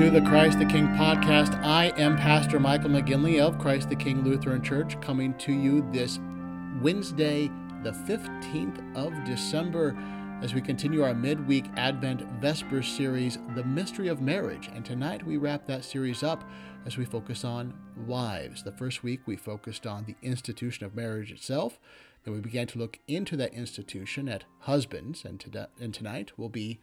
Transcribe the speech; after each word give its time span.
to 0.00 0.08
the 0.08 0.22
Christ 0.22 0.58
the 0.58 0.64
King 0.64 0.86
podcast. 0.96 1.62
I 1.62 1.92
am 1.98 2.16
Pastor 2.16 2.58
Michael 2.58 2.88
McGinley 2.88 3.38
of 3.38 3.58
Christ 3.58 3.90
the 3.90 3.96
King 3.96 4.24
Lutheran 4.24 4.62
Church, 4.62 4.98
coming 5.02 5.34
to 5.34 5.52
you 5.52 5.86
this 5.92 6.18
Wednesday, 6.80 7.50
the 7.82 7.90
15th 7.90 8.96
of 8.96 9.12
December, 9.26 9.94
as 10.40 10.54
we 10.54 10.62
continue 10.62 11.02
our 11.02 11.12
midweek 11.12 11.66
Advent 11.76 12.22
Vesper 12.40 12.82
series, 12.82 13.36
The 13.54 13.62
Mystery 13.62 14.08
of 14.08 14.22
Marriage. 14.22 14.70
And 14.72 14.86
tonight 14.86 15.26
we 15.26 15.36
wrap 15.36 15.66
that 15.66 15.84
series 15.84 16.22
up 16.22 16.48
as 16.86 16.96
we 16.96 17.04
focus 17.04 17.44
on 17.44 17.74
wives. 18.06 18.62
The 18.62 18.72
first 18.72 19.02
week 19.02 19.20
we 19.26 19.36
focused 19.36 19.86
on 19.86 20.06
the 20.06 20.16
institution 20.22 20.86
of 20.86 20.94
marriage 20.94 21.30
itself. 21.30 21.78
Then 22.24 22.32
we 22.32 22.40
began 22.40 22.68
to 22.68 22.78
look 22.78 23.00
into 23.06 23.36
that 23.36 23.52
institution 23.52 24.30
at 24.30 24.44
husbands, 24.60 25.26
and, 25.26 25.38
to, 25.40 25.68
and 25.78 25.92
tonight 25.92 26.38
will 26.38 26.48
be 26.48 26.80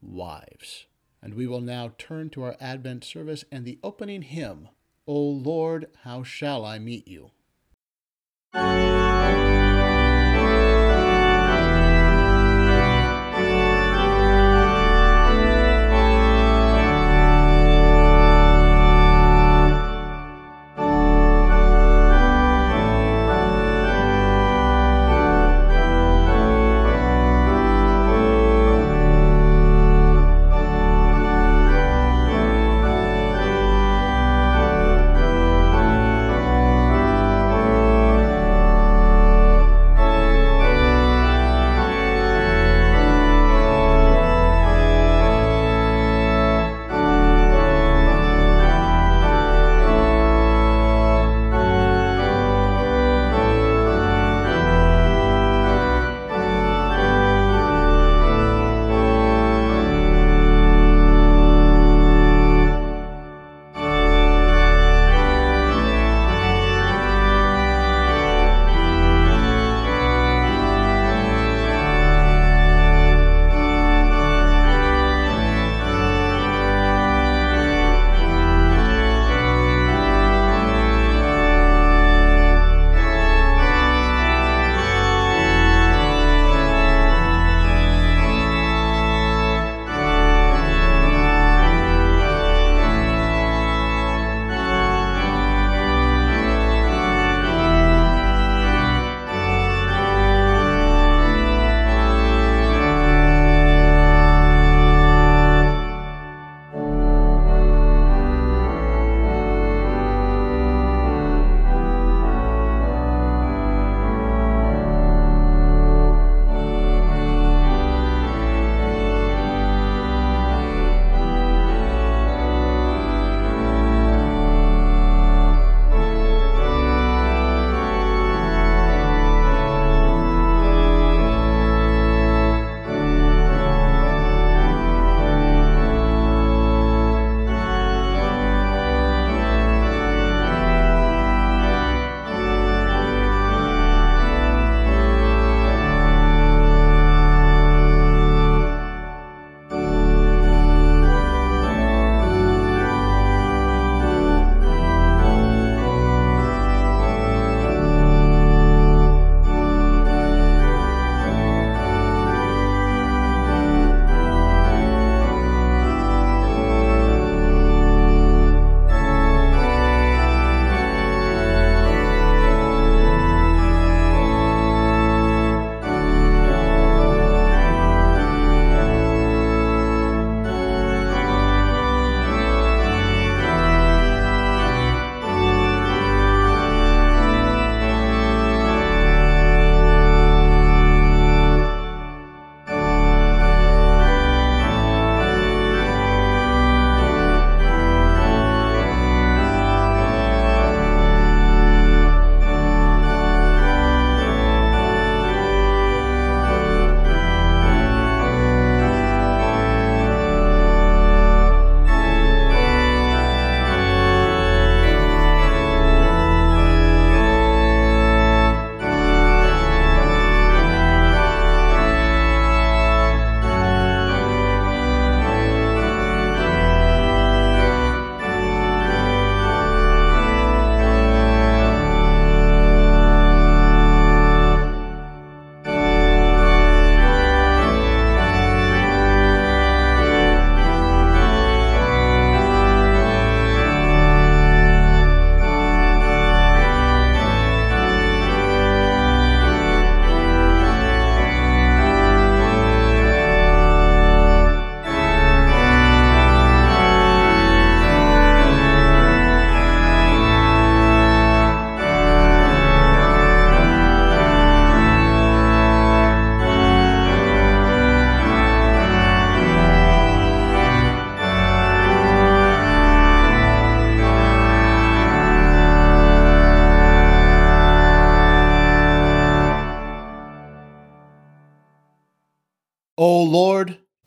wives. 0.00 0.86
And 1.24 1.32
we 1.32 1.46
will 1.46 1.62
now 1.62 1.94
turn 1.96 2.28
to 2.30 2.42
our 2.42 2.54
Advent 2.60 3.02
service 3.02 3.46
and 3.50 3.64
the 3.64 3.78
opening 3.82 4.20
hymn, 4.20 4.68
O 5.06 5.18
Lord, 5.18 5.86
how 6.02 6.22
shall 6.22 6.66
I 6.66 6.78
meet 6.78 7.08
you? 7.08 7.30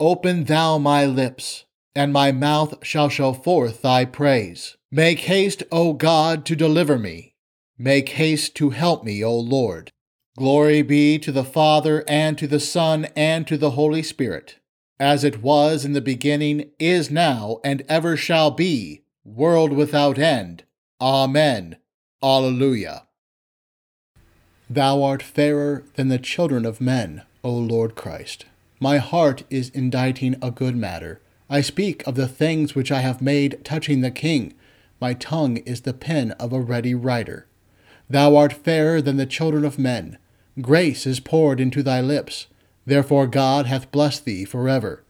Open 0.00 0.44
thou 0.44 0.78
my 0.78 1.04
lips, 1.04 1.64
and 1.94 2.12
my 2.12 2.32
mouth 2.32 2.74
shall 2.84 3.08
show 3.08 3.32
forth 3.32 3.82
thy 3.82 4.04
praise. 4.04 4.76
Make 4.90 5.20
haste, 5.20 5.62
O 5.70 5.92
God, 5.92 6.44
to 6.46 6.56
deliver 6.56 6.98
me. 6.98 7.34
Make 7.76 8.10
haste 8.10 8.54
to 8.56 8.70
help 8.70 9.04
me, 9.04 9.22
O 9.24 9.36
Lord. 9.36 9.90
Glory 10.36 10.82
be 10.82 11.18
to 11.18 11.32
the 11.32 11.44
Father, 11.44 12.04
and 12.06 12.38
to 12.38 12.46
the 12.46 12.60
Son, 12.60 13.08
and 13.16 13.46
to 13.46 13.56
the 13.56 13.70
Holy 13.70 14.02
Spirit, 14.02 14.58
as 15.00 15.24
it 15.24 15.42
was 15.42 15.84
in 15.84 15.92
the 15.92 16.00
beginning, 16.00 16.70
is 16.78 17.10
now, 17.10 17.58
and 17.64 17.82
ever 17.88 18.16
shall 18.16 18.50
be, 18.50 19.02
world 19.24 19.72
without 19.72 20.18
end. 20.18 20.64
Amen. 21.00 21.76
Alleluia. 22.22 23.06
Thou 24.70 25.02
art 25.02 25.22
fairer 25.22 25.84
than 25.94 26.08
the 26.08 26.18
children 26.18 26.66
of 26.66 26.80
men, 26.80 27.22
O 27.42 27.52
Lord 27.52 27.94
Christ. 27.94 28.44
My 28.80 28.98
heart 28.98 29.42
is 29.50 29.70
inditing 29.70 30.36
a 30.40 30.52
good 30.52 30.76
matter. 30.76 31.20
I 31.50 31.62
speak 31.62 32.06
of 32.06 32.14
the 32.14 32.28
things 32.28 32.74
which 32.74 32.92
I 32.92 33.00
have 33.00 33.20
made 33.20 33.64
touching 33.64 34.02
the 34.02 34.10
King. 34.10 34.54
My 35.00 35.14
tongue 35.14 35.56
is 35.58 35.80
the 35.80 35.92
pen 35.92 36.30
of 36.32 36.52
a 36.52 36.60
ready 36.60 36.94
writer. 36.94 37.46
Thou 38.08 38.36
art 38.36 38.52
fairer 38.52 39.02
than 39.02 39.16
the 39.16 39.26
children 39.26 39.64
of 39.64 39.78
men. 39.78 40.18
Grace 40.60 41.06
is 41.06 41.18
poured 41.18 41.60
into 41.60 41.82
thy 41.82 42.00
lips. 42.00 42.46
Therefore 42.86 43.26
God 43.26 43.66
hath 43.66 43.90
blessed 43.90 44.24
thee 44.24 44.44
forever. 44.44 45.02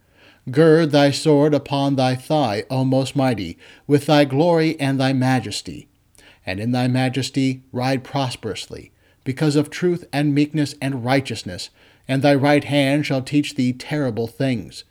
Gird 0.51 0.91
thy 0.91 1.11
sword 1.11 1.53
upon 1.53 1.97
thy 1.97 2.15
thigh, 2.15 2.65
O 2.71 2.85
most 2.85 3.15
mighty, 3.15 3.59
with 3.87 4.07
thy 4.07 4.25
glory 4.25 4.81
and 4.81 4.99
thy 4.99 5.13
majesty. 5.13 5.89
And 6.47 6.59
in 6.59 6.73
thy 6.73 6.89
majesty 6.89 7.63
ride 7.71 8.03
prosperously 8.03 8.93
because 9.25 9.57
of 9.57 9.69
truth 9.69 10.07
and 10.11 10.35
meekness 10.35 10.75
and 10.81 11.05
righteousness, 11.05 11.69
and 12.09 12.23
thy 12.23 12.35
right 12.35 12.65
hand 12.65 13.07
shall 13.07 13.23
teach 13.23 13.55
thee 13.55 13.73
terrible 13.73 14.27
things. 14.27 14.85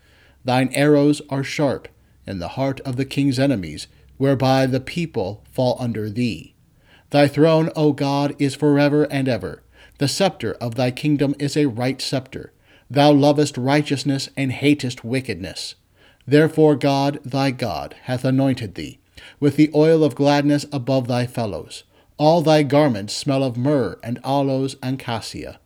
Thine 0.45 0.69
arrows 0.73 1.21
are 1.29 1.43
sharp, 1.43 1.87
in 2.25 2.39
the 2.39 2.49
heart 2.49 2.79
of 2.81 2.95
the 2.95 3.05
king's 3.05 3.39
enemies, 3.39 3.87
whereby 4.17 4.65
the 4.65 4.79
people 4.79 5.43
fall 5.51 5.75
under 5.79 6.09
thee. 6.09 6.53
Thy 7.09 7.27
throne, 7.27 7.71
O 7.75 7.91
God, 7.91 8.35
is 8.39 8.55
forever 8.55 9.03
and 9.11 9.27
ever. 9.27 9.63
The 9.97 10.07
scepter 10.07 10.53
of 10.55 10.75
thy 10.75 10.91
kingdom 10.91 11.35
is 11.39 11.57
a 11.57 11.65
right 11.65 12.01
scepter. 12.01 12.53
Thou 12.89 13.11
lovest 13.11 13.57
righteousness 13.57 14.29
and 14.37 14.51
hatest 14.51 15.03
wickedness. 15.03 15.75
Therefore 16.25 16.75
God, 16.75 17.19
thy 17.23 17.51
God, 17.51 17.95
hath 18.03 18.23
anointed 18.23 18.75
thee 18.75 18.99
with 19.39 19.55
the 19.55 19.71
oil 19.73 20.03
of 20.03 20.15
gladness 20.15 20.65
above 20.71 21.07
thy 21.07 21.25
fellows. 21.25 21.83
All 22.17 22.41
thy 22.41 22.63
garments 22.63 23.13
smell 23.13 23.43
of 23.43 23.57
myrrh 23.57 23.99
and 24.03 24.19
aloes 24.23 24.75
and 24.81 24.97
cassia, 24.97 25.59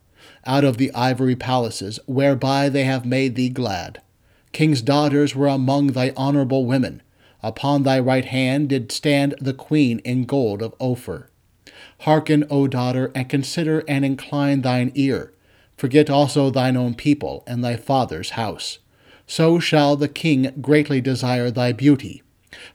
out 0.46 0.64
of 0.64 0.76
the 0.76 0.92
ivory 0.94 1.36
palaces 1.36 1.98
whereby 2.06 2.68
they 2.68 2.84
have 2.84 3.04
made 3.04 3.34
thee 3.34 3.48
glad. 3.48 4.00
King's 4.52 4.82
daughters 4.82 5.34
were 5.34 5.48
among 5.48 5.88
thy 5.88 6.12
honorable 6.16 6.66
women. 6.66 7.02
Upon 7.42 7.82
thy 7.82 7.98
right 7.98 8.24
hand 8.24 8.68
did 8.68 8.92
stand 8.92 9.34
the 9.40 9.54
queen 9.54 9.98
in 10.00 10.24
gold 10.24 10.62
of 10.62 10.74
Ophir. 10.80 11.28
Hearken, 12.00 12.44
O 12.50 12.66
daughter, 12.66 13.10
and 13.14 13.28
consider 13.28 13.82
and 13.88 14.04
incline 14.04 14.62
thine 14.62 14.92
ear. 14.94 15.32
Forget 15.76 16.10
also 16.10 16.50
thine 16.50 16.76
own 16.76 16.94
people 16.94 17.42
and 17.46 17.64
thy 17.64 17.76
father's 17.76 18.30
house. 18.30 18.78
So 19.26 19.58
shall 19.58 19.96
the 19.96 20.08
king 20.08 20.52
greatly 20.60 21.00
desire 21.00 21.50
thy 21.50 21.72
beauty, 21.72 22.22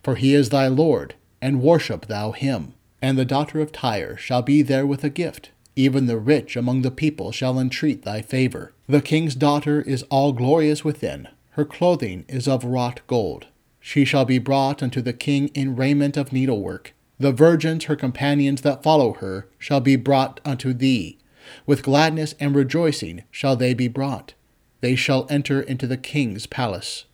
for 0.03 0.15
he 0.15 0.33
is 0.33 0.49
thy 0.49 0.67
Lord, 0.67 1.15
and 1.41 1.61
worship 1.61 2.07
thou 2.07 2.31
him. 2.31 2.73
And 3.01 3.17
the 3.17 3.25
daughter 3.25 3.59
of 3.61 3.71
Tyre 3.71 4.17
shall 4.17 4.41
be 4.41 4.61
there 4.61 4.85
with 4.85 5.03
a 5.03 5.09
gift. 5.09 5.51
Even 5.77 6.07
the 6.07 6.17
rich 6.17 6.55
among 6.55 6.81
the 6.81 6.89
people 6.89 7.31
shall 7.31 7.59
entreat 7.59 8.01
thy 8.01 8.23
favor. 8.23 8.73
The 8.89 8.99
king's 8.99 9.35
daughter 9.35 9.81
is 9.83 10.01
all 10.09 10.33
glorious 10.33 10.83
within. 10.83 11.27
Her 11.51 11.65
clothing 11.65 12.25
is 12.27 12.47
of 12.47 12.63
wrought 12.63 13.01
gold. 13.05 13.45
She 13.79 14.03
shall 14.03 14.25
be 14.25 14.39
brought 14.39 14.81
unto 14.81 15.01
the 15.01 15.13
king 15.13 15.49
in 15.49 15.75
raiment 15.75 16.17
of 16.17 16.33
needlework. 16.33 16.93
The 17.19 17.31
virgins, 17.31 17.85
her 17.85 17.95
companions 17.95 18.61
that 18.61 18.81
follow 18.81 19.13
her, 19.13 19.47
shall 19.59 19.79
be 19.79 19.95
brought 19.95 20.39
unto 20.43 20.73
thee. 20.73 21.19
With 21.67 21.83
gladness 21.83 22.33
and 22.39 22.55
rejoicing 22.55 23.23
shall 23.29 23.55
they 23.55 23.75
be 23.75 23.87
brought. 23.87 24.33
They 24.81 24.95
shall 24.95 25.27
enter 25.29 25.61
into 25.61 25.85
the 25.85 25.97
king's 25.97 26.47
palace. 26.47 27.05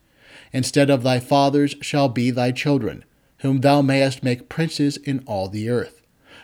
Instead 0.54 0.90
of 0.90 1.04
thy 1.04 1.20
fathers 1.20 1.76
shall 1.82 2.08
be 2.08 2.32
thy 2.32 2.52
children 2.52 3.04
whom 3.40 3.60
thou 3.60 3.82
mayest 3.82 4.24
make 4.24 4.48
princes 4.48 4.96
in 4.96 5.22
all 5.26 5.50
the 5.50 5.70
earth. 5.70 6.03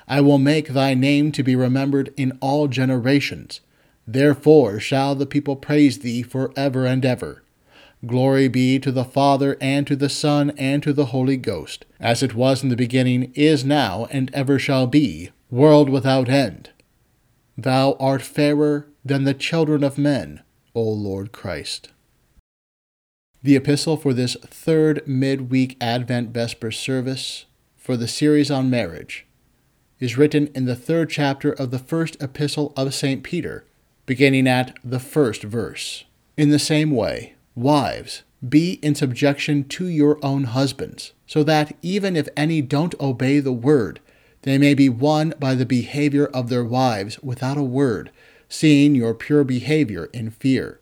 I 0.10 0.22
will 0.22 0.40
make 0.40 0.70
thy 0.70 0.96
name 0.96 1.32
to 1.34 1.44
be 1.44 1.56
remembered 1.56 2.12
in 2.18 2.36
all 2.42 2.68
generations. 2.68 3.62
Therefore 4.08 4.80
shall 4.80 5.14
the 5.14 5.28
people 5.28 5.56
praise 5.56 6.00
thee 6.00 6.24
for 6.24 6.52
ever 6.58 6.88
and 6.88 7.06
ever. 7.06 7.44
Glory 8.04 8.48
be 8.48 8.80
to 8.80 8.92
the 8.92 9.04
Father, 9.04 9.56
and 9.62 9.86
to 9.86 9.96
the 9.96 10.10
Son, 10.10 10.52
and 10.58 10.82
to 10.82 10.94
the 10.94 11.08
Holy 11.08 11.38
Ghost, 11.38 11.86
as 12.00 12.24
it 12.24 12.34
was 12.34 12.64
in 12.64 12.70
the 12.70 12.76
beginning, 12.76 13.32
is 13.36 13.64
now, 13.64 14.08
and 14.10 14.34
ever 14.34 14.58
shall 14.58 14.88
be, 14.88 15.30
world 15.52 15.90
without 15.90 16.28
end. 16.28 16.72
Thou 17.56 17.96
art 18.00 18.24
fairer 18.24 18.88
than 19.06 19.26
the 19.26 19.34
children 19.34 19.84
of 19.84 19.98
men, 19.98 20.42
O 20.74 20.82
Lord 20.82 21.32
Christ. 21.32 21.90
The 23.44 23.58
epistle 23.58 23.98
for 23.98 24.14
this 24.14 24.36
third 24.42 25.04
midweek 25.06 25.78
Advent 25.80 26.30
Vesper 26.30 26.72
service 26.72 27.46
for 27.78 27.96
the 27.96 28.08
series 28.08 28.50
on 28.50 28.70
marriage 28.70 29.28
is 30.00 30.18
written 30.18 30.48
in 30.56 30.66
the 30.66 30.76
third 30.76 31.10
chapter 31.10 31.52
of 31.52 31.72
the 31.72 31.80
first 31.80 32.22
epistle 32.22 32.74
of 32.76 32.94
St. 32.94 33.24
Peter, 33.24 33.66
beginning 34.06 34.48
at 34.48 34.78
the 34.84 35.00
first 35.00 35.44
verse. 35.44 36.06
In 36.38 36.50
the 36.50 36.60
same 36.60 36.92
way, 36.92 37.36
wives, 37.56 38.24
be 38.48 38.80
in 38.82 38.96
subjection 38.96 39.66
to 39.66 39.88
your 39.88 40.18
own 40.24 40.46
husbands, 40.46 41.12
so 41.28 41.44
that 41.44 41.76
even 41.82 42.16
if 42.16 42.30
any 42.38 42.62
don't 42.62 43.00
obey 43.02 43.40
the 43.40 43.52
word, 43.52 44.00
they 44.44 44.58
may 44.58 44.74
be 44.74 44.88
won 44.88 45.34
by 45.40 45.54
the 45.56 45.66
behavior 45.66 46.28
of 46.28 46.48
their 46.48 46.64
wives 46.64 47.22
without 47.22 47.58
a 47.58 47.64
word, 47.64 48.10
seeing 48.48 48.96
your 48.96 49.14
pure 49.14 49.44
behavior 49.44 50.10
in 50.14 50.32
fear. 50.32 50.80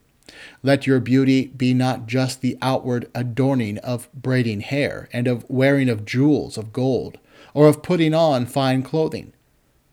Let 0.62 0.86
your 0.86 1.00
beauty 1.00 1.48
be 1.48 1.74
not 1.74 2.06
just 2.06 2.42
the 2.42 2.58
outward 2.62 3.10
adorning 3.16 3.80
of 3.80 4.10
braiding 4.14 4.62
hair, 4.62 5.10
and 5.12 5.28
of 5.28 5.50
wearing 5.50 5.90
of 5.90 6.06
jewels 6.06 6.58
of 6.58 6.72
gold, 6.72 7.18
or 7.58 7.68
of 7.68 7.82
putting 7.82 8.14
on 8.14 8.46
fine 8.46 8.84
clothing, 8.84 9.34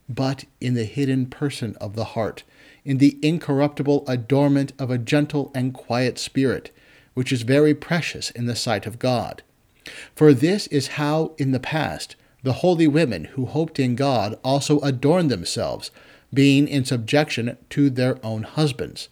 but 0.07 0.45
in 0.61 0.75
the 0.75 0.85
hidden 0.85 1.25
person 1.25 1.75
of 1.81 1.97
the 1.97 2.05
heart, 2.13 2.43
in 2.85 2.99
the 2.99 3.19
incorruptible 3.23 4.05
adornment 4.07 4.75
of 4.79 4.91
a 4.91 4.99
gentle 4.99 5.51
and 5.55 5.73
quiet 5.73 6.19
spirit, 6.19 6.71
which 7.15 7.33
is 7.33 7.41
very 7.41 7.73
precious 7.73 8.29
in 8.33 8.45
the 8.45 8.55
sight 8.55 8.85
of 8.85 8.99
God. 8.99 9.43
For 10.15 10.35
this 10.35 10.67
is 10.67 10.99
how, 10.99 11.33
in 11.39 11.53
the 11.53 11.59
past, 11.59 12.17
the 12.43 12.61
holy 12.61 12.87
women 12.87 13.25
who 13.25 13.47
hoped 13.47 13.81
in 13.81 13.95
God 13.95 14.39
also 14.45 14.79
adorned 14.81 15.31
themselves, 15.31 15.91
being 16.35 16.69
in 16.69 16.85
subjection 16.85 17.57
to 17.71 17.89
their 17.89 18.19
own 18.23 18.43
husbands 18.43 19.09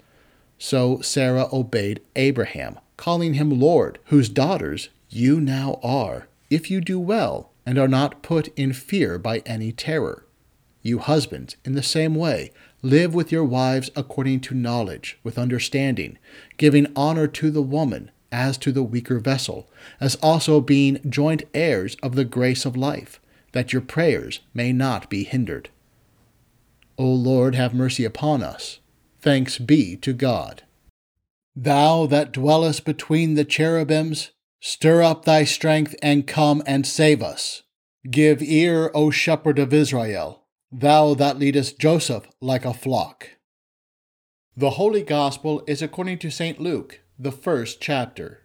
so 0.58 1.00
Sarah 1.00 1.48
obeyed 1.50 2.02
Abraham, 2.16 2.78
calling 2.98 3.32
him 3.32 3.48
Lord, 3.48 3.98
whose 4.06 4.28
daughters 4.28 4.90
you 5.08 5.40
now 5.40 5.80
are, 5.82 6.28
if 6.50 6.70
you 6.70 6.82
do 6.82 7.00
well 7.00 7.51
and 7.64 7.78
are 7.78 7.88
not 7.88 8.22
put 8.22 8.48
in 8.56 8.72
fear 8.72 9.18
by 9.18 9.38
any 9.46 9.72
terror. 9.72 10.26
You 10.82 10.98
husbands, 10.98 11.56
in 11.64 11.74
the 11.74 11.82
same 11.82 12.14
way, 12.14 12.50
live 12.82 13.14
with 13.14 13.30
your 13.30 13.44
wives 13.44 13.90
according 13.94 14.40
to 14.40 14.54
knowledge, 14.54 15.18
with 15.22 15.38
understanding, 15.38 16.18
giving 16.56 16.92
honor 16.96 17.26
to 17.28 17.50
the 17.50 17.62
woman 17.62 18.10
as 18.32 18.58
to 18.58 18.72
the 18.72 18.82
weaker 18.82 19.20
vessel, 19.20 19.70
as 20.00 20.16
also 20.16 20.60
being 20.60 21.00
joint 21.08 21.42
heirs 21.54 21.96
of 22.02 22.14
the 22.14 22.24
grace 22.24 22.64
of 22.64 22.76
life, 22.76 23.20
that 23.52 23.72
your 23.72 23.82
prayers 23.82 24.40
may 24.54 24.72
not 24.72 25.08
be 25.08 25.22
hindered. 25.22 25.68
O 26.98 27.06
Lord, 27.06 27.54
have 27.54 27.74
mercy 27.74 28.04
upon 28.04 28.42
us 28.42 28.80
Thanks 29.22 29.56
be 29.56 29.94
to 29.98 30.12
God. 30.12 30.64
Thou 31.54 32.06
that 32.06 32.32
dwellest 32.32 32.84
between 32.84 33.34
the 33.34 33.44
cherubims, 33.44 34.32
stir 34.64 35.02
up 35.02 35.24
thy 35.24 35.42
strength 35.42 35.92
and 36.02 36.24
come 36.24 36.62
and 36.66 36.86
save 36.86 37.20
us. 37.20 37.64
Give 38.08 38.40
ear, 38.40 38.92
O 38.94 39.10
shepherd 39.10 39.58
of 39.58 39.74
Israel, 39.74 40.44
thou 40.70 41.14
that 41.14 41.36
leadest 41.36 41.80
Joseph 41.80 42.28
like 42.40 42.64
a 42.64 42.72
flock. 42.72 43.30
The 44.56 44.70
Holy 44.70 45.02
Gospel 45.02 45.64
is 45.66 45.82
according 45.82 46.18
to 46.18 46.30
St. 46.30 46.60
Luke, 46.60 47.00
the 47.18 47.32
first 47.32 47.80
chapter. 47.80 48.42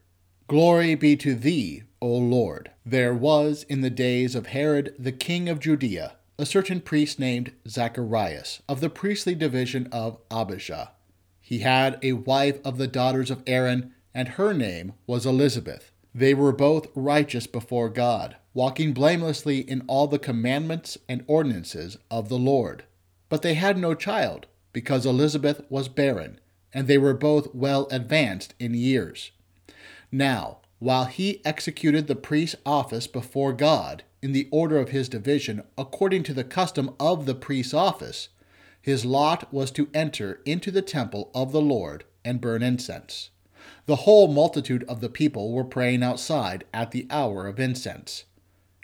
Glory 0.47 0.95
be 0.95 1.15
to 1.17 1.35
thee, 1.35 1.83
O 2.01 2.07
Lord. 2.07 2.71
There 2.83 3.13
was 3.13 3.63
in 3.69 3.81
the 3.81 3.91
days 3.91 4.33
of 4.33 4.47
Herod 4.47 4.95
the 4.97 5.11
king 5.11 5.47
of 5.47 5.59
Judea 5.59 6.15
a 6.39 6.45
certain 6.47 6.81
priest 6.81 7.19
named 7.19 7.51
Zacharias 7.67 8.63
of 8.67 8.79
the 8.79 8.89
priestly 8.89 9.35
division 9.35 9.87
of 9.91 10.19
Abijah. 10.31 10.93
He 11.39 11.59
had 11.59 11.99
a 12.01 12.13
wife 12.13 12.59
of 12.65 12.77
the 12.77 12.87
daughters 12.87 13.29
of 13.29 13.43
Aaron, 13.45 13.93
and 14.15 14.29
her 14.29 14.53
name 14.53 14.93
was 15.05 15.25
Elizabeth. 15.25 15.91
They 16.13 16.33
were 16.33 16.51
both 16.51 16.87
righteous 16.95 17.47
before 17.47 17.89
God, 17.89 18.37
walking 18.53 18.93
blamelessly 18.93 19.59
in 19.59 19.83
all 19.87 20.07
the 20.07 20.19
commandments 20.19 20.97
and 21.07 21.23
ordinances 21.27 21.97
of 22.09 22.29
the 22.29 22.39
Lord. 22.39 22.85
But 23.29 23.41
they 23.41 23.53
had 23.53 23.77
no 23.77 23.93
child, 23.93 24.47
because 24.73 25.05
Elizabeth 25.05 25.61
was 25.69 25.89
barren, 25.89 26.39
and 26.73 26.87
they 26.87 26.97
were 26.97 27.13
both 27.13 27.53
well 27.53 27.87
advanced 27.91 28.53
in 28.59 28.73
years. 28.73 29.31
Now, 30.11 30.59
while 30.79 31.05
he 31.05 31.41
executed 31.43 32.07
the 32.07 32.15
priest's 32.15 32.55
office 32.65 33.07
before 33.07 33.53
God 33.53 34.03
in 34.21 34.31
the 34.31 34.47
order 34.51 34.77
of 34.77 34.89
his 34.89 35.09
division, 35.09 35.63
according 35.77 36.23
to 36.23 36.33
the 36.33 36.43
custom 36.43 36.95
of 36.99 37.25
the 37.25 37.35
priest's 37.35 37.73
office, 37.73 38.29
his 38.81 39.03
lot 39.03 39.51
was 39.53 39.71
to 39.71 39.89
enter 39.93 40.39
into 40.45 40.71
the 40.71 40.81
temple 40.81 41.29
of 41.35 41.51
the 41.51 41.61
Lord 41.61 42.05
and 42.23 42.39
burn 42.39 42.63
incense. 42.63 43.31
The 43.87 43.95
whole 43.95 44.27
multitude 44.27 44.83
of 44.83 44.99
the 44.99 45.07
people 45.07 45.53
were 45.53 45.63
praying 45.63 46.03
outside 46.03 46.65
at 46.73 46.91
the 46.91 47.07
hour 47.09 47.47
of 47.47 47.57
incense. 47.57 48.25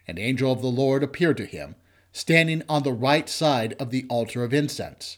An 0.08 0.18
angel 0.18 0.50
of 0.50 0.62
the 0.62 0.68
Lord 0.68 1.04
appeared 1.04 1.36
to 1.38 1.46
him, 1.46 1.76
standing 2.14 2.64
on 2.70 2.84
the 2.84 2.94
right 2.94 3.28
side 3.28 3.74
of 3.80 3.90
the 3.90 4.06
altar 4.08 4.46
of 4.46 4.54
incense. 4.54 5.18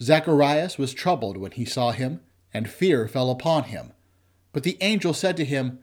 Zacharias 0.00 0.78
was 0.78 0.94
troubled 0.94 1.36
when 1.36 1.52
he 1.52 1.66
saw 1.66 1.92
him, 1.92 2.20
and 2.54 2.70
fear 2.70 3.06
fell 3.06 3.30
upon 3.30 3.64
him. 3.64 3.92
But 4.54 4.62
the 4.62 4.78
angel 4.80 5.12
said 5.12 5.36
to 5.36 5.44
him, 5.44 5.80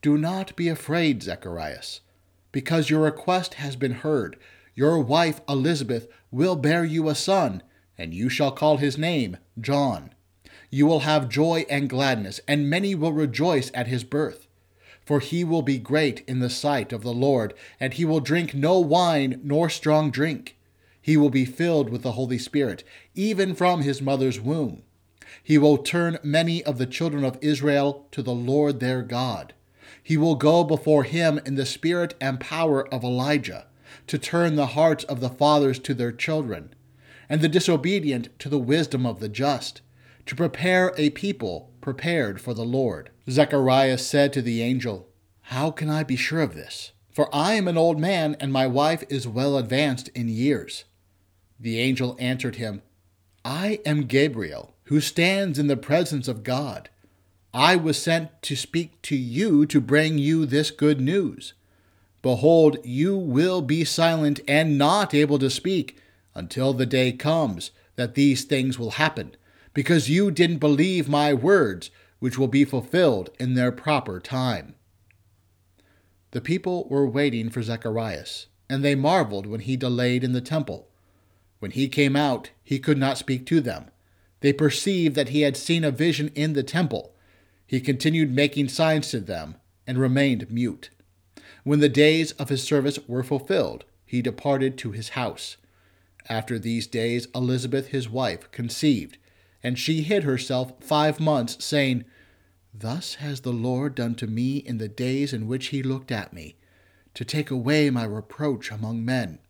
Do 0.00 0.16
not 0.16 0.54
be 0.54 0.68
afraid, 0.68 1.24
Zacharias, 1.24 2.02
because 2.52 2.88
your 2.88 3.00
request 3.00 3.54
has 3.54 3.74
been 3.74 3.94
heard. 3.94 4.36
Your 4.76 5.00
wife 5.00 5.40
Elizabeth 5.48 6.06
will 6.30 6.54
bear 6.54 6.84
you 6.84 7.08
a 7.08 7.16
son, 7.16 7.64
and 7.98 8.14
you 8.14 8.28
shall 8.28 8.52
call 8.52 8.76
his 8.76 8.96
name 8.96 9.38
John. 9.60 10.12
You 10.70 10.86
will 10.86 11.00
have 11.00 11.28
joy 11.28 11.64
and 11.70 11.88
gladness, 11.88 12.40
and 12.48 12.68
many 12.68 12.94
will 12.94 13.12
rejoice 13.12 13.70
at 13.72 13.86
his 13.86 14.04
birth. 14.04 14.46
For 15.04 15.20
he 15.20 15.44
will 15.44 15.62
be 15.62 15.78
great 15.78 16.24
in 16.26 16.40
the 16.40 16.50
sight 16.50 16.92
of 16.92 17.02
the 17.02 17.12
Lord, 17.12 17.54
and 17.78 17.94
he 17.94 18.04
will 18.04 18.18
drink 18.20 18.54
no 18.54 18.80
wine 18.80 19.40
nor 19.44 19.70
strong 19.70 20.10
drink. 20.10 20.56
He 21.00 21.16
will 21.16 21.30
be 21.30 21.44
filled 21.44 21.90
with 21.90 22.02
the 22.02 22.12
Holy 22.12 22.38
Spirit, 22.38 22.82
even 23.14 23.54
from 23.54 23.82
his 23.82 24.02
mother's 24.02 24.40
womb. 24.40 24.82
He 25.40 25.58
will 25.58 25.78
turn 25.78 26.18
many 26.24 26.64
of 26.64 26.78
the 26.78 26.86
children 26.86 27.24
of 27.24 27.38
Israel 27.40 28.08
to 28.10 28.22
the 28.22 28.34
Lord 28.34 28.80
their 28.80 29.02
God. 29.02 29.54
He 30.02 30.16
will 30.16 30.34
go 30.34 30.64
before 30.64 31.04
him 31.04 31.40
in 31.46 31.54
the 31.54 31.66
spirit 31.66 32.14
and 32.20 32.40
power 32.40 32.92
of 32.92 33.04
Elijah, 33.04 33.66
to 34.08 34.18
turn 34.18 34.56
the 34.56 34.68
hearts 34.68 35.04
of 35.04 35.20
the 35.20 35.30
fathers 35.30 35.78
to 35.78 35.94
their 35.94 36.10
children, 36.10 36.74
and 37.28 37.40
the 37.40 37.48
disobedient 37.48 38.36
to 38.40 38.48
the 38.48 38.58
wisdom 38.58 39.06
of 39.06 39.20
the 39.20 39.28
just 39.28 39.82
to 40.26 40.34
prepare 40.34 40.92
a 40.96 41.10
people 41.10 41.72
prepared 41.80 42.40
for 42.40 42.52
the 42.52 42.64
Lord. 42.64 43.10
Zechariah 43.30 43.98
said 43.98 44.32
to 44.32 44.42
the 44.42 44.60
angel, 44.60 45.08
How 45.42 45.70
can 45.70 45.88
I 45.88 46.02
be 46.02 46.16
sure 46.16 46.42
of 46.42 46.54
this? 46.54 46.92
For 47.12 47.34
I 47.34 47.54
am 47.54 47.68
an 47.68 47.78
old 47.78 47.98
man, 47.98 48.36
and 48.40 48.52
my 48.52 48.66
wife 48.66 49.04
is 49.08 49.26
well 49.26 49.56
advanced 49.56 50.08
in 50.08 50.28
years. 50.28 50.84
The 51.58 51.78
angel 51.78 52.16
answered 52.18 52.56
him, 52.56 52.82
I 53.44 53.80
am 53.86 54.06
Gabriel, 54.06 54.74
who 54.84 55.00
stands 55.00 55.58
in 55.58 55.68
the 55.68 55.76
presence 55.76 56.28
of 56.28 56.42
God. 56.42 56.90
I 57.54 57.76
was 57.76 57.96
sent 57.96 58.42
to 58.42 58.56
speak 58.56 59.00
to 59.02 59.16
you 59.16 59.64
to 59.66 59.80
bring 59.80 60.18
you 60.18 60.44
this 60.44 60.70
good 60.70 61.00
news. 61.00 61.54
Behold, 62.20 62.78
you 62.84 63.16
will 63.16 63.62
be 63.62 63.84
silent 63.84 64.40
and 64.48 64.76
not 64.76 65.14
able 65.14 65.38
to 65.38 65.48
speak 65.48 65.96
until 66.34 66.72
the 66.72 66.84
day 66.84 67.12
comes 67.12 67.70
that 67.94 68.14
these 68.14 68.44
things 68.44 68.78
will 68.78 68.92
happen 68.92 69.36
because 69.76 70.08
you 70.08 70.30
didn't 70.30 70.56
believe 70.56 71.06
my 71.06 71.34
words, 71.34 71.90
which 72.18 72.38
will 72.38 72.48
be 72.48 72.64
fulfilled 72.64 73.28
in 73.38 73.52
their 73.52 73.70
proper 73.70 74.18
time. 74.18 74.74
The 76.30 76.40
people 76.40 76.88
were 76.88 77.06
waiting 77.06 77.50
for 77.50 77.62
Zacharias, 77.62 78.46
and 78.70 78.82
they 78.82 78.94
marveled 78.94 79.46
when 79.46 79.60
he 79.60 79.76
delayed 79.76 80.24
in 80.24 80.32
the 80.32 80.40
temple. 80.40 80.88
When 81.58 81.72
he 81.72 81.88
came 81.88 82.16
out, 82.16 82.48
he 82.64 82.78
could 82.78 82.96
not 82.96 83.18
speak 83.18 83.44
to 83.46 83.60
them. 83.60 83.90
They 84.40 84.54
perceived 84.54 85.14
that 85.14 85.28
he 85.28 85.42
had 85.42 85.58
seen 85.58 85.84
a 85.84 85.90
vision 85.90 86.30
in 86.34 86.54
the 86.54 86.62
temple. 86.62 87.14
He 87.66 87.78
continued 87.78 88.34
making 88.34 88.68
signs 88.68 89.10
to 89.10 89.20
them 89.20 89.56
and 89.86 89.98
remained 89.98 90.50
mute. 90.50 90.88
When 91.64 91.80
the 91.80 91.90
days 91.90 92.32
of 92.32 92.48
his 92.48 92.62
service 92.62 92.98
were 93.06 93.22
fulfilled, 93.22 93.84
he 94.06 94.22
departed 94.22 94.78
to 94.78 94.92
his 94.92 95.10
house. 95.10 95.58
After 96.30 96.58
these 96.58 96.86
days, 96.86 97.28
Elizabeth 97.34 97.88
his 97.88 98.08
wife 98.08 98.50
conceived 98.52 99.18
and 99.66 99.80
she 99.80 100.02
hid 100.02 100.22
herself 100.22 100.74
five 100.78 101.18
months, 101.18 101.56
saying, 101.64 102.04
Thus 102.72 103.16
has 103.16 103.40
the 103.40 103.52
Lord 103.52 103.96
done 103.96 104.14
to 104.14 104.28
me 104.28 104.58
in 104.58 104.78
the 104.78 104.86
days 104.86 105.32
in 105.32 105.48
which 105.48 105.66
he 105.66 105.82
looked 105.82 106.12
at 106.12 106.32
me, 106.32 106.54
to 107.14 107.24
take 107.24 107.50
away 107.50 107.90
my 107.90 108.04
reproach 108.04 108.70
among 108.70 109.04
men. 109.04 109.40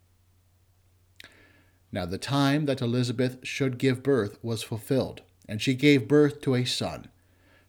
Now 1.93 2.07
the 2.07 2.17
time 2.17 2.65
that 2.65 2.81
Elizabeth 2.81 3.41
should 3.43 3.77
give 3.77 4.03
birth 4.03 4.39
was 4.43 4.63
fulfilled, 4.63 5.21
and 5.47 5.61
she 5.61 5.75
gave 5.75 6.09
birth 6.09 6.41
to 6.41 6.55
a 6.55 6.65
son. 6.65 7.09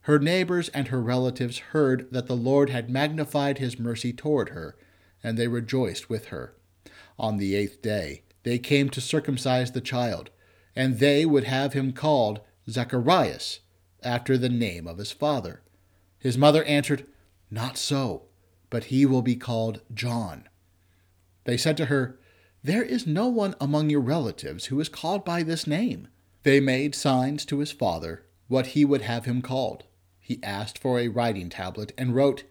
Her 0.03 0.17
neighbors 0.17 0.69
and 0.69 0.87
her 0.87 1.01
relatives 1.01 1.57
heard 1.57 2.07
that 2.11 2.27
the 2.27 2.37
Lord 2.37 2.69
had 2.69 2.89
magnified 2.89 3.57
his 3.57 3.77
mercy 3.77 4.13
toward 4.13 4.51
her, 4.51 4.77
and 5.21 5.37
they 5.37 5.49
rejoiced 5.49 6.09
with 6.09 6.27
her. 6.27 6.53
On 7.19 7.35
the 7.35 7.55
eighth 7.55 7.81
day 7.81 8.21
they 8.43 8.57
came 8.57 8.89
to 8.91 9.01
circumcise 9.01 9.73
the 9.73 9.81
child 9.81 10.29
and 10.77 10.99
they 10.99 11.25
would 11.25 11.45
have 11.45 11.73
him 11.73 11.91
called 11.91 12.39
Zacharias, 12.69 13.61
after 14.03 14.37
the 14.37 14.47
name 14.47 14.87
of 14.87 14.99
his 14.99 15.11
father. 15.11 15.63
His 16.19 16.37
mother 16.37 16.63
answered, 16.65 17.07
Not 17.49 17.77
so, 17.77 18.25
but 18.69 18.85
he 18.85 19.03
will 19.03 19.23
be 19.23 19.35
called 19.35 19.81
John. 19.91 20.47
They 21.45 21.57
said 21.57 21.77
to 21.77 21.85
her, 21.85 22.19
There 22.63 22.83
is 22.83 23.07
no 23.07 23.27
one 23.27 23.55
among 23.59 23.89
your 23.89 24.01
relatives 24.01 24.65
who 24.65 24.79
is 24.79 24.87
called 24.87 25.25
by 25.25 25.41
this 25.41 25.65
name. 25.65 26.09
They 26.43 26.59
made 26.59 26.93
signs 26.93 27.43
to 27.45 27.57
his 27.57 27.71
father 27.71 28.27
what 28.47 28.67
he 28.67 28.85
would 28.85 29.01
have 29.01 29.25
him 29.25 29.41
called. 29.41 29.83
He 30.19 30.39
asked 30.43 30.77
for 30.77 30.99
a 30.99 31.07
writing 31.07 31.49
tablet 31.49 31.91
and 31.97 32.13
wrote, 32.13 32.43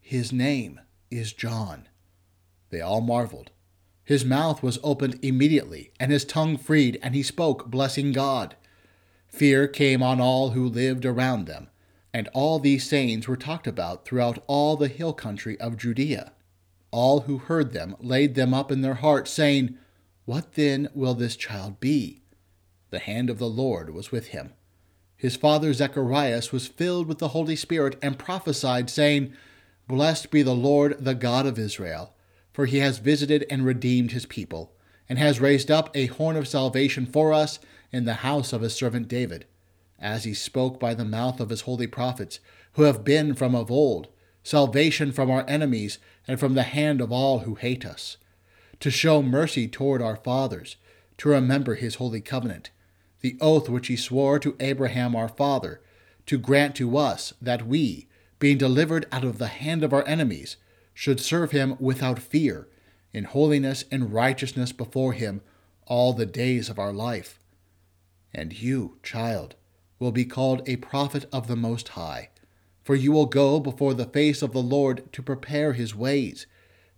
His 0.00 0.32
name 0.32 0.80
is 1.12 1.32
John. 1.32 1.88
They 2.70 2.80
all 2.80 3.00
marveled. 3.02 3.52
His 4.08 4.24
mouth 4.24 4.62
was 4.62 4.78
opened 4.82 5.18
immediately, 5.20 5.92
and 6.00 6.10
his 6.10 6.24
tongue 6.24 6.56
freed, 6.56 6.98
and 7.02 7.14
he 7.14 7.22
spoke, 7.22 7.66
blessing 7.66 8.12
God. 8.12 8.56
Fear 9.26 9.68
came 9.68 10.02
on 10.02 10.18
all 10.18 10.52
who 10.52 10.66
lived 10.66 11.04
around 11.04 11.44
them, 11.44 11.68
and 12.14 12.26
all 12.32 12.58
these 12.58 12.88
sayings 12.88 13.28
were 13.28 13.36
talked 13.36 13.66
about 13.66 14.06
throughout 14.06 14.42
all 14.46 14.78
the 14.78 14.88
hill 14.88 15.12
country 15.12 15.60
of 15.60 15.76
Judea. 15.76 16.32
All 16.90 17.20
who 17.20 17.36
heard 17.36 17.74
them 17.74 17.96
laid 18.00 18.34
them 18.34 18.54
up 18.54 18.72
in 18.72 18.80
their 18.80 18.94
hearts, 18.94 19.30
saying, 19.30 19.76
What 20.24 20.54
then 20.54 20.88
will 20.94 21.12
this 21.12 21.36
child 21.36 21.78
be? 21.78 22.22
The 22.88 23.00
hand 23.00 23.28
of 23.28 23.38
the 23.38 23.46
Lord 23.46 23.90
was 23.90 24.10
with 24.10 24.28
him. 24.28 24.54
His 25.18 25.36
father 25.36 25.74
Zacharias 25.74 26.50
was 26.50 26.66
filled 26.66 27.08
with 27.08 27.18
the 27.18 27.28
Holy 27.36 27.56
Spirit 27.56 27.98
and 28.00 28.18
prophesied, 28.18 28.88
saying, 28.88 29.34
Blessed 29.86 30.30
be 30.30 30.40
the 30.40 30.54
Lord, 30.54 30.96
the 30.98 31.14
God 31.14 31.44
of 31.44 31.58
Israel 31.58 32.14
for 32.58 32.66
he 32.66 32.78
has 32.78 32.98
visited 32.98 33.46
and 33.48 33.64
redeemed 33.64 34.10
his 34.10 34.26
people, 34.26 34.72
and 35.08 35.16
has 35.16 35.38
raised 35.38 35.70
up 35.70 35.88
a 35.94 36.06
horn 36.06 36.34
of 36.34 36.48
salvation 36.48 37.06
for 37.06 37.32
us 37.32 37.60
in 37.92 38.04
the 38.04 38.14
house 38.14 38.52
of 38.52 38.62
his 38.62 38.74
servant 38.74 39.06
David, 39.06 39.44
as 40.00 40.24
he 40.24 40.34
spoke 40.34 40.80
by 40.80 40.92
the 40.92 41.04
mouth 41.04 41.38
of 41.38 41.50
his 41.50 41.60
holy 41.60 41.86
prophets, 41.86 42.40
who 42.72 42.82
have 42.82 43.04
been 43.04 43.32
from 43.32 43.54
of 43.54 43.70
old, 43.70 44.08
salvation 44.42 45.12
from 45.12 45.30
our 45.30 45.44
enemies 45.46 46.00
and 46.26 46.40
from 46.40 46.54
the 46.54 46.64
hand 46.64 47.00
of 47.00 47.12
all 47.12 47.38
who 47.38 47.54
hate 47.54 47.86
us, 47.86 48.16
to 48.80 48.90
show 48.90 49.22
mercy 49.22 49.68
toward 49.68 50.02
our 50.02 50.16
fathers, 50.16 50.74
to 51.16 51.28
remember 51.28 51.76
his 51.76 51.94
holy 51.94 52.20
covenant, 52.20 52.70
the 53.20 53.36
oath 53.40 53.68
which 53.68 53.86
he 53.86 53.94
swore 53.94 54.40
to 54.40 54.56
Abraham 54.58 55.14
our 55.14 55.28
father, 55.28 55.80
to 56.26 56.36
grant 56.36 56.74
to 56.74 56.96
us 56.96 57.32
that 57.40 57.68
we, 57.68 58.08
being 58.40 58.58
delivered 58.58 59.06
out 59.12 59.22
of 59.22 59.38
the 59.38 59.46
hand 59.46 59.84
of 59.84 59.92
our 59.92 60.04
enemies, 60.08 60.56
should 60.98 61.20
serve 61.20 61.52
him 61.52 61.76
without 61.78 62.18
fear, 62.18 62.66
in 63.12 63.22
holiness 63.22 63.84
and 63.88 64.12
righteousness 64.12 64.72
before 64.72 65.12
him 65.12 65.40
all 65.86 66.12
the 66.12 66.26
days 66.26 66.68
of 66.68 66.76
our 66.76 66.92
life. 66.92 67.38
And 68.34 68.60
you, 68.60 68.98
child, 69.04 69.54
will 70.00 70.10
be 70.10 70.24
called 70.24 70.60
a 70.68 70.74
prophet 70.74 71.24
of 71.32 71.46
the 71.46 71.54
Most 71.54 71.90
High, 71.90 72.30
for 72.82 72.96
you 72.96 73.12
will 73.12 73.26
go 73.26 73.60
before 73.60 73.94
the 73.94 74.06
face 74.06 74.42
of 74.42 74.50
the 74.50 74.60
Lord 74.60 75.12
to 75.12 75.22
prepare 75.22 75.72
his 75.72 75.94
ways, 75.94 76.48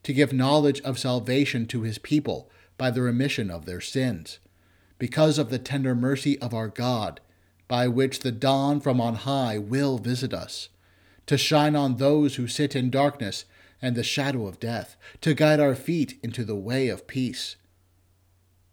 to 0.04 0.14
give 0.14 0.33
knowledge 0.33 0.80
of 0.80 0.99
salvation 0.99 1.66
to 1.66 1.83
his 1.83 1.99
people 1.99 2.50
by 2.78 2.90
the 2.90 3.02
remission 3.02 3.50
of 3.50 3.66
their 3.66 3.83
sins, 3.83 4.38
because 4.99 5.38
of 5.38 5.50
the 5.50 5.59
tender 5.59 5.95
mercy 5.95 6.38
of 6.38 6.54
our 6.54 6.69
God, 6.69 7.21
by 7.69 7.87
which 7.87 8.21
the 8.21 8.33
dawn 8.33 8.80
from 8.80 8.99
on 8.99 9.16
high 9.16 9.59
will 9.59 9.99
visit 9.99 10.33
us, 10.33 10.71
to 11.26 11.37
shine 11.37 11.76
on 11.76 11.97
those 11.97 12.37
who 12.37 12.49
sit 12.49 12.75
in 12.75 12.88
darkness 12.88 13.45
and 13.82 13.96
the 13.96 14.02
shadow 14.02 14.46
of 14.46 14.60
death, 14.60 14.96
to 15.20 15.34
guide 15.34 15.60
our 15.60 15.75
feet 15.75 16.18
into 16.22 16.44
the 16.44 16.56
way 16.56 16.88
of 16.88 17.06
peace. 17.06 17.56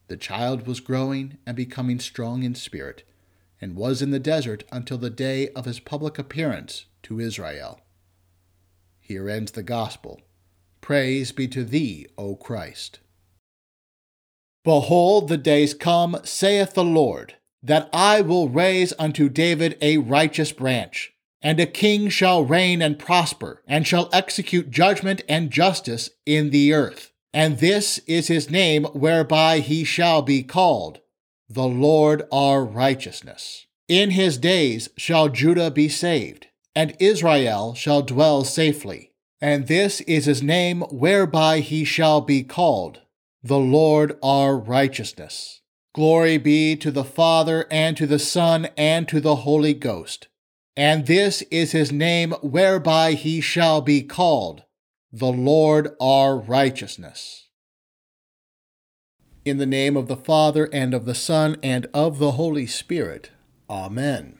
The 0.07 0.17
child 0.17 0.67
was 0.67 0.79
growing 0.79 1.37
and 1.45 1.55
becoming 1.55 1.99
strong 1.99 2.43
in 2.43 2.55
spirit, 2.55 3.03
and 3.59 3.75
was 3.75 4.01
in 4.01 4.11
the 4.11 4.19
desert 4.19 4.63
until 4.71 4.97
the 4.97 5.09
day 5.09 5.49
of 5.49 5.65
his 5.65 5.79
public 5.79 6.17
appearance 6.17 6.85
to 7.03 7.19
Israel. 7.19 7.81
Here 8.99 9.29
ends 9.29 9.51
the 9.53 9.63
Gospel. 9.63 10.21
Praise 10.81 11.31
be 11.31 11.47
to 11.49 11.63
thee, 11.63 12.07
O 12.17 12.35
Christ. 12.35 12.99
Behold, 14.63 15.29
the 15.29 15.37
days 15.37 15.73
come, 15.73 16.17
saith 16.23 16.73
the 16.73 16.83
Lord, 16.83 17.35
that 17.63 17.89
I 17.93 18.21
will 18.21 18.49
raise 18.49 18.93
unto 18.99 19.29
David 19.29 19.77
a 19.81 19.97
righteous 19.97 20.51
branch, 20.51 21.13
and 21.41 21.59
a 21.59 21.65
king 21.65 22.09
shall 22.09 22.43
reign 22.43 22.81
and 22.81 22.99
prosper, 22.99 23.61
and 23.67 23.85
shall 23.85 24.09
execute 24.11 24.71
judgment 24.71 25.21
and 25.29 25.51
justice 25.51 26.09
in 26.25 26.49
the 26.49 26.73
earth. 26.73 27.11
And 27.33 27.59
this 27.59 27.99
is 28.07 28.27
his 28.27 28.49
name 28.49 28.85
whereby 28.85 29.59
he 29.59 29.83
shall 29.83 30.21
be 30.21 30.43
called, 30.43 30.99
the 31.49 31.67
Lord 31.67 32.23
our 32.31 32.65
righteousness. 32.65 33.67
In 33.87 34.11
his 34.11 34.37
days 34.37 34.89
shall 34.97 35.29
Judah 35.29 35.71
be 35.71 35.87
saved, 35.87 36.47
and 36.75 36.95
Israel 36.99 37.73
shall 37.73 38.01
dwell 38.01 38.43
safely. 38.43 39.11
And 39.39 39.67
this 39.67 40.01
is 40.01 40.25
his 40.25 40.41
name 40.41 40.81
whereby 40.89 41.59
he 41.59 41.85
shall 41.85 42.21
be 42.21 42.43
called, 42.43 43.01
the 43.43 43.59
Lord 43.59 44.17
our 44.23 44.57
righteousness. 44.57 45.61
Glory 45.93 46.37
be 46.37 46.75
to 46.75 46.91
the 46.91 47.03
Father, 47.03 47.65
and 47.69 47.95
to 47.97 48.07
the 48.07 48.19
Son, 48.19 48.67
and 48.75 49.07
to 49.07 49.21
the 49.21 49.37
Holy 49.37 49.73
Ghost. 49.73 50.27
And 50.77 51.07
this 51.07 51.41
is 51.49 51.71
his 51.71 51.91
name 51.91 52.33
whereby 52.43 53.13
he 53.13 53.41
shall 53.41 53.81
be 53.81 54.03
called, 54.03 54.61
the 55.11 55.31
Lord 55.31 55.95
our 55.99 56.37
righteousness. 56.37 57.47
In 59.43 59.57
the 59.57 59.65
name 59.65 59.97
of 59.97 60.07
the 60.07 60.15
Father, 60.15 60.69
and 60.71 60.93
of 60.93 61.05
the 61.05 61.15
Son, 61.15 61.57
and 61.63 61.87
of 61.95 62.19
the 62.19 62.33
Holy 62.33 62.67
Spirit. 62.67 63.31
Amen. 63.67 64.37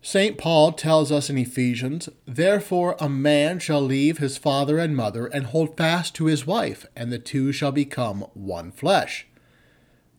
St. 0.00 0.38
Paul 0.38 0.72
tells 0.72 1.12
us 1.12 1.28
in 1.28 1.36
Ephesians, 1.36 2.08
Therefore 2.26 2.96
a 2.98 3.10
man 3.10 3.58
shall 3.58 3.82
leave 3.82 4.18
his 4.18 4.38
father 4.38 4.78
and 4.78 4.96
mother 4.96 5.26
and 5.26 5.46
hold 5.46 5.76
fast 5.76 6.14
to 6.14 6.26
his 6.26 6.46
wife, 6.46 6.86
and 6.96 7.12
the 7.12 7.18
two 7.18 7.52
shall 7.52 7.72
become 7.72 8.22
one 8.32 8.72
flesh. 8.72 9.26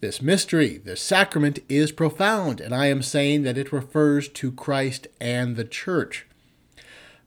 This 0.03 0.21
mystery, 0.21 0.79
this 0.79 0.99
sacrament, 0.99 1.59
is 1.69 1.93
profound, 1.93 2.59
and 2.59 2.75
I 2.75 2.87
am 2.87 3.01
saying 3.01 3.43
that 3.43 3.57
it 3.57 3.71
refers 3.71 4.27
to 4.27 4.51
Christ 4.51 5.07
and 5.21 5.55
the 5.55 5.63
church. 5.63 6.27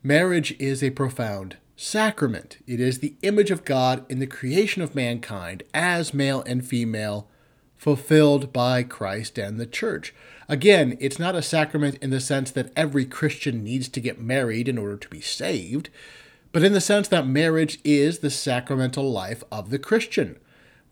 Marriage 0.03 0.55
is 0.59 0.83
a 0.83 0.91
profound 0.91 1.57
sacrament. 1.75 2.59
It 2.67 2.79
is 2.79 2.99
the 2.99 3.15
image 3.23 3.51
of 3.51 3.65
God 3.65 4.05
in 4.11 4.19
the 4.19 4.27
creation 4.27 4.83
of 4.83 4.95
mankind 4.95 5.63
as 5.73 6.13
male 6.13 6.43
and 6.43 6.69
female 6.69 7.31
fulfilled 7.79 8.53
by 8.53 8.83
Christ 8.83 9.39
and 9.39 9.59
the 9.59 9.65
church. 9.65 10.15
Again, 10.47 10.99
it's 11.01 11.19
not 11.19 11.35
a 11.35 11.41
sacrament 11.41 11.97
in 12.03 12.11
the 12.11 12.21
sense 12.21 12.51
that 12.51 12.73
every 12.77 13.07
Christian 13.07 13.65
needs 13.65 13.89
to 13.89 14.01
get 14.01 14.21
married 14.21 14.69
in 14.69 14.77
order 14.77 14.99
to 14.99 15.09
be 15.09 15.23
saved, 15.23 15.89
but 16.53 16.63
in 16.63 16.75
the 16.75 16.83
sense 16.83 17.09
that 17.09 17.27
marriage 17.27 17.79
is 17.85 18.19
the 18.19 18.29
sacramental 18.29 19.11
life 19.11 19.43
of 19.51 19.71
the 19.71 19.79
Christian, 19.79 20.39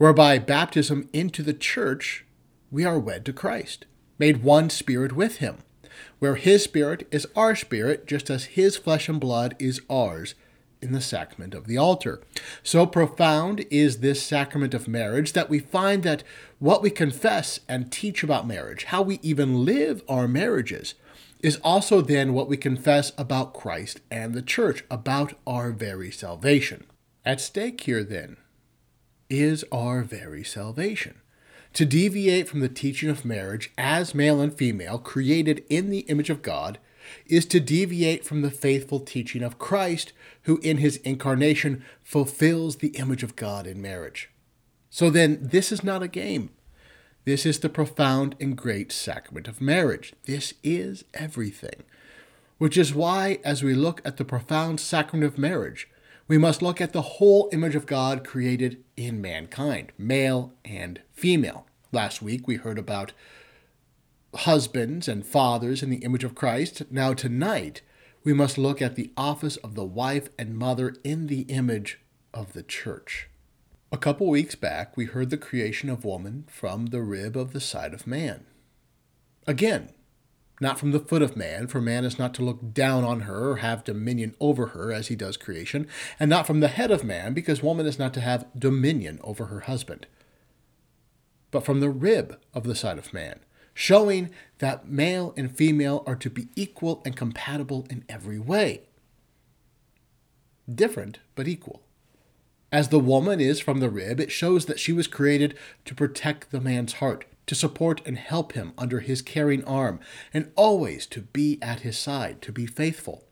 whereby 0.05 0.39
baptism 0.39 1.09
into 1.15 1.43
the 1.43 1.55
church, 1.55 2.27
we 2.71 2.85
are 2.85 2.99
wed 2.99 3.25
to 3.25 3.33
Christ, 3.33 3.87
made 4.19 4.43
one 4.43 4.69
spirit 4.69 5.13
with 5.13 5.39
him, 5.39 5.57
where 6.19 6.35
his 6.35 6.63
spirit 6.63 7.09
is 7.11 7.27
our 7.35 7.57
spirit, 7.57 8.07
just 8.07 8.29
as 8.29 8.45
his 8.45 8.77
flesh 8.77 9.09
and 9.09 9.19
blood 9.19 9.57
is 9.59 9.81
ours 9.89 10.35
in 10.83 10.93
the 10.93 11.01
sacrament 11.01 11.55
of 11.55 11.67
the 11.67 11.79
altar. 11.79 12.21
So 12.63 12.85
profound 12.85 13.65
is 13.71 14.01
this 14.01 14.23
sacrament 14.23 14.75
of 14.75 14.87
marriage 14.87 15.33
that 15.33 15.49
we 15.49 15.59
find 15.59 16.03
that 16.03 16.23
what 16.59 16.83
we 16.83 16.91
confess 16.91 17.61
and 17.67 17.91
teach 17.91 18.23
about 18.23 18.47
marriage, 18.47 18.85
how 18.85 19.01
we 19.01 19.19
even 19.23 19.65
live 19.65 20.03
our 20.07 20.29
marriages, 20.29 20.95
is 21.41 21.57
also 21.65 22.03
then 22.03 22.35
what 22.35 22.47
we 22.47 22.59
confess 22.59 23.11
about 23.17 23.55
Christ 23.55 24.03
and 24.11 24.35
the 24.35 24.43
church, 24.43 24.85
about 24.91 25.33
our 25.47 25.71
very 25.71 26.11
salvation. 26.11 26.85
At 27.25 27.41
stake 27.41 27.81
here, 27.81 28.05
then, 28.05 28.37
is 29.29 29.65
our 29.73 30.03
very 30.03 30.45
salvation. 30.45 31.21
To 31.75 31.85
deviate 31.85 32.49
from 32.49 32.61
the 32.61 32.69
teaching 32.69 33.09
of 33.09 33.25
marriage 33.25 33.73
as 33.77 34.15
male 34.15 34.41
and 34.41 34.55
female, 34.55 34.99
created 34.99 35.65
in 35.69 35.91
the 35.91 36.01
image 36.01 36.31
of 36.31 36.43
God, 36.43 36.79
is 37.27 37.45
to 37.47 37.61
deviate 37.61 38.25
from 38.25 38.43
the 38.43 38.51
faithful 38.51 39.01
teaching 39.01 39.43
of 39.43 39.59
Christ, 39.59 40.13
who 40.43 40.59
in 40.59 40.79
his 40.79 40.97
incarnation 40.99 41.85
fulfills 42.03 42.77
the 42.77 42.97
image 42.97 43.23
of 43.23 43.37
God 43.37 43.67
in 43.67 43.83
marriage. 43.83 44.31
So 44.89 45.11
then, 45.11 45.39
this 45.41 45.73
is 45.73 45.83
not 45.83 46.03
a 46.03 46.09
game. 46.09 46.51
This 47.25 47.45
is 47.45 47.59
the 47.59 47.69
profound 47.69 48.37
and 48.39 48.57
great 48.57 48.93
sacrament 48.93 49.49
of 49.49 49.61
marriage. 49.61 50.13
This 50.27 50.55
is 50.63 51.05
everything. 51.15 51.83
Which 52.59 52.79
is 52.79 52.95
why, 52.95 53.39
as 53.45 53.63
we 53.63 53.75
look 53.75 54.01
at 54.05 54.17
the 54.17 54.25
profound 54.25 54.79
sacrament 54.79 55.27
of 55.27 55.39
marriage, 55.39 55.89
we 56.27 56.39
must 56.39 56.63
look 56.63 56.81
at 56.81 56.93
the 56.93 57.03
whole 57.03 57.49
image 57.53 57.75
of 57.75 57.87
God 57.87 58.27
created 58.27 58.83
in 58.97 59.21
mankind, 59.21 59.93
male 59.99 60.53
and 60.65 61.01
female. 61.13 61.67
Last 61.93 62.23
week 62.23 62.47
we 62.47 62.57
heard 62.57 62.79
about 62.79 63.13
husbands 64.35 65.07
and 65.07 65.25
fathers 65.25 65.83
in 65.83 65.91
the 65.91 65.99
image 65.99 66.25
of 66.25 66.35
Christ. 66.35 66.83
Now, 66.91 67.15
tonight, 67.15 67.83
we 68.25 68.33
must 68.33 68.59
look 68.59 68.81
at 68.81 68.97
the 68.97 69.13
office 69.17 69.57
of 69.59 69.75
the 69.75 69.85
wife 69.85 70.29
and 70.39 70.57
mother 70.57 70.97
in 71.05 71.27
the 71.27 71.43
image 71.43 72.01
of 72.33 72.53
the 72.53 72.63
church. 72.63 73.29
A 73.93 73.99
couple 73.99 74.29
weeks 74.29 74.55
back, 74.55 74.97
we 74.97 75.05
heard 75.05 75.31
the 75.31 75.37
creation 75.37 75.89
of 75.89 76.05
woman 76.05 76.45
from 76.49 76.87
the 76.87 77.03
rib 77.03 77.37
of 77.37 77.53
the 77.53 77.61
side 77.61 77.95
of 77.95 78.07
man. 78.07 78.45
Again, 79.47 79.91
not 80.65 80.79
from 80.79 80.91
the 80.91 80.99
foot 80.99 81.23
of 81.23 81.37
man, 81.37 81.69
for 81.69 81.81
man 81.81 82.05
is 82.05 82.19
not 82.19 82.35
to 82.35 82.43
look 82.43 82.73
down 82.73 83.05
on 83.05 83.21
her 83.21 83.51
or 83.51 83.57
have 83.57 83.85
dominion 83.85 84.35
over 84.41 84.69
her 84.69 84.93
as 84.93 85.09
he 85.09 85.15
does 85.15 85.37
creation, 85.37 85.87
and 86.19 86.29
not 86.29 86.47
from 86.47 86.61
the 86.61 86.69
head 86.69 86.91
of 86.91 87.05
man, 87.05 87.35
because 87.35 87.63
woman 87.63 87.87
is 87.87 87.99
not 87.99 88.15
to 88.15 88.21
have 88.21 88.47
dominion 88.59 89.21
over 89.23 89.47
her 89.47 89.61
husband, 89.61 90.07
but 91.51 91.65
from 91.65 91.81
the 91.81 91.91
rib 91.91 92.41
of 92.53 92.65
the 92.65 92.75
side 92.75 92.99
of 92.99 93.13
man 93.13 93.41
showing 93.75 94.31
that 94.59 94.89
male 94.89 95.35
and 95.37 95.55
female 95.55 96.05
are 96.07 96.15
to 96.15 96.31
be 96.31 96.49
equal 96.55 97.03
and 97.05 97.17
compatible 97.17 97.87
in 97.91 98.05
every 98.09 98.39
way. 98.39 98.83
Different, 100.73 101.19
but 101.35 101.49
equal. 101.49 101.83
As 102.73 102.89
the 102.89 103.01
woman 103.01 103.41
is 103.41 103.61
from 103.61 103.81
the 103.81 103.91
rib, 103.91 104.21
it 104.21 104.33
shows 104.33 104.67
that 104.67 104.81
she 104.81 104.93
was 104.93 105.07
created 105.07 105.57
to 105.85 105.95
protect 105.95 106.51
the 106.51 106.61
man's 106.61 106.95
heart, 106.95 107.25
to 107.47 107.55
support 107.55 108.01
and 108.07 108.19
help 108.19 108.53
him 108.53 108.73
under 108.79 109.01
his 109.01 109.23
caring 109.23 109.65
arm, 109.65 110.01
and 110.33 110.51
always 110.57 111.07
to 111.07 111.23
be 111.23 111.59
at 111.61 111.81
his 111.81 111.99
side, 111.99 112.41
to 112.43 112.53
be 112.53 112.67
faithful. 112.67 113.25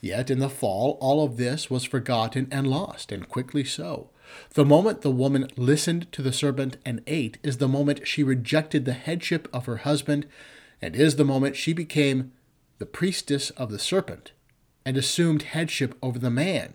Yet 0.00 0.30
in 0.30 0.38
the 0.38 0.50
fall, 0.50 0.98
all 1.00 1.24
of 1.24 1.36
this 1.36 1.70
was 1.70 1.84
forgotten 1.84 2.48
and 2.50 2.66
lost, 2.66 3.10
and 3.10 3.28
quickly 3.28 3.64
so. 3.64 4.10
The 4.54 4.64
moment 4.64 5.00
the 5.00 5.10
woman 5.10 5.48
listened 5.56 6.12
to 6.12 6.22
the 6.22 6.32
serpent 6.32 6.76
and 6.84 7.02
ate 7.06 7.38
is 7.42 7.56
the 7.56 7.68
moment 7.68 8.06
she 8.06 8.22
rejected 8.22 8.84
the 8.84 8.92
headship 8.92 9.48
of 9.52 9.66
her 9.66 9.78
husband, 9.78 10.26
and 10.80 10.94
is 10.94 11.16
the 11.16 11.24
moment 11.24 11.56
she 11.56 11.72
became 11.72 12.32
the 12.78 12.86
priestess 12.86 13.50
of 13.50 13.70
the 13.70 13.78
serpent 13.78 14.32
and 14.84 14.96
assumed 14.96 15.42
headship 15.42 15.96
over 16.02 16.18
the 16.18 16.30
man, 16.30 16.74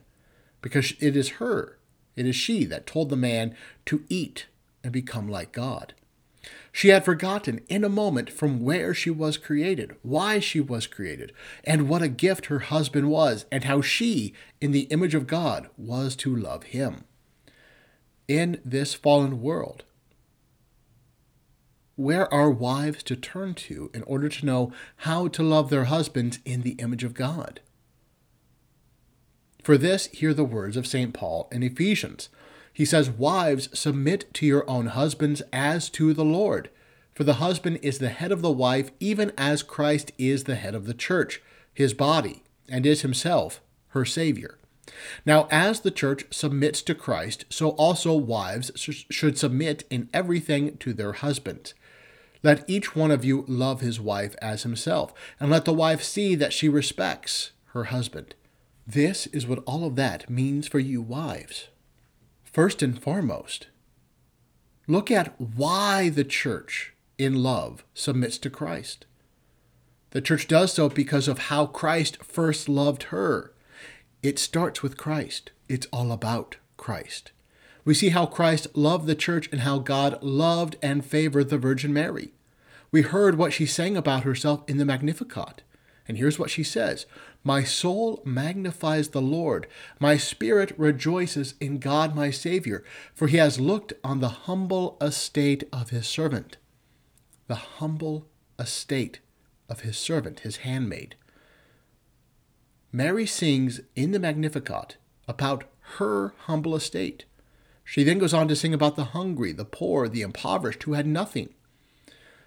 because 0.62 0.94
it 1.00 1.16
is 1.16 1.30
her, 1.40 1.80
it 2.16 2.26
is 2.28 2.36
she 2.36 2.66
that 2.66 2.86
told 2.86 3.10
the 3.10 3.16
man 3.16 3.56
to 3.86 4.04
eat 4.10 4.46
and 4.84 4.92
become 4.92 5.28
like 5.28 5.52
God. 5.52 5.94
She 6.76 6.90
had 6.90 7.06
forgotten 7.06 7.62
in 7.70 7.84
a 7.84 7.90
moment 7.90 8.32
from 8.32 8.60
where 8.60 8.96
she 8.96 9.12
was 9.12 9.38
created, 9.38 9.96
why 10.02 10.40
she 10.40 10.60
was 10.60 10.88
created, 10.88 11.32
and 11.64 11.88
what 11.88 12.02
a 12.02 12.10
gift 12.10 12.48
her 12.48 12.60
husband 12.60 13.12
was, 13.12 13.46
and 13.52 13.64
how 13.64 13.82
she, 13.82 14.34
in 14.60 14.72
the 14.72 14.88
image 14.90 15.14
of 15.14 15.28
God, 15.28 15.70
was 15.78 16.16
to 16.18 16.36
love 16.36 16.64
him 16.64 17.06
in 18.28 18.60
this 18.66 18.96
fallen 18.96 19.40
world? 19.40 19.84
Where 21.96 22.34
are 22.34 22.50
wives 22.50 23.04
to 23.04 23.16
turn 23.16 23.54
to 23.54 23.92
in 23.94 24.02
order 24.04 24.28
to 24.28 24.46
know 24.46 24.74
how 24.98 25.28
to 25.28 25.44
love 25.44 25.70
their 25.70 25.86
husbands 25.86 26.40
in 26.44 26.64
the 26.64 26.72
image 26.80 27.04
of 27.04 27.14
God? 27.14 27.60
For 29.64 29.78
this, 29.78 30.08
hear 30.08 30.34
the 30.34 30.44
words 30.44 30.76
of 30.76 30.88
St. 30.88 31.14
Paul 31.14 31.48
in 31.52 31.62
Ephesians. 31.62 32.30
He 32.74 32.86
says, 32.86 33.10
Wives, 33.10 33.70
submit 33.78 34.34
to 34.34 34.46
your 34.46 34.68
own 34.70 34.88
husbands 34.88 35.42
as 35.54 35.90
to 35.92 36.14
the 36.14 36.26
Lord. 36.26 36.70
For 37.14 37.24
the 37.24 37.36
husband 37.36 37.80
is 37.84 38.00
the 38.00 38.10
head 38.10 38.32
of 38.32 38.42
the 38.42 38.52
wife, 38.52 38.90
even 39.00 39.32
as 39.38 39.62
Christ 39.62 40.12
is 40.18 40.46
the 40.46 40.56
head 40.56 40.74
of 40.74 40.88
the 40.88 40.96
church, 40.96 41.42
his 41.72 41.94
body, 41.94 42.42
and 42.68 42.86
is 42.86 43.02
himself 43.02 43.62
her 43.90 44.04
Savior. 44.04 44.58
Now, 45.26 45.48
as 45.52 45.82
the 45.82 45.92
church 45.92 46.26
submits 46.32 46.82
to 46.84 46.96
Christ, 46.96 47.46
so 47.50 47.70
also 47.70 48.14
wives 48.14 48.72
should 48.76 49.38
submit 49.38 49.84
in 49.90 50.10
everything 50.14 50.78
to 50.78 50.94
their 50.94 51.14
husbands. 51.14 51.74
Let 52.42 52.70
each 52.70 52.96
one 52.96 53.12
of 53.12 53.24
you 53.24 53.46
love 53.48 53.82
his 53.82 54.02
wife 54.02 54.36
as 54.42 54.64
himself, 54.64 55.14
and 55.40 55.50
let 55.50 55.66
the 55.66 55.74
wife 55.74 56.04
see 56.04 56.36
that 56.36 56.52
she 56.52 56.68
respects 56.68 57.52
her 57.68 57.86
husband. 57.86 58.36
This 58.86 59.28
is 59.28 59.48
what 59.48 59.64
all 59.66 59.86
of 59.86 59.96
that 59.96 60.30
means 60.30 60.68
for 60.68 60.80
you, 60.80 61.02
wives. 61.02 61.70
First 62.54 62.82
and 62.82 63.02
foremost, 63.02 63.68
look 64.88 65.12
at 65.12 65.40
why 65.42 66.08
the 66.10 66.24
church, 66.24 66.94
in 67.18 67.44
love, 67.44 67.84
submits 67.94 68.38
to 68.38 68.50
Christ. 68.50 69.06
The 70.12 70.22
church 70.22 70.48
does 70.48 70.72
so 70.72 70.88
because 70.88 71.28
of 71.28 71.40
how 71.50 71.66
Christ 71.66 72.24
first 72.24 72.70
loved 72.70 73.04
her 73.04 73.54
it 74.24 74.40
starts 74.40 74.82
with 74.82 74.96
Christ. 74.96 75.52
It's 75.68 75.88
all 75.92 76.14
about 76.14 76.56
Christ. 76.78 77.34
We 77.84 77.94
see 77.94 78.10
how 78.10 78.26
Christ 78.26 78.68
loved 78.74 79.06
the 79.06 79.16
church 79.16 79.50
and 79.52 79.62
how 79.62 79.80
God 79.80 80.24
loved 80.24 80.78
and 80.82 81.06
favored 81.06 81.50
the 81.50 81.58
Virgin 81.58 81.92
Mary. 81.92 82.32
We 82.90 83.02
heard 83.02 83.38
what 83.38 83.52
she 83.52 83.66
sang 83.66 83.98
about 83.98 84.24
herself 84.24 84.64
in 84.66 84.78
the 84.78 84.86
Magnificat. 84.86 85.62
And 86.08 86.18
here's 86.18 86.38
what 86.38 86.50
she 86.50 86.64
says 86.64 87.06
My 87.44 87.64
soul 87.64 88.22
magnifies 88.26 89.10
the 89.10 89.22
Lord. 89.22 89.68
My 90.00 90.18
spirit 90.18 90.74
rejoices 90.78 91.56
in 91.60 91.80
God 91.80 92.16
my 92.16 92.30
Savior, 92.30 92.84
for 93.14 93.28
he 93.28 93.38
has 93.38 93.60
looked 93.60 93.94
on 94.04 94.20
the 94.20 94.30
humble 94.30 94.98
estate 95.02 95.64
of 95.72 95.92
his 95.92 96.08
servant. 96.08 96.58
The 97.48 97.56
humble 97.56 98.28
estate 98.60 99.20
of 99.70 99.82
his 99.82 99.98
servant, 99.98 100.42
his 100.42 100.58
handmaid. 100.58 101.16
Mary 102.92 103.26
sings 103.26 103.82
in 103.96 104.12
the 104.12 104.20
Magnificat 104.20 104.98
about 105.28 105.64
her 105.98 106.34
humble 106.46 106.76
estate. 106.76 107.26
She 107.84 108.04
then 108.04 108.20
goes 108.20 108.34
on 108.34 108.48
to 108.48 108.56
sing 108.56 108.74
about 108.74 108.96
the 108.96 109.06
hungry, 109.06 109.52
the 109.52 109.66
poor, 109.66 110.08
the 110.08 110.22
impoverished 110.22 110.84
who 110.84 110.94
had 110.94 111.08
nothing. 111.08 111.54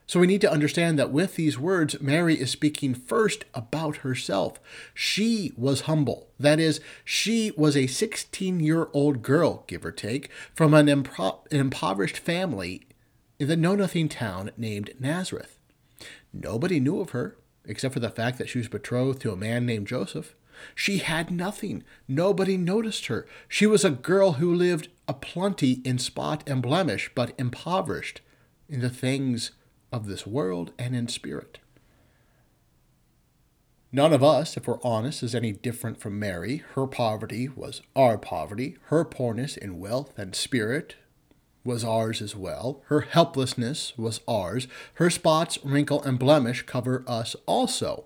So 0.06 0.20
we 0.20 0.28
need 0.28 0.40
to 0.42 0.52
understand 0.52 0.98
that 0.98 1.10
with 1.10 1.34
these 1.34 1.58
words, 1.58 2.00
Mary 2.00 2.40
is 2.40 2.50
speaking 2.50 2.94
first 2.94 3.44
about 3.54 3.98
herself. 3.98 4.60
She 4.94 5.52
was 5.56 5.82
humble. 5.82 6.28
That 6.38 6.60
is, 6.60 6.80
she 7.04 7.52
was 7.56 7.76
a 7.76 7.88
16 7.88 8.60
year 8.60 8.88
old 8.92 9.22
girl, 9.22 9.64
give 9.66 9.84
or 9.84 9.90
take, 9.90 10.30
from 10.54 10.74
an, 10.74 10.86
impro- 10.86 11.50
an 11.50 11.58
impoverished 11.58 12.18
family 12.18 12.86
in 13.40 13.48
the 13.48 13.56
know 13.56 13.74
nothing 13.74 14.08
town 14.08 14.52
named 14.56 14.94
Nazareth. 15.00 15.58
Nobody 16.32 16.78
knew 16.78 17.00
of 17.00 17.10
her, 17.10 17.36
except 17.64 17.92
for 17.92 18.00
the 18.00 18.10
fact 18.10 18.38
that 18.38 18.48
she 18.48 18.58
was 18.58 18.68
betrothed 18.68 19.20
to 19.22 19.32
a 19.32 19.36
man 19.36 19.66
named 19.66 19.88
Joseph. 19.88 20.36
She 20.74 20.98
had 20.98 21.30
nothing. 21.30 21.82
Nobody 22.06 22.56
noticed 22.56 23.06
her. 23.06 23.26
She 23.48 23.66
was 23.66 23.84
a 23.84 23.90
girl 23.90 24.34
who 24.34 24.54
lived 24.54 24.88
a 25.08 25.12
plenty 25.12 25.80
in 25.84 25.98
spot 25.98 26.48
and 26.48 26.62
blemish, 26.62 27.10
but 27.14 27.34
impoverished 27.38 28.20
in 28.68 28.80
the 28.80 28.90
things 28.90 29.50
of 29.92 30.06
this 30.06 30.26
world 30.26 30.72
and 30.78 30.94
in 30.94 31.08
spirit. 31.08 31.58
None 33.92 34.12
of 34.12 34.22
us, 34.22 34.56
if 34.56 34.66
we're 34.66 34.82
honest, 34.82 35.22
is 35.22 35.34
any 35.34 35.52
different 35.52 36.00
from 36.00 36.18
Mary. 36.18 36.62
Her 36.74 36.86
poverty 36.86 37.48
was 37.48 37.82
our 37.94 38.18
poverty. 38.18 38.76
Her 38.86 39.04
poorness 39.04 39.56
in 39.56 39.78
wealth 39.78 40.12
and 40.18 40.34
spirit 40.34 40.96
was 41.64 41.84
ours 41.84 42.20
as 42.20 42.36
well. 42.36 42.82
Her 42.86 43.02
helplessness 43.02 43.92
was 43.96 44.20
ours. 44.28 44.68
Her 44.94 45.10
spots, 45.10 45.58
wrinkle, 45.64 46.02
and 46.02 46.18
blemish 46.18 46.62
cover 46.62 47.04
us 47.06 47.34
also. 47.46 48.04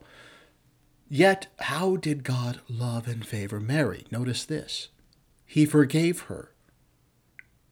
Yet, 1.08 1.48
how 1.58 1.96
did 1.96 2.24
God 2.24 2.60
love 2.68 3.08
and 3.08 3.26
favor 3.26 3.58
Mary? 3.58 4.04
Notice 4.10 4.44
this 4.44 4.88
He 5.44 5.66
forgave 5.66 6.20
her 6.22 6.52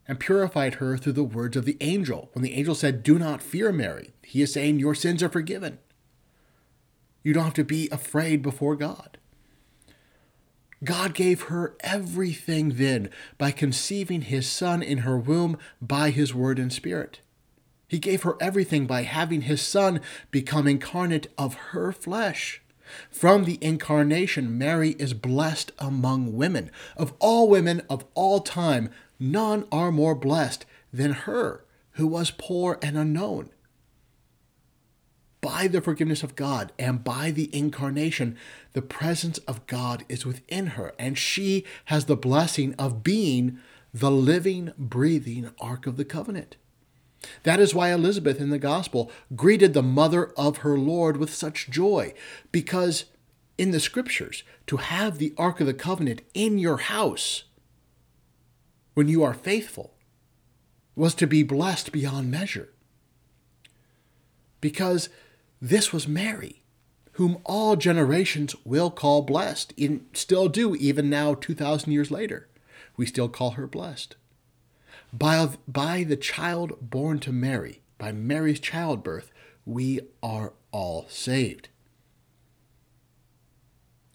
and 0.09 0.19
purified 0.19 0.75
her 0.75 0.97
through 0.97 1.13
the 1.13 1.23
words 1.23 1.57
of 1.57 1.67
the 1.67 1.77
angel. 1.81 2.31
When 2.33 2.43
the 2.43 2.55
angel 2.55 2.75
said, 2.75 3.03
Do 3.03 3.19
not 3.19 3.43
fear, 3.43 3.71
Mary, 3.71 4.15
he 4.23 4.41
is 4.41 4.53
saying, 4.53 4.79
Your 4.79 4.95
sins 4.95 5.23
are 5.23 5.29
forgiven. 5.29 5.79
You 7.23 7.35
don't 7.35 7.45
have 7.45 7.55
to 7.55 7.65
be 7.65 7.89
afraid 7.93 8.41
before 8.43 8.75
God. 8.75 9.19
God 10.83 11.13
gave 11.13 11.43
her 11.43 11.77
everything 11.81 12.75
then 12.77 13.11
by 13.37 13.51
conceiving 13.51 14.23
his 14.23 14.49
son 14.49 14.83
in 14.83 14.99
her 14.99 15.19
womb 15.19 15.59
by 15.83 16.11
his 16.11 16.35
word 16.35 16.59
and 16.59 16.73
spirit. 16.73 17.21
He 17.89 17.99
gave 17.99 18.23
her 18.23 18.37
everything 18.41 18.87
by 18.87 19.03
having 19.03 19.43
his 19.43 19.61
son 19.61 20.01
become 20.31 20.69
incarnate 20.69 21.27
of 21.37 21.55
her 21.55 21.91
flesh. 21.91 22.63
From 23.11 23.45
the 23.45 23.59
incarnation, 23.61 24.57
Mary 24.57 24.91
is 24.99 25.15
blessed 25.15 25.73
among 25.79 26.35
women. 26.35 26.71
Of 26.97 27.13
all 27.19 27.49
women 27.49 27.83
of 27.91 28.05
all 28.15 28.41
time, 28.41 28.91
none 29.19 29.67
are 29.71 29.93
more 29.93 30.15
blessed 30.15 30.65
than 30.93 31.13
her, 31.13 31.65
who 31.93 32.07
was 32.07 32.31
poor 32.31 32.79
and 32.83 32.97
unknown. 32.97 33.51
By 35.41 35.69
the 35.69 35.81
forgiveness 35.81 36.23
of 36.23 36.37
God 36.37 36.73
and 36.79 37.05
by 37.05 37.31
the 37.31 37.55
incarnation, 37.55 38.37
the 38.73 38.83
presence 38.83 39.39
of 39.39 39.67
God 39.67 40.05
is 40.09 40.27
within 40.27 40.69
her, 40.69 40.95
and 40.99 41.17
she 41.17 41.65
has 41.87 42.07
the 42.07 42.17
blessing 42.17 42.75
of 42.75 43.05
being 43.05 43.59
the 43.95 44.11
living, 44.11 44.73
breathing 44.77 45.51
Ark 45.61 45.87
of 45.87 45.97
the 45.97 46.05
Covenant. 46.05 46.57
That 47.43 47.61
is 47.61 47.75
why 47.75 47.93
Elizabeth 47.93 48.41
in 48.41 48.51
the 48.51 48.59
Gospel 48.59 49.11
greeted 49.35 49.75
the 49.75 49.83
mother 49.83 50.33
of 50.37 50.59
her 50.59 50.79
Lord 50.79 51.17
with 51.17 51.35
such 51.35 51.71
joy, 51.71 52.15
because 52.53 53.07
in 53.57 53.71
the 53.71 53.81
Scriptures, 53.81 54.45
to 54.67 54.77
have 54.77 55.19
the 55.19 55.35
Ark 55.37 55.61
of 55.61 55.67
the 55.67 55.75
Covenant 55.75 56.23
in 56.35 56.59
your 56.59 56.77
house 56.79 57.45
when 58.99 59.07
you 59.07 59.23
are 59.23 59.33
faithful 59.33 59.95
was 60.97 61.15
to 61.15 61.25
be 61.25 61.45
blessed 61.45 61.93
beyond 61.93 62.29
measure. 62.33 62.71
Because 64.61 65.09
this 65.63 65.93
was 65.93 66.09
Mary, 66.09 66.65
whom 67.13 67.39
all 67.45 67.77
generations 67.77 68.57
will 68.65 68.91
call 68.91 69.23
blessed, 69.23 69.73
and 69.79 70.05
still 70.15 70.49
do 70.49 70.75
even 70.75 71.09
now, 71.09 71.35
2,000 71.35 71.93
years 71.93 72.11
later. 72.11 72.49
We 72.97 73.07
still 73.07 73.29
call 73.29 73.53
her 73.53 73.69
blessed. 73.69 74.17
By, 75.13 75.49
by 75.69 76.03
the 76.03 76.17
child 76.17 76.91
born 76.91 77.21
to 77.21 77.31
Mary, 77.31 77.83
by 77.99 78.11
Mary's 78.11 78.59
childbirth, 78.59 79.31
we 79.65 80.01
are 80.25 80.55
all 80.73 81.07
saved. 81.09 81.69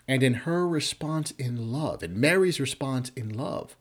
And 0.09 0.21
in 0.21 0.33
her 0.43 0.67
response 0.67 1.31
in 1.39 1.71
love, 1.71 2.03
in 2.03 2.19
Mary's 2.19 2.59
response 2.59 3.13
in 3.15 3.29
love, 3.29 3.77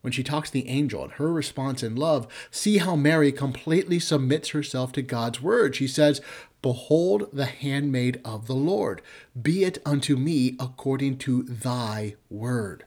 when 0.00 0.12
she 0.12 0.22
talks 0.22 0.50
to 0.50 0.54
the 0.54 0.68
angel 0.68 1.02
and 1.02 1.12
her 1.12 1.32
response 1.32 1.82
in 1.82 1.96
love, 1.96 2.26
see 2.50 2.78
how 2.78 2.96
Mary 2.96 3.32
completely 3.32 3.98
submits 3.98 4.50
herself 4.50 4.92
to 4.92 5.02
God's 5.02 5.42
word. 5.42 5.74
She 5.74 5.88
says, 5.88 6.20
Behold 6.62 7.28
the 7.32 7.46
handmaid 7.46 8.20
of 8.24 8.46
the 8.46 8.54
Lord, 8.54 9.02
be 9.40 9.64
it 9.64 9.78
unto 9.84 10.16
me 10.16 10.56
according 10.58 11.18
to 11.18 11.42
thy 11.42 12.16
word. 12.30 12.84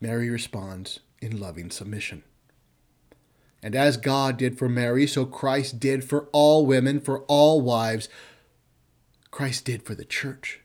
Mary 0.00 0.28
responds 0.28 1.00
in 1.20 1.38
loving 1.38 1.70
submission. 1.70 2.24
And 3.62 3.76
as 3.76 3.96
God 3.96 4.36
did 4.36 4.58
for 4.58 4.68
Mary, 4.68 5.06
so 5.06 5.24
Christ 5.24 5.78
did 5.78 6.02
for 6.02 6.28
all 6.32 6.66
women, 6.66 7.00
for 7.00 7.20
all 7.22 7.60
wives. 7.60 8.08
Christ 9.30 9.64
did 9.64 9.84
for 9.84 9.94
the 9.94 10.04
church. 10.04 10.61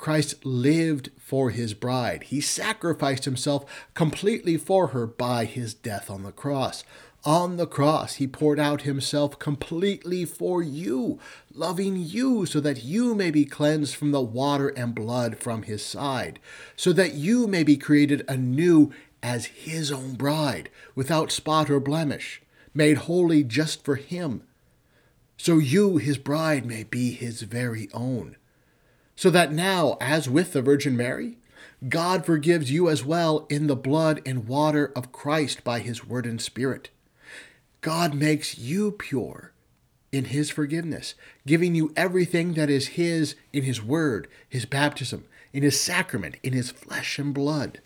Christ 0.00 0.46
lived 0.46 1.10
for 1.18 1.50
his 1.50 1.74
bride. 1.74 2.22
He 2.22 2.40
sacrificed 2.40 3.26
himself 3.26 3.66
completely 3.92 4.56
for 4.56 4.88
her 4.88 5.06
by 5.06 5.44
his 5.44 5.74
death 5.74 6.08
on 6.08 6.22
the 6.22 6.32
cross. 6.32 6.84
On 7.22 7.58
the 7.58 7.66
cross, 7.66 8.14
he 8.14 8.26
poured 8.26 8.58
out 8.58 8.80
himself 8.80 9.38
completely 9.38 10.24
for 10.24 10.62
you, 10.62 11.18
loving 11.52 11.98
you 11.98 12.46
so 12.46 12.60
that 12.60 12.82
you 12.82 13.14
may 13.14 13.30
be 13.30 13.44
cleansed 13.44 13.94
from 13.94 14.10
the 14.10 14.22
water 14.22 14.68
and 14.68 14.94
blood 14.94 15.36
from 15.36 15.64
his 15.64 15.84
side, 15.84 16.40
so 16.76 16.94
that 16.94 17.12
you 17.12 17.46
may 17.46 17.62
be 17.62 17.76
created 17.76 18.24
anew 18.26 18.90
as 19.22 19.44
his 19.44 19.92
own 19.92 20.14
bride, 20.14 20.70
without 20.94 21.30
spot 21.30 21.68
or 21.68 21.78
blemish, 21.78 22.40
made 22.72 22.96
holy 22.96 23.44
just 23.44 23.84
for 23.84 23.96
him, 23.96 24.44
so 25.36 25.58
you, 25.58 25.98
his 25.98 26.16
bride, 26.16 26.64
may 26.64 26.84
be 26.84 27.12
his 27.12 27.42
very 27.42 27.90
own 27.92 28.36
so 29.20 29.28
that 29.28 29.52
now, 29.52 29.98
as 30.00 30.30
with 30.30 30.54
the 30.54 30.62
Virgin 30.62 30.96
Mary, 30.96 31.36
God 31.86 32.24
forgives 32.24 32.70
you 32.70 32.88
as 32.88 33.04
well 33.04 33.46
in 33.50 33.66
the 33.66 33.76
blood 33.76 34.22
and 34.24 34.48
water 34.48 34.90
of 34.96 35.12
Christ 35.12 35.62
by 35.62 35.80
his 35.80 36.06
word 36.06 36.24
and 36.24 36.40
spirit. 36.40 36.88
God 37.82 38.14
makes 38.14 38.56
you 38.56 38.92
pure 38.92 39.52
in 40.10 40.24
his 40.24 40.48
forgiveness, 40.48 41.16
giving 41.46 41.74
you 41.74 41.92
everything 41.98 42.54
that 42.54 42.70
is 42.70 42.96
his 42.96 43.34
in 43.52 43.64
his 43.64 43.82
word, 43.82 44.26
his 44.48 44.64
baptism, 44.64 45.26
in 45.52 45.62
his 45.62 45.78
sacrament, 45.78 46.36
in 46.42 46.54
his 46.54 46.70
flesh 46.70 47.18
and 47.18 47.34
blood. 47.34 47.82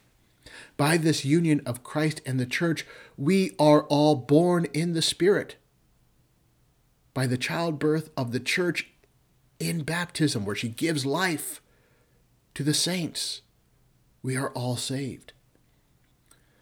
By 0.76 0.96
this 0.96 1.24
union 1.24 1.62
of 1.66 1.82
Christ 1.82 2.20
and 2.24 2.38
the 2.38 2.46
church, 2.46 2.86
we 3.18 3.56
are 3.58 3.82
all 3.86 4.14
born 4.14 4.66
in 4.66 4.92
the 4.92 5.02
Spirit. 5.02 5.56
By 7.12 7.26
the 7.26 7.36
childbirth 7.36 8.10
of 8.16 8.30
the 8.30 8.38
church 8.38 8.93
in 9.58 9.82
baptism, 9.82 10.44
where 10.44 10.56
she 10.56 10.68
gives 10.68 11.06
life 11.06 11.60
to 12.54 12.62
the 12.62 12.74
saints. 12.74 13.42
We 14.22 14.36
are 14.36 14.50
all 14.50 14.76
saved. 14.76 15.32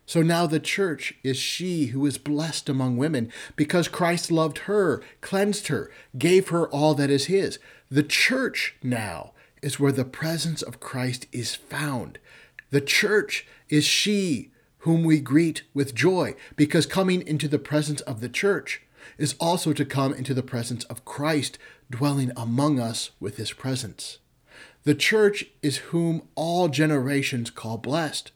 So 0.07 0.21
now 0.21 0.47
the 0.47 0.61
church 0.61 1.15
is 1.23 1.37
she 1.37 1.87
who 1.87 2.05
is 2.07 2.19
blessed 2.19 2.69
among 2.69 2.97
women 2.97 3.33
because 3.57 3.89
Christ 3.89 4.31
loved 4.31 4.59
her, 4.59 5.03
cleansed 5.21 5.69
her, 5.69 5.91
gave 6.19 6.49
her 6.49 6.69
all 6.69 6.95
that 6.95 7.09
is 7.09 7.27
his. 7.27 7.59
The 7.91 8.03
church 8.03 8.75
now 8.83 9.33
is 9.63 9.79
where 9.79 9.93
the 9.93 10.05
presence 10.05 10.61
of 10.61 10.81
Christ 10.81 11.27
is 11.33 11.55
found. 11.55 12.19
The 12.71 12.81
church 12.81 13.47
is 13.69 13.85
she 13.85 14.51
whom 14.79 15.05
we 15.05 15.21
greet 15.21 15.63
with 15.73 15.95
joy 15.95 16.35
because 16.57 16.85
coming 16.85 17.27
into 17.27 17.47
the 17.47 17.59
presence 17.59 18.01
of 18.03 18.21
the 18.21 18.29
church 18.29 18.83
is 19.19 19.35
also 19.39 19.73
to 19.73 19.85
come 19.85 20.13
into 20.13 20.35
the 20.35 20.43
presence 20.43 20.85
of 20.85 21.05
Christ, 21.05 21.59
dwelling 21.93 22.33
among 22.37 22.81
us 22.81 23.13
with 23.21 23.37
his 23.37 23.53
presence. 23.53 24.19
The 24.83 24.95
church 24.97 25.45
is 25.63 25.77
whom 25.77 26.23
all 26.35 26.69
generations 26.69 27.51
call 27.51 27.79
blessed, 27.79 28.33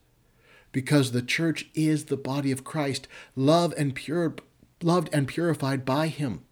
because 0.71 1.11
the 1.11 1.23
church 1.23 1.69
is 1.75 2.05
the 2.05 2.17
body 2.17 2.53
of 2.53 2.63
Christ. 2.63 3.09
Love 3.35 3.75
and 3.77 3.95
pure 3.95 4.37
loved 4.83 5.09
and 5.13 5.27
purified 5.27 5.85
by 5.85 6.07
him, 6.09 6.45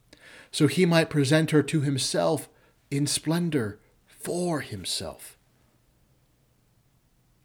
so 0.51 0.67
he 0.67 0.87
might 0.87 1.11
present 1.11 1.51
her 1.51 1.63
to 1.63 1.83
himself 1.83 2.49
in 2.91 3.07
splendor 3.07 3.79
for 4.07 4.61
himself. 4.61 5.37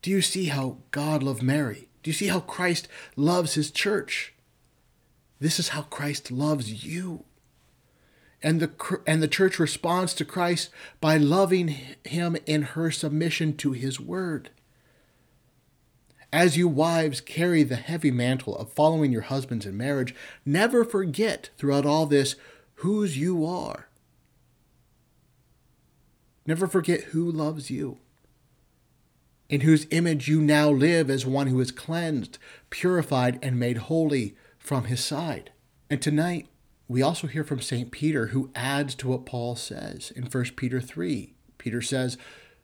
Do 0.02 0.10
you 0.10 0.22
see 0.22 0.46
how 0.46 0.78
God 0.92 1.22
loved 1.22 1.44
Mary? 1.44 1.90
Do 2.02 2.10
you 2.10 2.14
see 2.14 2.28
how 2.28 2.40
Christ 2.40 2.88
loves 3.18 3.56
his 3.56 3.72
church? 3.72 4.34
This 5.40 5.60
is 5.60 5.70
how 5.70 5.84
Christ 5.84 6.32
loves 6.32 6.86
you. 6.86 7.26
And 8.42 8.62
the, 8.62 9.02
and 9.06 9.22
the 9.22 9.28
church 9.28 9.60
responds 9.60 10.14
to 10.14 10.26
Christ 10.26 10.70
by 11.02 11.18
loving 11.18 11.76
him 12.06 12.38
in 12.46 12.62
her 12.62 12.90
submission 12.90 13.58
to 13.58 13.74
his 13.74 14.00
word. 14.00 14.50
As 16.32 16.56
you 16.56 16.68
wives 16.68 17.22
carry 17.22 17.64
the 17.64 17.76
heavy 17.76 18.12
mantle 18.12 18.56
of 18.56 18.72
following 18.72 19.12
your 19.12 19.24
husbands 19.24 19.66
in 19.66 19.76
marriage, 19.76 20.14
never 20.46 20.86
forget 20.86 21.50
throughout 21.58 21.86
all 21.86 22.06
this 22.06 22.36
whose 22.76 23.18
you 23.18 23.46
are. 23.46 23.90
Never 26.46 26.68
forget 26.68 27.06
who 27.06 27.30
loves 27.30 27.70
you, 27.70 27.98
in 29.50 29.62
whose 29.62 29.88
image 29.90 30.28
you 30.28 30.40
now 30.40 30.70
live 30.70 31.10
as 31.10 31.26
one 31.26 31.48
who 31.48 31.60
is 31.60 31.72
cleansed, 31.72 32.38
purified, 32.70 33.38
and 33.42 33.60
made 33.60 33.78
holy 33.78 34.36
from 34.58 34.86
his 34.86 35.04
side. 35.04 35.52
And 35.90 36.02
tonight, 36.02 36.48
we 36.90 37.04
also 37.04 37.28
hear 37.28 37.44
from 37.44 37.62
St. 37.62 37.92
Peter, 37.92 38.28
who 38.28 38.50
adds 38.56 38.96
to 38.96 39.08
what 39.08 39.26
Paul 39.26 39.56
says 39.56 40.12
in 40.16 40.24
1 40.24 40.44
Peter 40.56 40.82
3. 40.82 41.34
Peter 41.60 41.82
says, 41.84 42.18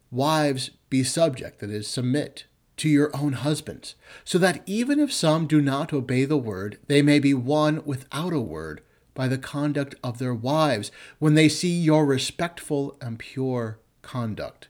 Wives, 0.09 0.71
be 0.89 1.03
subject, 1.03 1.59
that 1.59 1.69
is, 1.69 1.87
submit 1.87 2.45
to 2.77 2.89
your 2.89 3.15
own 3.15 3.33
husbands, 3.33 3.95
so 4.23 4.37
that 4.39 4.63
even 4.65 4.99
if 4.99 5.13
some 5.13 5.45
do 5.45 5.61
not 5.61 5.93
obey 5.93 6.25
the 6.25 6.37
word, 6.37 6.79
they 6.87 7.03
may 7.03 7.19
be 7.19 7.33
won 7.33 7.83
without 7.85 8.33
a 8.33 8.39
word 8.41 8.81
by 9.13 9.27
the 9.27 9.37
conduct 9.37 9.95
of 10.03 10.17
their 10.17 10.33
wives 10.33 10.91
when 11.19 11.35
they 11.35 11.47
see 11.47 11.79
your 11.79 12.05
respectful 12.05 12.97
and 12.99 13.19
pure 13.19 13.79
conduct. 14.01 14.67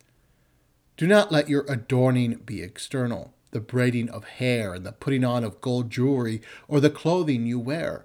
Do 0.97 1.07
not 1.07 1.31
let 1.31 1.49
your 1.49 1.65
adorning 1.67 2.35
be 2.45 2.61
external, 2.61 3.33
the 3.51 3.59
braiding 3.59 4.09
of 4.09 4.25
hair 4.25 4.73
and 4.73 4.85
the 4.85 4.91
putting 4.91 5.23
on 5.23 5.43
of 5.43 5.61
gold 5.61 5.89
jewelry 5.89 6.41
or 6.67 6.79
the 6.79 6.89
clothing 6.89 7.45
you 7.45 7.59
wear. 7.59 8.04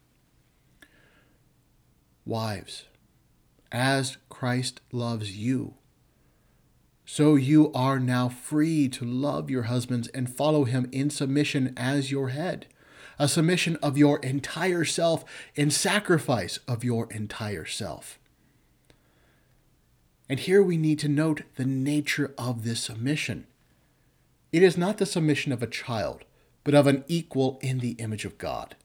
Wives, 2.25 2.85
as 3.71 4.17
Christ 4.29 4.81
loves 4.91 5.37
you, 5.37 5.75
so 7.05 7.35
you 7.35 7.71
are 7.73 7.99
now 7.99 8.29
free 8.29 8.87
to 8.89 9.03
love 9.03 9.49
your 9.49 9.63
husbands 9.63 10.07
and 10.09 10.33
follow 10.33 10.63
him 10.65 10.87
in 10.91 11.09
submission 11.09 11.73
as 11.75 12.11
your 12.11 12.29
head, 12.29 12.67
a 13.17 13.27
submission 13.27 13.75
of 13.83 13.97
your 13.97 14.19
entire 14.19 14.85
self 14.85 15.25
in 15.55 15.71
sacrifice 15.71 16.59
of 16.67 16.83
your 16.83 17.11
entire 17.11 17.65
self. 17.65 18.19
And 20.29 20.39
here 20.39 20.63
we 20.63 20.77
need 20.77 20.99
to 20.99 21.09
note 21.09 21.41
the 21.55 21.65
nature 21.65 22.33
of 22.37 22.63
this 22.63 22.81
submission. 22.81 23.47
It 24.51 24.63
is 24.63 24.77
not 24.77 24.97
the 24.97 25.05
submission 25.05 25.51
of 25.51 25.61
a 25.61 25.67
child, 25.67 26.23
but 26.63 26.73
of 26.75 26.87
an 26.87 27.03
equal 27.07 27.59
in 27.61 27.79
the 27.79 27.91
image 27.93 28.25
of 28.25 28.37
God. 28.37 28.75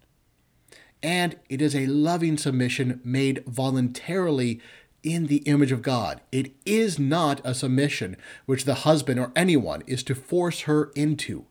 And 1.07 1.39
it 1.49 1.63
is 1.63 1.77
a 1.77 1.87
loving 1.87 2.37
submission 2.37 3.01
made 3.05 3.45
voluntarily 3.47 4.61
in 5.05 5.29
the 5.29 5.37
image 5.47 5.71
of 5.71 5.81
God. 5.81 6.21
It 6.33 6.51
is 6.67 6.99
not 6.99 7.41
a 7.45 7.55
submission 7.55 8.17
which 8.45 8.65
the 8.65 8.75
husband 8.75 9.21
or 9.21 9.31
anyone 9.37 9.85
is 9.87 10.03
to 10.03 10.17
force 10.17 10.63
her 10.63 10.91
into, 10.97 11.47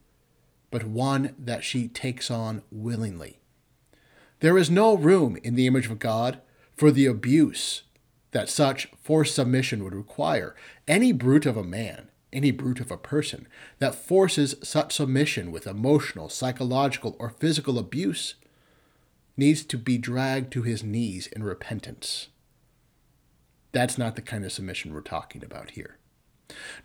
but 0.72 0.84
one 0.84 1.36
that 1.40 1.64
she 1.64 1.88
takes 1.88 2.30
on 2.30 2.64
willingly. 2.70 3.40
There 4.42 4.58
is 4.58 4.70
no 4.70 4.94
room 4.94 5.38
in 5.42 5.56
the 5.56 5.68
image 5.68 5.90
of 5.90 6.00
God 6.00 6.42
for 6.76 6.92
the 6.92 7.06
abuse 7.06 7.84
that 8.32 8.50
such 8.50 8.90
forced 9.02 9.36
submission 9.36 9.86
would 9.86 9.96
require. 9.96 10.54
Any 10.86 11.14
brute 11.14 11.46
of 11.46 11.56
a 11.56 11.64
man, 11.64 12.10
any 12.34 12.52
brute 12.52 12.82
of 12.82 12.92
a 12.92 12.98
person 12.98 13.48
that 13.80 13.96
forces 13.96 14.56
such 14.62 14.96
submission 14.96 15.50
with 15.50 15.66
emotional, 15.66 16.28
psychological, 16.28 17.16
or 17.20 17.30
physical 17.30 17.80
abuse 17.80 18.36
needs 19.38 19.64
to 19.66 19.78
be 19.78 19.98
dragged 19.98 20.52
to 20.54 20.62
his 20.62 20.84
knees 20.84 21.28
in 21.28 21.44
repentance. 21.44 22.30
That's 23.72 23.98
not 23.98 24.16
the 24.16 24.22
kind 24.22 24.46
of 24.46 24.52
submission 24.52 24.94
we're 24.94 25.02
talking 25.02 25.44
about 25.44 25.72
here. 25.72 25.98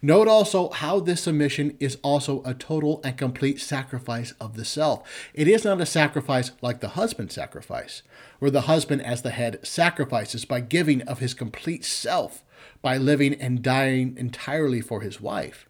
Note 0.00 0.26
also 0.26 0.70
how 0.70 1.00
this 1.00 1.22
submission 1.22 1.76
is 1.78 1.98
also 2.02 2.42
a 2.44 2.54
total 2.54 3.00
and 3.04 3.16
complete 3.16 3.60
sacrifice 3.60 4.32
of 4.40 4.56
the 4.56 4.64
self. 4.64 5.30
It 5.34 5.46
is 5.48 5.64
not 5.64 5.80
a 5.80 5.86
sacrifice 5.86 6.52
like 6.62 6.80
the 6.80 6.90
husband 6.90 7.30
sacrifice, 7.30 8.02
where 8.38 8.50
the 8.50 8.62
husband, 8.62 9.04
as 9.04 9.22
the 9.22 9.30
head, 9.30 9.64
sacrifices 9.66 10.44
by 10.44 10.60
giving 10.60 11.02
of 11.02 11.18
his 11.18 11.34
complete 11.34 11.84
self, 11.84 12.42
by 12.80 12.96
living 12.96 13.34
and 13.34 13.62
dying 13.62 14.14
entirely 14.16 14.80
for 14.80 15.02
his 15.02 15.20
wife. 15.20 15.68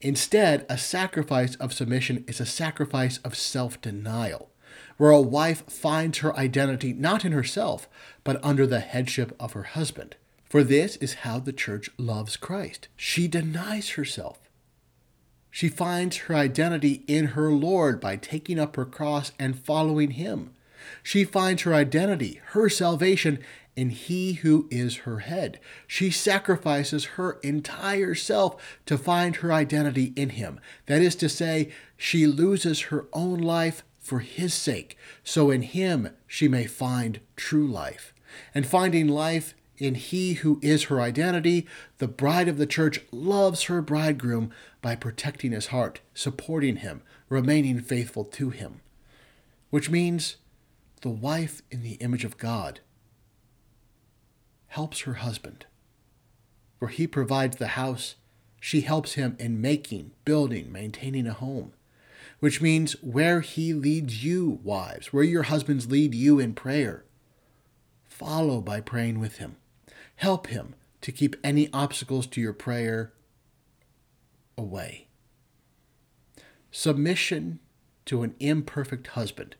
Instead, 0.00 0.66
a 0.68 0.76
sacrifice 0.76 1.56
of 1.56 1.72
submission 1.72 2.24
is 2.28 2.38
a 2.38 2.46
sacrifice 2.46 3.18
of 3.18 3.34
self 3.34 3.80
denial, 3.80 4.50
where 4.96 5.10
a 5.10 5.20
wife 5.20 5.64
finds 5.70 6.18
her 6.18 6.36
identity 6.36 6.92
not 6.92 7.24
in 7.24 7.32
herself, 7.32 7.88
but 8.24 8.42
under 8.44 8.66
the 8.66 8.80
headship 8.80 9.34
of 9.38 9.52
her 9.52 9.64
husband. 9.64 10.16
For 10.48 10.62
this 10.62 10.96
is 10.96 11.14
how 11.14 11.38
the 11.38 11.52
church 11.52 11.90
loves 11.98 12.36
Christ. 12.36 12.88
She 12.96 13.28
denies 13.28 13.90
herself. 13.90 14.38
She 15.50 15.68
finds 15.68 16.16
her 16.18 16.34
identity 16.34 17.02
in 17.06 17.28
her 17.28 17.50
Lord 17.50 18.00
by 18.00 18.16
taking 18.16 18.58
up 18.58 18.76
her 18.76 18.84
cross 18.84 19.32
and 19.38 19.58
following 19.58 20.12
him. 20.12 20.50
She 21.02 21.24
finds 21.24 21.62
her 21.62 21.74
identity, 21.74 22.40
her 22.48 22.68
salvation, 22.68 23.38
in 23.74 23.90
he 23.90 24.34
who 24.34 24.68
is 24.70 24.98
her 24.98 25.20
head. 25.20 25.60
She 25.86 26.10
sacrifices 26.10 27.04
her 27.16 27.38
entire 27.42 28.14
self 28.14 28.78
to 28.86 28.96
find 28.96 29.36
her 29.36 29.52
identity 29.52 30.12
in 30.16 30.30
him. 30.30 30.60
That 30.86 31.02
is 31.02 31.14
to 31.16 31.28
say, 31.28 31.70
she 31.96 32.26
loses 32.26 32.82
her 32.82 33.06
own 33.12 33.38
life 33.38 33.82
for 34.06 34.20
his 34.20 34.54
sake, 34.54 34.96
so 35.24 35.50
in 35.50 35.62
him 35.62 36.10
she 36.28 36.46
may 36.46 36.64
find 36.64 37.18
true 37.34 37.66
life. 37.66 38.14
And 38.54 38.64
finding 38.64 39.08
life 39.08 39.54
in 39.78 39.96
he 39.96 40.34
who 40.34 40.60
is 40.62 40.84
her 40.84 41.00
identity, 41.00 41.66
the 41.98 42.06
bride 42.06 42.46
of 42.46 42.56
the 42.56 42.66
church 42.66 43.00
loves 43.10 43.64
her 43.64 43.82
bridegroom 43.82 44.52
by 44.80 44.94
protecting 44.94 45.50
his 45.50 45.66
heart, 45.66 46.00
supporting 46.14 46.76
him, 46.76 47.02
remaining 47.28 47.80
faithful 47.80 48.24
to 48.24 48.50
him. 48.50 48.80
Which 49.70 49.90
means 49.90 50.36
the 51.02 51.10
wife 51.10 51.62
in 51.72 51.82
the 51.82 51.94
image 51.94 52.24
of 52.24 52.38
God 52.38 52.78
helps 54.68 55.00
her 55.00 55.14
husband. 55.14 55.66
For 56.78 56.88
he 56.88 57.08
provides 57.08 57.56
the 57.56 57.68
house, 57.68 58.14
she 58.60 58.82
helps 58.82 59.14
him 59.14 59.36
in 59.40 59.60
making, 59.60 60.12
building, 60.24 60.70
maintaining 60.70 61.26
a 61.26 61.32
home. 61.32 61.72
Which 62.38 62.60
means 62.60 62.92
where 63.02 63.40
he 63.40 63.72
leads 63.72 64.22
you, 64.22 64.60
wives, 64.62 65.12
where 65.12 65.24
your 65.24 65.44
husbands 65.44 65.90
lead 65.90 66.14
you 66.14 66.38
in 66.38 66.54
prayer, 66.54 67.04
follow 68.04 68.60
by 68.60 68.80
praying 68.80 69.20
with 69.20 69.38
him. 69.38 69.56
Help 70.16 70.48
him 70.48 70.74
to 71.00 71.12
keep 71.12 71.36
any 71.42 71.70
obstacles 71.72 72.26
to 72.26 72.40
your 72.40 72.52
prayer 72.52 73.12
away. 74.56 75.06
Submission 76.70 77.58
to 78.04 78.22
an 78.22 78.34
imperfect 78.38 79.08
husband, 79.08 79.56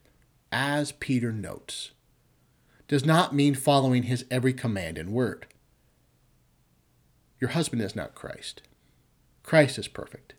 as 0.53 0.93
Peter 0.93 1.33
notes, 1.33 1.93
does 2.89 3.05
not 3.05 3.35
mean 3.35 3.55
following 3.55 4.05
his 4.05 4.25
every 4.31 4.53
command 4.53 4.99
and 4.99 5.11
word. 5.11 5.47
Your 7.41 7.51
husband 7.51 7.83
is 7.83 7.97
not 7.97 8.15
Christ. 8.15 8.62
Christ 9.43 9.79
is 9.79 9.89
perfect. 9.89 10.35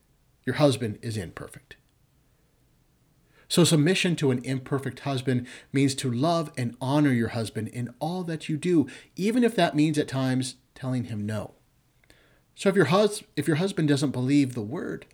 Your 0.45 0.55
husband 0.55 0.97
is 1.01 1.17
imperfect. 1.17 1.75
So, 3.49 3.63
submission 3.63 4.15
to 4.17 4.31
an 4.31 4.43
imperfect 4.43 5.01
husband 5.01 5.47
means 5.71 5.95
to 5.95 6.11
love 6.11 6.51
and 6.57 6.75
honor 6.81 7.13
your 7.13 7.29
husband 7.29 7.69
in 7.69 7.93
all 7.99 8.23
that 8.23 8.49
you 8.49 8.57
do, 8.57 8.87
even 9.15 9.43
if 9.43 9.55
that 9.55 9.75
means 9.75 9.97
at 9.97 10.07
times 10.07 10.55
telling 10.75 11.05
him 11.05 11.25
no. 11.25 11.53
So, 12.55 12.69
if 12.69 12.75
your, 12.75 12.85
hus- 12.85 13.23
if 13.35 13.47
your 13.47 13.57
husband 13.57 13.87
doesn't 13.87 14.11
believe 14.11 14.53
the 14.53 14.61
word, 14.61 15.05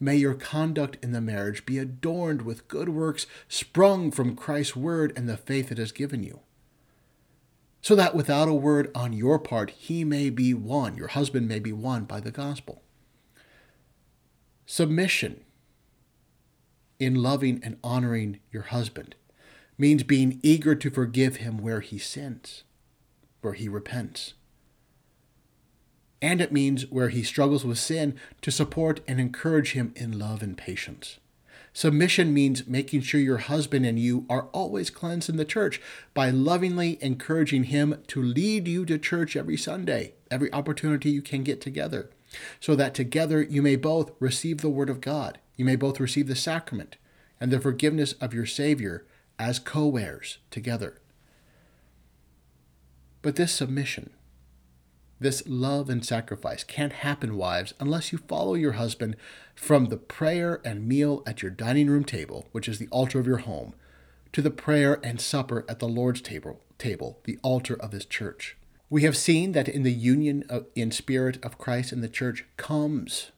May 0.00 0.16
your 0.16 0.34
conduct 0.34 0.98
in 1.02 1.12
the 1.12 1.20
marriage 1.20 1.64
be 1.64 1.78
adorned 1.78 2.42
with 2.42 2.68
good 2.68 2.88
works 2.88 3.26
sprung 3.48 4.10
from 4.10 4.36
Christ's 4.36 4.76
word 4.76 5.12
and 5.16 5.28
the 5.28 5.36
faith 5.36 5.70
it 5.70 5.78
has 5.78 5.92
given 5.92 6.22
you. 6.22 6.40
So 7.80 7.94
that 7.94 8.14
without 8.14 8.48
a 8.48 8.54
word 8.54 8.90
on 8.94 9.12
your 9.12 9.38
part, 9.38 9.70
he 9.70 10.04
may 10.04 10.30
be 10.30 10.52
won, 10.52 10.96
your 10.96 11.08
husband 11.08 11.46
may 11.46 11.58
be 11.58 11.72
won 11.72 12.04
by 12.04 12.20
the 12.20 12.30
gospel. 12.30 12.82
Submission 14.66 15.43
in 16.98 17.14
loving 17.14 17.60
and 17.62 17.78
honoring 17.82 18.40
your 18.52 18.62
husband 18.64 19.14
means 19.76 20.02
being 20.02 20.40
eager 20.42 20.74
to 20.74 20.90
forgive 20.90 21.36
him 21.36 21.58
where 21.58 21.80
he 21.80 21.98
sins, 21.98 22.62
where 23.40 23.54
he 23.54 23.68
repents. 23.68 24.34
And 26.22 26.40
it 26.40 26.52
means 26.52 26.90
where 26.90 27.10
he 27.10 27.22
struggles 27.22 27.64
with 27.64 27.78
sin 27.78 28.16
to 28.40 28.50
support 28.50 29.00
and 29.06 29.20
encourage 29.20 29.72
him 29.72 29.92
in 29.96 30.18
love 30.18 30.42
and 30.42 30.56
patience. 30.56 31.18
Submission 31.76 32.32
means 32.32 32.68
making 32.68 33.00
sure 33.00 33.20
your 33.20 33.38
husband 33.38 33.84
and 33.84 33.98
you 33.98 34.24
are 34.30 34.46
always 34.52 34.90
cleansed 34.90 35.28
in 35.28 35.36
the 35.36 35.44
church 35.44 35.82
by 36.14 36.30
lovingly 36.30 36.96
encouraging 37.00 37.64
him 37.64 38.00
to 38.06 38.22
lead 38.22 38.68
you 38.68 38.86
to 38.86 38.96
church 38.96 39.34
every 39.34 39.56
Sunday, 39.56 40.14
every 40.30 40.52
opportunity 40.52 41.10
you 41.10 41.20
can 41.20 41.42
get 41.42 41.60
together, 41.60 42.10
so 42.60 42.76
that 42.76 42.94
together 42.94 43.42
you 43.42 43.60
may 43.60 43.74
both 43.74 44.12
receive 44.20 44.58
the 44.58 44.68
Word 44.68 44.88
of 44.88 45.00
God, 45.00 45.40
you 45.56 45.64
may 45.64 45.76
both 45.76 46.00
receive 46.00 46.28
the 46.28 46.36
sacrament 46.36 46.96
and 47.40 47.50
the 47.50 47.60
forgiveness 47.60 48.12
of 48.14 48.34
your 48.34 48.46
Savior 48.46 49.06
as 49.38 49.58
co 49.58 49.96
heirs 49.96 50.38
together. 50.50 51.00
But 53.22 53.36
this 53.36 53.52
submission, 53.52 54.10
this 55.18 55.42
love 55.46 55.88
and 55.88 56.04
sacrifice 56.04 56.64
can't 56.64 56.92
happen, 56.92 57.36
wives, 57.36 57.72
unless 57.80 58.12
you 58.12 58.18
follow 58.18 58.54
your 58.54 58.72
husband 58.72 59.16
from 59.54 59.86
the 59.86 59.96
prayer 59.96 60.60
and 60.64 60.86
meal 60.86 61.22
at 61.26 61.40
your 61.40 61.50
dining 61.50 61.88
room 61.88 62.04
table, 62.04 62.48
which 62.52 62.68
is 62.68 62.78
the 62.78 62.88
altar 62.88 63.18
of 63.18 63.26
your 63.26 63.38
home, 63.38 63.74
to 64.32 64.42
the 64.42 64.50
prayer 64.50 65.00
and 65.02 65.20
supper 65.20 65.64
at 65.68 65.78
the 65.78 65.88
Lord's 65.88 66.20
table, 66.20 66.60
table 66.78 67.20
the 67.24 67.38
altar 67.42 67.74
of 67.74 67.92
his 67.92 68.04
church. 68.04 68.56
We 68.90 69.02
have 69.02 69.16
seen 69.16 69.52
that 69.52 69.68
in 69.68 69.82
the 69.82 69.92
union 69.92 70.44
of, 70.48 70.66
in 70.74 70.90
spirit 70.90 71.42
of 71.42 71.58
Christ 71.58 71.92
and 71.92 72.02
the 72.02 72.08
church 72.08 72.44
comes 72.56 73.30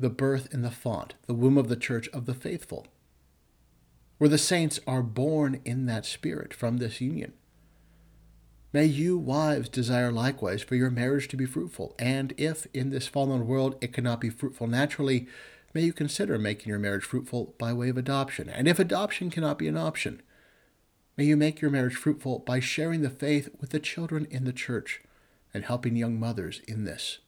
the 0.00 0.10
birth 0.10 0.52
in 0.52 0.62
the 0.62 0.70
font, 0.72 1.14
the 1.26 1.34
womb 1.34 1.56
of 1.56 1.68
the 1.68 1.76
church 1.76 2.08
of 2.08 2.26
the 2.26 2.34
faithful 2.34 2.88
where 4.20 4.28
the 4.28 4.36
saints 4.36 4.78
are 4.86 5.02
born 5.02 5.62
in 5.64 5.86
that 5.86 6.04
spirit 6.04 6.52
from 6.52 6.76
this 6.76 7.00
union. 7.00 7.32
May 8.70 8.84
you, 8.84 9.16
wives, 9.16 9.70
desire 9.70 10.12
likewise 10.12 10.62
for 10.62 10.74
your 10.74 10.90
marriage 10.90 11.26
to 11.28 11.38
be 11.38 11.46
fruitful, 11.46 11.94
and 11.98 12.34
if 12.36 12.66
in 12.74 12.90
this 12.90 13.06
fallen 13.06 13.46
world 13.46 13.76
it 13.80 13.94
cannot 13.94 14.20
be 14.20 14.28
fruitful 14.28 14.66
naturally, 14.66 15.26
may 15.72 15.80
you 15.80 15.94
consider 15.94 16.38
making 16.38 16.68
your 16.68 16.78
marriage 16.78 17.04
fruitful 17.04 17.54
by 17.56 17.72
way 17.72 17.88
of 17.88 17.96
adoption. 17.96 18.50
And 18.50 18.68
if 18.68 18.78
adoption 18.78 19.30
cannot 19.30 19.56
be 19.56 19.68
an 19.68 19.78
option, 19.78 20.20
may 21.16 21.24
you 21.24 21.38
make 21.38 21.62
your 21.62 21.70
marriage 21.70 21.96
fruitful 21.96 22.40
by 22.40 22.60
sharing 22.60 23.00
the 23.00 23.08
faith 23.08 23.48
with 23.58 23.70
the 23.70 23.80
children 23.80 24.26
in 24.30 24.44
the 24.44 24.52
church 24.52 25.00
and 25.54 25.64
helping 25.64 25.96
young 25.96 26.20
mothers 26.20 26.60
in 26.68 26.84
this. 26.84 27.20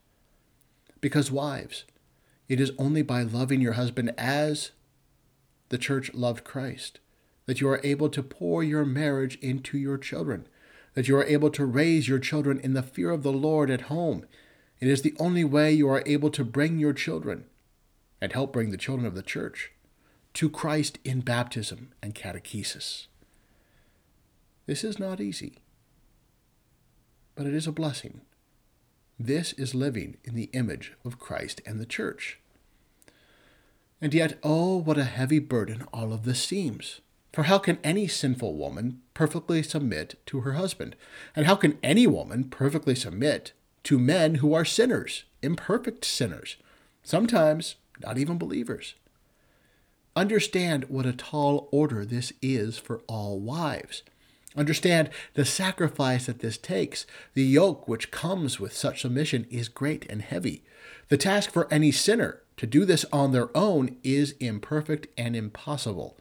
Because, 1.00 1.30
wives, 1.30 1.84
it 2.52 2.60
is 2.60 2.70
only 2.76 3.00
by 3.00 3.22
loving 3.22 3.62
your 3.62 3.72
husband 3.72 4.12
as 4.18 4.72
the 5.70 5.78
church 5.78 6.12
loved 6.12 6.44
Christ, 6.44 7.00
that 7.46 7.62
you 7.62 7.68
are 7.70 7.80
able 7.82 8.10
to 8.10 8.22
pour 8.22 8.62
your 8.62 8.84
marriage 8.84 9.38
into 9.40 9.78
your 9.78 9.96
children, 9.96 10.46
that 10.92 11.08
you 11.08 11.16
are 11.16 11.24
able 11.24 11.48
to 11.48 11.64
raise 11.64 12.08
your 12.08 12.18
children 12.18 12.60
in 12.60 12.74
the 12.74 12.82
fear 12.82 13.10
of 13.10 13.22
the 13.22 13.32
Lord 13.32 13.70
at 13.70 13.88
home. 13.88 14.26
It 14.80 14.88
is 14.88 15.00
the 15.00 15.14
only 15.18 15.44
way 15.44 15.72
you 15.72 15.88
are 15.88 16.02
able 16.04 16.28
to 16.28 16.44
bring 16.44 16.78
your 16.78 16.92
children 16.92 17.46
and 18.20 18.34
help 18.34 18.52
bring 18.52 18.70
the 18.70 18.76
children 18.76 19.06
of 19.06 19.14
the 19.14 19.22
church 19.22 19.72
to 20.34 20.50
Christ 20.50 20.98
in 21.06 21.22
baptism 21.22 21.94
and 22.02 22.14
catechesis. 22.14 23.06
This 24.66 24.84
is 24.84 24.98
not 24.98 25.22
easy, 25.22 25.62
but 27.34 27.46
it 27.46 27.54
is 27.54 27.66
a 27.66 27.72
blessing. 27.72 28.20
This 29.18 29.54
is 29.54 29.74
living 29.74 30.18
in 30.22 30.34
the 30.34 30.50
image 30.52 30.92
of 31.02 31.18
Christ 31.18 31.62
and 31.64 31.80
the 31.80 31.86
church. 31.86 32.40
And 34.02 34.12
yet, 34.12 34.36
oh, 34.42 34.78
what 34.78 34.98
a 34.98 35.04
heavy 35.04 35.38
burden 35.38 35.84
all 35.92 36.12
of 36.12 36.24
this 36.24 36.42
seems. 36.42 37.00
For 37.32 37.44
how 37.44 37.58
can 37.58 37.78
any 37.84 38.08
sinful 38.08 38.56
woman 38.56 39.00
perfectly 39.14 39.62
submit 39.62 40.16
to 40.26 40.40
her 40.40 40.54
husband? 40.54 40.96
And 41.36 41.46
how 41.46 41.54
can 41.54 41.78
any 41.84 42.08
woman 42.08 42.44
perfectly 42.50 42.96
submit 42.96 43.52
to 43.84 44.00
men 44.00 44.36
who 44.36 44.54
are 44.54 44.64
sinners, 44.64 45.22
imperfect 45.40 46.04
sinners, 46.04 46.56
sometimes 47.04 47.76
not 48.02 48.18
even 48.18 48.38
believers? 48.38 48.94
Understand 50.16 50.86
what 50.90 51.06
a 51.06 51.12
tall 51.12 51.68
order 51.70 52.04
this 52.04 52.32
is 52.42 52.78
for 52.78 53.02
all 53.06 53.38
wives. 53.38 54.02
Understand 54.56 55.10
the 55.34 55.44
sacrifice 55.44 56.26
that 56.26 56.40
this 56.40 56.58
takes. 56.58 57.06
The 57.34 57.44
yoke 57.44 57.86
which 57.86 58.10
comes 58.10 58.58
with 58.58 58.74
such 58.74 59.02
submission 59.02 59.46
is 59.48 59.68
great 59.68 60.04
and 60.10 60.20
heavy. 60.22 60.64
The 61.08 61.16
task 61.16 61.52
for 61.52 61.72
any 61.72 61.92
sinner 61.92 62.42
to 62.62 62.66
do 62.68 62.84
this 62.84 63.04
on 63.12 63.32
their 63.32 63.48
own 63.56 63.96
is 64.04 64.36
imperfect 64.38 65.08
and 65.18 65.34
impossible. 65.34 66.16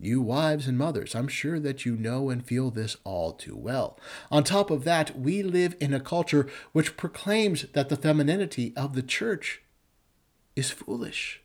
You 0.00 0.20
wives 0.20 0.68
and 0.68 0.78
mothers, 0.78 1.16
I'm 1.16 1.26
sure 1.26 1.58
that 1.58 1.84
you 1.84 1.96
know 1.96 2.30
and 2.30 2.46
feel 2.46 2.70
this 2.70 2.96
all 3.02 3.32
too 3.32 3.56
well. 3.56 3.98
On 4.30 4.44
top 4.44 4.70
of 4.70 4.84
that, 4.84 5.18
we 5.18 5.42
live 5.42 5.74
in 5.80 5.92
a 5.92 5.98
culture 5.98 6.48
which 6.70 6.96
proclaims 6.96 7.62
that 7.72 7.88
the 7.88 7.96
femininity 7.96 8.72
of 8.76 8.94
the 8.94 9.02
church 9.02 9.62
is 10.54 10.70
foolish, 10.70 11.42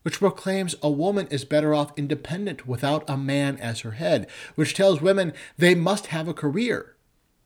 which 0.00 0.20
proclaims 0.20 0.74
a 0.80 0.88
woman 0.88 1.26
is 1.26 1.44
better 1.44 1.74
off 1.74 1.92
independent 1.98 2.66
without 2.66 3.04
a 3.06 3.18
man 3.18 3.58
as 3.58 3.80
her 3.80 3.90
head, 3.90 4.28
which 4.54 4.72
tells 4.72 5.02
women 5.02 5.34
they 5.58 5.74
must 5.74 6.06
have 6.06 6.26
a 6.26 6.32
career, 6.32 6.96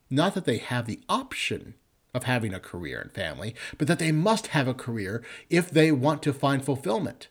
not 0.08 0.34
that 0.34 0.44
they 0.44 0.58
have 0.58 0.86
the 0.86 1.00
option 1.08 1.74
of 2.14 2.24
having 2.24 2.54
a 2.54 2.60
career 2.60 3.00
and 3.00 3.12
family, 3.12 3.54
but 3.76 3.88
that 3.88 3.98
they 3.98 4.12
must 4.12 4.48
have 4.48 4.68
a 4.68 4.74
career 4.74 5.22
if 5.50 5.70
they 5.70 5.90
want 5.90 6.22
to 6.22 6.32
find 6.32 6.64
fulfillment. 6.64 7.28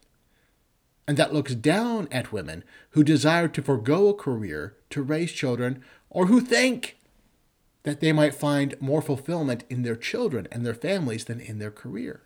And 1.08 1.18
that 1.18 1.34
looks 1.34 1.56
down 1.56 2.08
at 2.12 2.32
women 2.32 2.64
who 2.92 3.04
desire 3.04 3.48
to 3.48 3.62
forego 3.62 4.10
a 4.10 4.14
career 4.14 4.76
to 4.90 5.02
raise 5.02 5.32
children 5.32 5.84
or 6.10 6.28
who 6.28 6.40
think 6.40 6.98
that 7.84 8.00
they 8.00 8.14
might 8.14 8.36
find 8.36 8.76
more 8.80 9.02
fulfillment 9.02 9.64
in 9.70 9.84
their 9.84 9.96
children 9.96 10.48
and 10.52 10.66
their 10.66 10.74
families 10.74 11.26
than 11.26 11.42
in 11.42 11.60
their 11.60 11.72
career. 11.72 12.22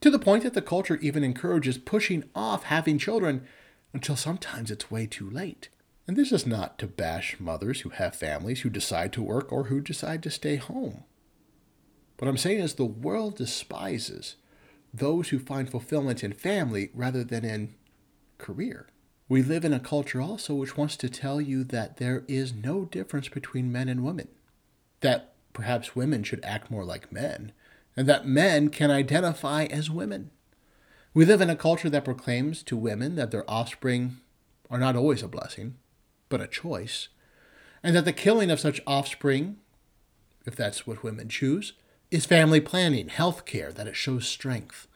To 0.00 0.10
the 0.10 0.18
point 0.18 0.42
that 0.44 0.54
the 0.54 0.62
culture 0.62 0.98
even 1.00 1.24
encourages 1.24 1.78
pushing 1.78 2.24
off 2.34 2.64
having 2.64 2.98
children 2.98 3.46
until 3.92 4.16
sometimes 4.16 4.70
it's 4.70 4.90
way 4.90 5.06
too 5.06 5.28
late. 5.28 5.68
And 6.06 6.16
this 6.16 6.32
is 6.32 6.46
not 6.46 6.78
to 6.78 6.86
bash 6.86 7.40
mothers 7.40 7.80
who 7.80 7.88
have 7.90 8.14
families 8.14 8.60
who 8.60 8.70
decide 8.70 9.12
to 9.14 9.22
work 9.22 9.50
or 9.50 9.64
who 9.64 9.80
decide 9.80 10.22
to 10.22 10.30
stay 10.30 10.56
home. 10.56 11.04
What 12.18 12.28
I'm 12.28 12.36
saying 12.36 12.60
is 12.60 12.74
the 12.74 12.84
world 12.84 13.36
despises 13.36 14.36
those 14.92 15.30
who 15.30 15.38
find 15.38 15.68
fulfillment 15.68 16.22
in 16.22 16.32
family 16.32 16.90
rather 16.94 17.24
than 17.24 17.44
in 17.44 17.74
career. 18.38 18.88
We 19.28 19.42
live 19.42 19.64
in 19.64 19.72
a 19.72 19.80
culture 19.80 20.20
also 20.20 20.54
which 20.54 20.76
wants 20.76 20.96
to 20.98 21.08
tell 21.08 21.40
you 21.40 21.64
that 21.64 21.96
there 21.96 22.24
is 22.28 22.52
no 22.52 22.84
difference 22.84 23.28
between 23.28 23.72
men 23.72 23.88
and 23.88 24.04
women, 24.04 24.28
that 25.00 25.32
perhaps 25.52 25.96
women 25.96 26.22
should 26.22 26.44
act 26.44 26.70
more 26.70 26.84
like 26.84 27.10
men, 27.10 27.52
and 27.96 28.06
that 28.06 28.26
men 28.26 28.68
can 28.68 28.90
identify 28.90 29.64
as 29.64 29.90
women. 29.90 30.30
We 31.14 31.24
live 31.24 31.40
in 31.40 31.50
a 31.50 31.56
culture 31.56 31.88
that 31.88 32.04
proclaims 32.04 32.62
to 32.64 32.76
women 32.76 33.14
that 33.16 33.30
their 33.30 33.48
offspring 33.50 34.18
are 34.70 34.78
not 34.78 34.96
always 34.96 35.22
a 35.22 35.28
blessing, 35.28 35.76
but 36.34 36.40
a 36.40 36.48
choice, 36.48 37.06
and 37.80 37.94
that 37.94 38.04
the 38.04 38.12
killing 38.12 38.50
of 38.50 38.58
such 38.58 38.80
offspring, 38.88 39.56
if 40.44 40.56
that's 40.56 40.84
what 40.84 41.04
women 41.04 41.28
choose, 41.28 41.74
is 42.10 42.26
family 42.26 42.60
planning, 42.60 43.06
health 43.06 43.44
care, 43.44 43.70
that 43.70 43.86
it 43.86 43.94
shows 43.94 44.26
strength. 44.26 44.88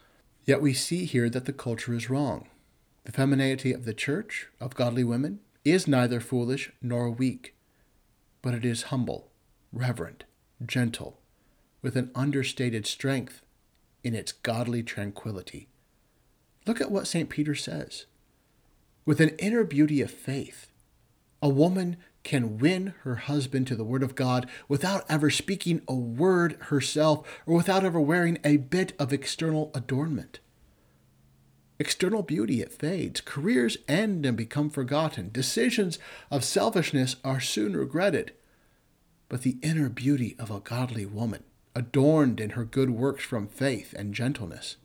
Yet 0.44 0.60
we 0.60 0.72
see 0.72 1.04
here 1.04 1.30
that 1.30 1.44
the 1.44 1.52
culture 1.52 1.94
is 1.94 2.10
wrong. 2.10 2.48
The 3.04 3.12
femininity 3.12 3.72
of 3.72 3.84
the 3.84 3.94
church, 3.94 4.48
of 4.60 4.74
godly 4.74 5.04
women, 5.04 5.38
is 5.64 5.86
neither 5.86 6.18
foolish 6.18 6.72
nor 6.82 7.08
weak, 7.08 7.54
but 8.42 8.52
it 8.52 8.64
is 8.64 8.90
humble, 8.90 9.30
reverent, 9.72 10.24
gentle, 10.66 11.20
with 11.82 11.94
an 11.94 12.10
understated 12.16 12.84
strength 12.84 13.42
in 14.02 14.12
its 14.12 14.32
godly 14.32 14.82
tranquility. 14.82 15.68
Look 16.66 16.80
at 16.80 16.90
what 16.90 17.06
St. 17.06 17.28
Peter 17.28 17.54
says. 17.54 18.06
With 19.06 19.20
an 19.20 19.36
inner 19.38 19.62
beauty 19.62 20.02
of 20.02 20.10
faith, 20.10 20.67
a 21.42 21.48
woman 21.48 21.96
can 22.24 22.58
win 22.58 22.94
her 23.02 23.16
husband 23.16 23.66
to 23.66 23.76
the 23.76 23.84
Word 23.84 24.02
of 24.02 24.14
God 24.14 24.48
without 24.68 25.04
ever 25.08 25.30
speaking 25.30 25.82
a 25.88 25.94
word 25.94 26.56
herself 26.62 27.26
or 27.46 27.54
without 27.54 27.84
ever 27.84 28.00
wearing 28.00 28.38
a 28.44 28.56
bit 28.56 28.92
of 28.98 29.12
external 29.12 29.70
adornment. 29.74 30.40
External 31.78 32.22
beauty, 32.22 32.60
it 32.60 32.72
fades. 32.72 33.20
Careers 33.20 33.78
end 33.86 34.26
and 34.26 34.36
become 34.36 34.68
forgotten. 34.68 35.30
Decisions 35.32 35.98
of 36.30 36.44
selfishness 36.44 37.16
are 37.22 37.40
soon 37.40 37.76
regretted. 37.76 38.32
But 39.28 39.42
the 39.42 39.58
inner 39.62 39.88
beauty 39.88 40.34
of 40.38 40.50
a 40.50 40.60
godly 40.60 41.06
woman, 41.06 41.44
adorned 41.74 42.40
in 42.40 42.50
her 42.50 42.64
good 42.64 42.90
works 42.90 43.22
from 43.22 43.46
faith 43.46 43.94
and 43.96 44.12
gentleness, 44.12 44.76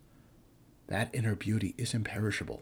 that 0.88 1.10
inner 1.14 1.36
beauty 1.36 1.74
is 1.78 1.96
imperishable. 1.96 2.62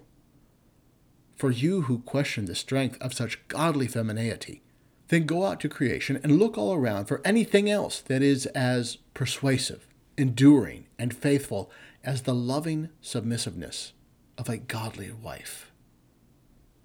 For 1.42 1.50
you 1.50 1.82
who 1.82 1.98
question 1.98 2.46
the 2.46 2.54
strength 2.54 3.02
of 3.02 3.16
such 3.16 3.48
godly 3.48 3.88
femininity, 3.88 4.62
then 5.08 5.26
go 5.26 5.44
out 5.44 5.60
to 5.62 5.70
creation 5.70 6.20
and 6.22 6.38
look 6.38 6.56
all 6.56 6.76
around 6.76 7.06
for 7.06 7.20
anything 7.26 7.68
else 7.68 8.00
that 8.00 8.22
is 8.22 8.46
as 8.46 8.98
persuasive, 9.16 9.88
enduring, 10.20 10.86
and 11.00 11.16
faithful 11.16 11.72
as 12.04 12.22
the 12.22 12.36
loving 12.36 12.90
submissiveness 13.02 13.94
of 14.38 14.50
a 14.50 14.58
godly 14.58 15.12
wife. 15.12 15.72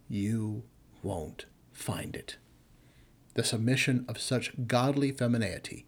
You 0.09 0.63
won't 1.03 1.45
find 1.75 2.17
it. 2.17 2.39
The 3.35 3.45
submission 3.45 4.07
of 4.09 4.19
such 4.19 4.67
godly 4.67 5.13
femininity 5.13 5.85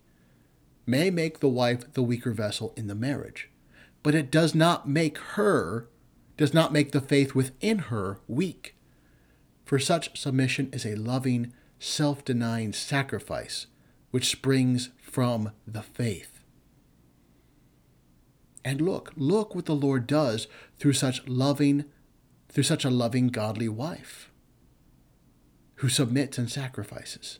may 0.84 1.08
make 1.08 1.40
the 1.40 1.48
wife 1.48 1.90
the 1.94 2.02
weaker 2.02 2.32
vessel 2.32 2.74
in 2.76 2.86
the 2.86 2.94
marriage, 2.94 3.48
but 4.02 4.14
it 4.14 4.30
does 4.30 4.54
not 4.54 4.86
make 4.86 5.16
her, 5.16 5.88
does 6.38 6.54
not 6.54 6.72
make 6.72 6.92
the 6.92 7.00
faith 7.02 7.34
within 7.34 7.78
her 7.78 8.20
weak. 8.26 8.74
For 9.66 9.78
such 9.78 10.18
submission 10.18 10.70
is 10.72 10.86
a 10.86 10.94
loving, 10.94 11.52
self 11.78 12.24
denying 12.24 12.72
sacrifice 12.72 13.66
which 14.10 14.30
springs 14.30 14.88
from 15.02 15.52
the 15.66 15.82
faith. 15.82 16.40
And 18.64 18.80
look, 18.80 19.12
look 19.16 19.54
what 19.54 19.66
the 19.66 19.74
Lord 19.74 20.06
does 20.06 20.46
through 20.78 20.94
such 20.94 21.26
loving, 21.28 21.84
through 22.48 22.62
such 22.62 22.84
a 22.84 22.90
loving, 22.90 23.28
godly 23.28 23.68
wife 23.68 24.30
who 25.76 25.88
submits 25.88 26.38
and 26.38 26.50
sacrifices. 26.50 27.38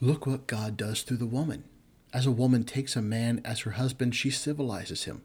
Look 0.00 0.26
what 0.26 0.46
God 0.46 0.76
does 0.76 1.02
through 1.02 1.18
the 1.18 1.26
woman. 1.26 1.64
As 2.12 2.24
a 2.26 2.30
woman 2.30 2.64
takes 2.64 2.96
a 2.96 3.02
man 3.02 3.40
as 3.44 3.60
her 3.60 3.72
husband, 3.72 4.14
she 4.14 4.30
civilizes 4.30 5.04
him. 5.04 5.22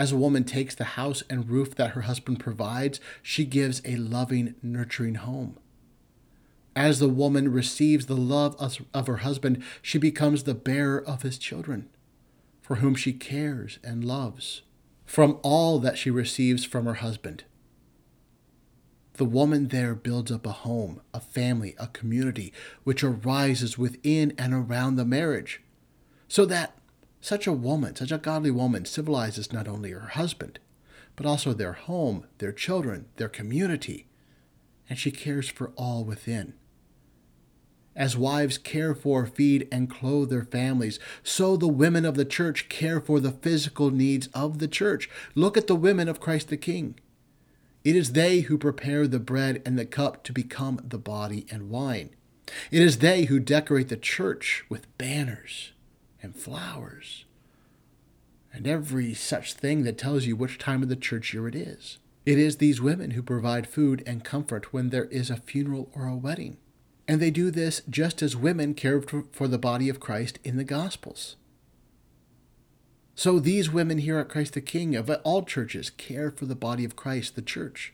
As 0.00 0.12
a 0.12 0.16
woman 0.16 0.44
takes 0.44 0.74
the 0.74 0.96
house 0.96 1.22
and 1.28 1.50
roof 1.50 1.74
that 1.74 1.90
her 1.90 2.00
husband 2.00 2.40
provides, 2.40 3.00
she 3.22 3.44
gives 3.44 3.82
a 3.84 3.96
loving, 3.96 4.54
nurturing 4.62 5.16
home. 5.16 5.58
As 6.74 7.00
the 7.00 7.08
woman 7.10 7.52
receives 7.52 8.06
the 8.06 8.16
love 8.16 8.56
of 8.94 9.06
her 9.06 9.18
husband, 9.18 9.62
she 9.82 9.98
becomes 9.98 10.44
the 10.44 10.54
bearer 10.54 11.06
of 11.06 11.20
his 11.20 11.36
children, 11.36 11.90
for 12.62 12.76
whom 12.76 12.94
she 12.94 13.12
cares 13.12 13.78
and 13.84 14.02
loves, 14.02 14.62
from 15.04 15.38
all 15.42 15.78
that 15.80 15.98
she 15.98 16.08
receives 16.08 16.64
from 16.64 16.86
her 16.86 16.94
husband. 16.94 17.44
The 19.18 19.26
woman 19.26 19.68
there 19.68 19.94
builds 19.94 20.32
up 20.32 20.46
a 20.46 20.52
home, 20.52 21.02
a 21.12 21.20
family, 21.20 21.74
a 21.78 21.88
community, 21.88 22.54
which 22.84 23.04
arises 23.04 23.76
within 23.76 24.32
and 24.38 24.54
around 24.54 24.96
the 24.96 25.04
marriage, 25.04 25.60
so 26.26 26.46
that 26.46 26.79
such 27.20 27.46
a 27.46 27.52
woman, 27.52 27.94
such 27.96 28.12
a 28.12 28.18
godly 28.18 28.50
woman, 28.50 28.84
civilizes 28.84 29.52
not 29.52 29.68
only 29.68 29.90
her 29.90 30.00
husband, 30.00 30.58
but 31.16 31.26
also 31.26 31.52
their 31.52 31.74
home, 31.74 32.26
their 32.38 32.52
children, 32.52 33.06
their 33.16 33.28
community, 33.28 34.06
and 34.88 34.98
she 34.98 35.10
cares 35.10 35.48
for 35.48 35.72
all 35.76 36.04
within. 36.04 36.54
As 37.94 38.16
wives 38.16 38.56
care 38.56 38.94
for, 38.94 39.26
feed, 39.26 39.68
and 39.70 39.90
clothe 39.90 40.30
their 40.30 40.44
families, 40.44 40.98
so 41.22 41.56
the 41.56 41.68
women 41.68 42.04
of 42.04 42.14
the 42.14 42.24
church 42.24 42.68
care 42.68 43.00
for 43.00 43.20
the 43.20 43.32
physical 43.32 43.90
needs 43.90 44.28
of 44.28 44.58
the 44.58 44.68
church. 44.68 45.10
Look 45.34 45.56
at 45.56 45.66
the 45.66 45.76
women 45.76 46.08
of 46.08 46.20
Christ 46.20 46.48
the 46.48 46.56
King. 46.56 46.98
It 47.84 47.96
is 47.96 48.12
they 48.12 48.40
who 48.40 48.56
prepare 48.58 49.06
the 49.06 49.18
bread 49.18 49.60
and 49.66 49.78
the 49.78 49.84
cup 49.84 50.22
to 50.24 50.32
become 50.32 50.80
the 50.84 50.98
body 50.98 51.46
and 51.50 51.68
wine. 51.68 52.10
It 52.70 52.82
is 52.82 52.98
they 52.98 53.24
who 53.24 53.38
decorate 53.38 53.88
the 53.88 53.96
church 53.96 54.64
with 54.68 54.96
banners 54.98 55.72
and 56.22 56.36
flowers 56.36 57.24
and 58.52 58.66
every 58.66 59.14
such 59.14 59.54
thing 59.54 59.84
that 59.84 59.98
tells 59.98 60.26
you 60.26 60.36
which 60.36 60.58
time 60.58 60.82
of 60.82 60.88
the 60.88 60.96
church 60.96 61.32
year 61.32 61.46
it 61.48 61.54
is. 61.54 61.98
It 62.26 62.38
is 62.38 62.56
these 62.56 62.80
women 62.80 63.12
who 63.12 63.22
provide 63.22 63.66
food 63.66 64.02
and 64.06 64.24
comfort 64.24 64.72
when 64.72 64.90
there 64.90 65.06
is 65.06 65.30
a 65.30 65.36
funeral 65.36 65.90
or 65.94 66.06
a 66.06 66.16
wedding. 66.16 66.58
And 67.08 67.20
they 67.20 67.30
do 67.30 67.50
this 67.50 67.82
just 67.88 68.22
as 68.22 68.36
women 68.36 68.74
care 68.74 69.00
for 69.00 69.48
the 69.48 69.58
body 69.58 69.88
of 69.88 70.00
Christ 70.00 70.38
in 70.44 70.56
the 70.56 70.64
Gospels. 70.64 71.36
So 73.14 73.38
these 73.38 73.70
women 73.70 73.98
here 73.98 74.18
at 74.18 74.28
Christ 74.28 74.54
the 74.54 74.60
King 74.60 74.94
of 74.94 75.10
all 75.24 75.42
churches 75.42 75.90
care 75.90 76.30
for 76.30 76.46
the 76.46 76.54
body 76.54 76.84
of 76.84 76.96
Christ, 76.96 77.34
the 77.34 77.42
church. 77.42 77.92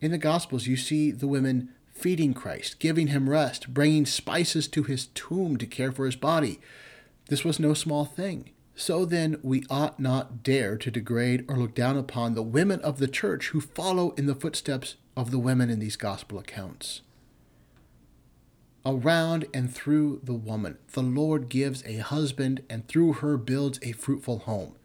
In 0.00 0.10
the 0.10 0.18
Gospels, 0.18 0.66
you 0.66 0.76
see 0.76 1.10
the 1.10 1.26
women 1.26 1.70
feeding 1.98 2.34
Christ, 2.34 2.78
giving 2.78 3.08
him 3.08 3.28
rest, 3.28 3.74
bringing 3.74 4.06
spices 4.06 4.68
to 4.68 4.82
his 4.82 5.06
tomb 5.08 5.56
to 5.58 5.66
care 5.66 5.92
for 5.92 6.06
his 6.06 6.16
body. 6.16 6.60
This 7.28 7.44
was 7.44 7.58
no 7.58 7.74
small 7.74 8.04
thing. 8.04 8.50
So 8.74 9.04
then, 9.04 9.38
we 9.42 9.64
ought 9.68 9.98
not 9.98 10.42
dare 10.42 10.76
to 10.78 10.90
degrade 10.90 11.44
or 11.48 11.56
look 11.56 11.74
down 11.74 11.96
upon 11.96 12.34
the 12.34 12.42
women 12.42 12.80
of 12.80 12.98
the 12.98 13.08
church 13.08 13.48
who 13.48 13.60
follow 13.60 14.12
in 14.12 14.26
the 14.26 14.36
footsteps 14.36 14.94
of 15.16 15.30
the 15.30 15.38
women 15.38 15.68
in 15.68 15.80
these 15.80 15.96
gospel 15.96 16.38
accounts 16.38 17.02
around 18.88 19.46
and 19.52 19.72
through 19.72 20.20
the 20.22 20.34
woman. 20.34 20.78
The 20.92 21.02
Lord 21.02 21.48
gives 21.48 21.84
a 21.84 21.98
husband 21.98 22.62
and 22.70 22.86
through 22.88 23.14
her 23.14 23.36
builds 23.36 23.78
a 23.82 23.92
fruitful 23.92 24.40
home. 24.40 24.76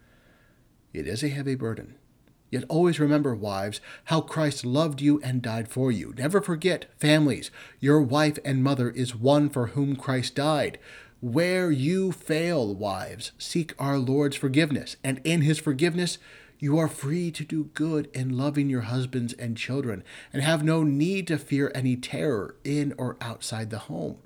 It 0.91 1.07
is 1.07 1.23
a 1.23 1.29
heavy 1.29 1.55
burden. 1.55 1.95
Yet 2.53 2.65
always 2.69 2.99
remember, 2.99 3.33
wives, 3.33 3.81
how 4.03 4.21
Christ 4.21 4.63
loved 4.63 5.01
you 5.01 5.19
and 5.21 5.41
died 5.41 5.67
for 5.69 5.91
you. 5.91 6.13
Never 6.15 6.39
forget, 6.39 6.85
families, 6.99 7.49
your 7.79 7.99
wife 7.99 8.37
and 8.45 8.63
mother 8.63 8.91
is 8.91 9.15
one 9.15 9.49
for 9.49 9.69
whom 9.69 9.95
Christ 9.95 10.35
died. 10.35 10.77
Where 11.19 11.71
you 11.71 12.11
fail, 12.11 12.75
wives, 12.75 13.31
seek 13.39 13.73
our 13.79 13.97
Lord's 13.97 14.35
forgiveness, 14.35 14.97
and 15.03 15.19
in 15.23 15.41
his 15.41 15.57
forgiveness, 15.57 16.19
you 16.59 16.77
are 16.77 16.87
free 16.87 17.31
to 17.31 17.43
do 17.43 17.71
good 17.73 18.07
in 18.13 18.37
loving 18.37 18.69
your 18.69 18.81
husbands 18.81 19.33
and 19.33 19.57
children, 19.57 20.03
and 20.31 20.43
have 20.43 20.63
no 20.63 20.83
need 20.83 21.25
to 21.29 21.39
fear 21.39 21.71
any 21.73 21.95
terror 21.95 22.53
in 22.63 22.93
or 22.99 23.17
outside 23.19 23.71
the 23.71 23.79
home. 23.79 24.19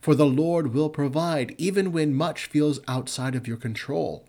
For 0.00 0.16
the 0.16 0.26
Lord 0.26 0.74
will 0.74 0.90
provide, 0.90 1.54
even 1.56 1.92
when 1.92 2.14
much 2.14 2.46
feels 2.46 2.80
outside 2.88 3.36
of 3.36 3.46
your 3.46 3.58
control. 3.58 4.26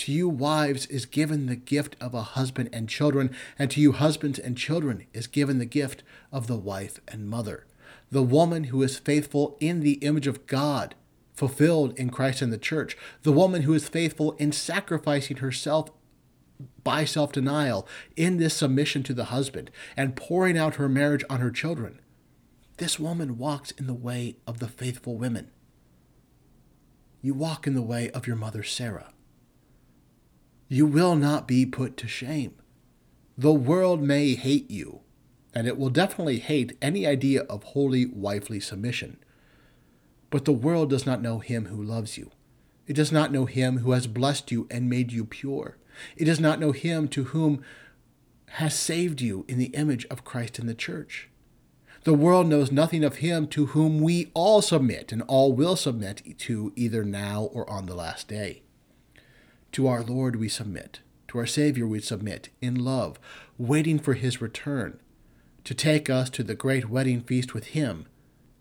To 0.00 0.12
you, 0.12 0.30
wives, 0.30 0.86
is 0.86 1.04
given 1.04 1.44
the 1.44 1.56
gift 1.56 1.94
of 2.00 2.14
a 2.14 2.22
husband 2.22 2.70
and 2.72 2.88
children, 2.88 3.36
and 3.58 3.70
to 3.70 3.82
you, 3.82 3.92
husbands 3.92 4.38
and 4.38 4.56
children, 4.56 5.04
is 5.12 5.26
given 5.26 5.58
the 5.58 5.66
gift 5.66 6.02
of 6.32 6.46
the 6.46 6.56
wife 6.56 7.00
and 7.06 7.28
mother. 7.28 7.66
The 8.10 8.22
woman 8.22 8.64
who 8.64 8.82
is 8.82 8.98
faithful 8.98 9.58
in 9.60 9.80
the 9.80 9.98
image 10.00 10.26
of 10.26 10.46
God, 10.46 10.94
fulfilled 11.34 11.98
in 11.98 12.08
Christ 12.08 12.40
and 12.40 12.50
the 12.50 12.56
church. 12.56 12.96
The 13.24 13.32
woman 13.32 13.62
who 13.62 13.74
is 13.74 13.90
faithful 13.90 14.32
in 14.38 14.52
sacrificing 14.52 15.36
herself 15.36 15.90
by 16.82 17.04
self 17.04 17.30
denial 17.30 17.86
in 18.16 18.38
this 18.38 18.54
submission 18.54 19.02
to 19.02 19.12
the 19.12 19.24
husband 19.26 19.70
and 19.98 20.16
pouring 20.16 20.56
out 20.56 20.76
her 20.76 20.88
marriage 20.88 21.24
on 21.28 21.40
her 21.40 21.50
children, 21.50 22.00
this 22.78 22.98
woman 22.98 23.36
walks 23.36 23.70
in 23.72 23.86
the 23.86 23.92
way 23.92 24.36
of 24.46 24.60
the 24.60 24.68
faithful 24.68 25.16
women. 25.16 25.50
You 27.20 27.34
walk 27.34 27.66
in 27.66 27.74
the 27.74 27.82
way 27.82 28.08
of 28.12 28.26
your 28.26 28.36
mother 28.36 28.62
Sarah. 28.62 29.12
You 30.72 30.86
will 30.86 31.16
not 31.16 31.48
be 31.48 31.66
put 31.66 31.96
to 31.96 32.06
shame. 32.06 32.54
The 33.36 33.52
world 33.52 34.00
may 34.00 34.36
hate 34.36 34.70
you, 34.70 35.00
and 35.52 35.66
it 35.66 35.76
will 35.76 35.90
definitely 35.90 36.38
hate 36.38 36.78
any 36.80 37.08
idea 37.08 37.42
of 37.42 37.64
holy 37.64 38.06
wifely 38.06 38.60
submission. 38.60 39.16
But 40.30 40.44
the 40.44 40.52
world 40.52 40.90
does 40.90 41.04
not 41.04 41.22
know 41.22 41.40
him 41.40 41.64
who 41.64 41.82
loves 41.82 42.16
you. 42.16 42.30
It 42.86 42.92
does 42.92 43.10
not 43.10 43.32
know 43.32 43.46
him 43.46 43.78
who 43.78 43.90
has 43.90 44.06
blessed 44.06 44.52
you 44.52 44.68
and 44.70 44.88
made 44.88 45.10
you 45.10 45.24
pure. 45.24 45.76
It 46.16 46.26
does 46.26 46.38
not 46.38 46.60
know 46.60 46.70
him 46.70 47.08
to 47.08 47.24
whom 47.24 47.64
has 48.50 48.72
saved 48.72 49.20
you 49.20 49.44
in 49.48 49.58
the 49.58 49.74
image 49.74 50.06
of 50.06 50.24
Christ 50.24 50.60
in 50.60 50.68
the 50.68 50.74
church. 50.74 51.28
The 52.04 52.14
world 52.14 52.46
knows 52.46 52.70
nothing 52.70 53.02
of 53.02 53.16
him 53.16 53.48
to 53.48 53.66
whom 53.66 54.00
we 54.00 54.30
all 54.34 54.62
submit 54.62 55.10
and 55.10 55.22
all 55.22 55.52
will 55.52 55.74
submit 55.74 56.38
to 56.38 56.72
either 56.76 57.02
now 57.02 57.50
or 57.52 57.68
on 57.68 57.86
the 57.86 57.96
last 57.96 58.28
day. 58.28 58.62
To 59.72 59.86
our 59.86 60.02
Lord 60.02 60.36
we 60.36 60.48
submit, 60.48 61.00
to 61.28 61.38
our 61.38 61.46
Savior 61.46 61.86
we 61.86 62.00
submit 62.00 62.48
in 62.60 62.74
love, 62.74 63.18
waiting 63.58 63.98
for 63.98 64.14
his 64.14 64.40
return 64.40 65.00
to 65.64 65.74
take 65.74 66.10
us 66.10 66.30
to 66.30 66.42
the 66.42 66.54
great 66.54 66.88
wedding 66.88 67.20
feast 67.20 67.54
with 67.54 67.68
him 67.68 68.06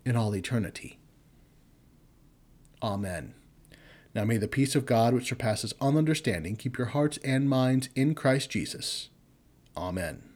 in 0.06 0.16
all 0.16 0.36
eternity. 0.36 1.00
Amen. 2.82 3.34
Now 4.14 4.26
may 4.26 4.38
the 4.38 4.48
peace 4.48 4.76
of 4.76 4.86
God, 4.86 5.14
which 5.14 5.28
surpasses 5.30 5.74
all 5.80 5.98
understanding, 5.98 6.56
keep 6.56 6.78
your 6.78 6.88
hearts 6.88 7.18
and 7.24 7.50
minds 7.50 7.90
in 7.96 8.16
Christ 8.16 8.50
Jesus. 8.50 9.10
Amen. 9.76 10.29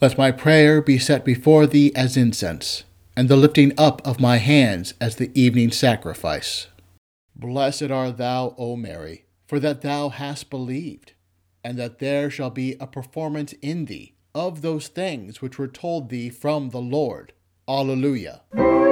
Let 0.00 0.16
my 0.16 0.30
prayer 0.30 0.80
be 0.80 0.96
set 0.96 1.24
before 1.24 1.66
thee 1.66 1.90
as 1.96 2.16
incense, 2.16 2.84
and 3.16 3.28
the 3.28 3.34
lifting 3.34 3.72
up 3.76 4.00
of 4.06 4.20
my 4.20 4.36
hands 4.36 4.94
as 5.00 5.16
the 5.16 5.32
evening 5.34 5.72
sacrifice. 5.72 6.68
Blessed 7.34 7.90
art 7.90 8.16
thou, 8.16 8.54
O 8.56 8.76
Mary, 8.76 9.24
for 9.48 9.58
that 9.58 9.82
thou 9.82 10.10
hast 10.10 10.50
believed, 10.50 11.14
and 11.64 11.76
that 11.78 11.98
there 11.98 12.30
shall 12.30 12.50
be 12.50 12.76
a 12.78 12.86
performance 12.86 13.54
in 13.54 13.86
thee 13.86 14.14
of 14.36 14.62
those 14.62 14.86
things 14.86 15.42
which 15.42 15.58
were 15.58 15.66
told 15.66 16.10
thee 16.10 16.30
from 16.30 16.70
the 16.70 16.80
Lord. 16.80 17.32
Alleluia. 17.66 18.42
Lord, 18.54 18.88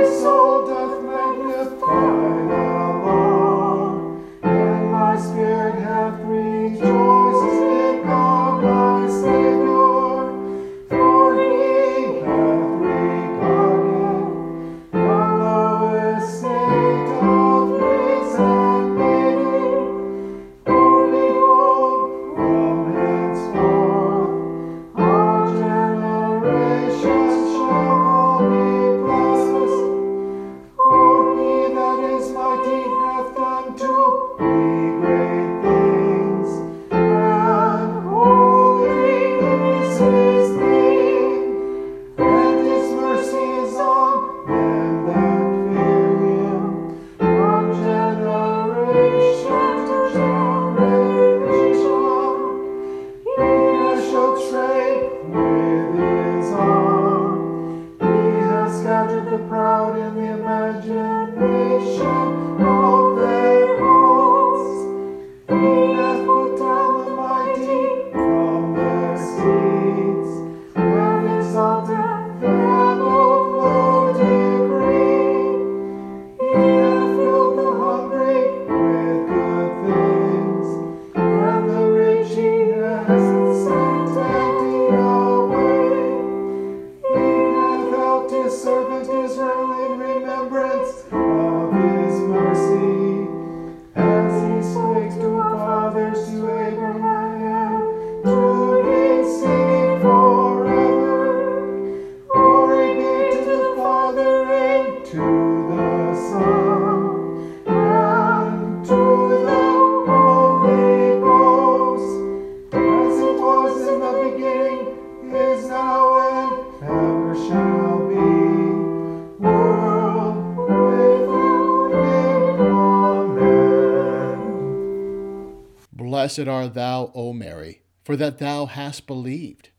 Blessed 126.37 126.49
art 126.49 126.75
thou, 126.75 127.13
O 127.15 127.33
Mary, 127.33 127.81
for 128.05 128.15
that 128.15 128.37
thou 128.37 128.67
hast 128.67 129.07
believed, 129.07 129.71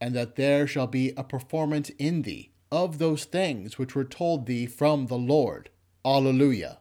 and 0.00 0.14
that 0.14 0.36
there 0.36 0.66
shall 0.66 0.86
be 0.86 1.12
a 1.14 1.22
performance 1.22 1.90
in 1.98 2.22
thee 2.22 2.52
of 2.72 2.96
those 2.96 3.26
things 3.26 3.76
which 3.76 3.94
were 3.94 4.04
told 4.04 4.46
thee 4.46 4.64
from 4.64 5.08
the 5.08 5.18
Lord. 5.18 5.68
Alleluia. 6.06 6.78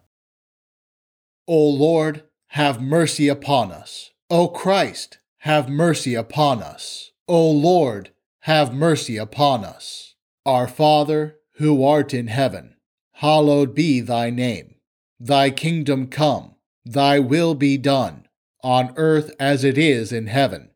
O 1.50 1.68
Lord, 1.68 2.24
have 2.52 2.82
mercy 2.82 3.28
upon 3.28 3.74
us. 3.74 4.12
O 4.30 4.48
Christ, 4.48 5.18
have 5.40 5.68
mercy 5.68 6.16
upon 6.16 6.64
us. 6.64 7.12
O 7.28 7.52
Lord, 7.52 8.12
have 8.44 8.74
mercy 8.74 9.18
upon 9.18 9.66
us. 9.66 10.16
Our 10.46 10.70
Father, 10.70 11.40
who 11.56 11.84
art 11.84 12.14
in 12.14 12.28
heaven, 12.28 12.78
hallowed 13.16 13.76
be 13.76 14.00
thy 14.00 14.30
name. 14.30 14.76
Thy 15.20 15.50
kingdom 15.50 16.08
come, 16.08 16.56
thy 16.86 17.20
will 17.20 17.54
be 17.54 17.78
done, 17.78 18.24
on 18.66 18.91
earth 18.97 19.32
as 19.39 19.63
it 19.63 19.78
is 19.78 20.11
in 20.11 20.26
heaven. 20.26 20.72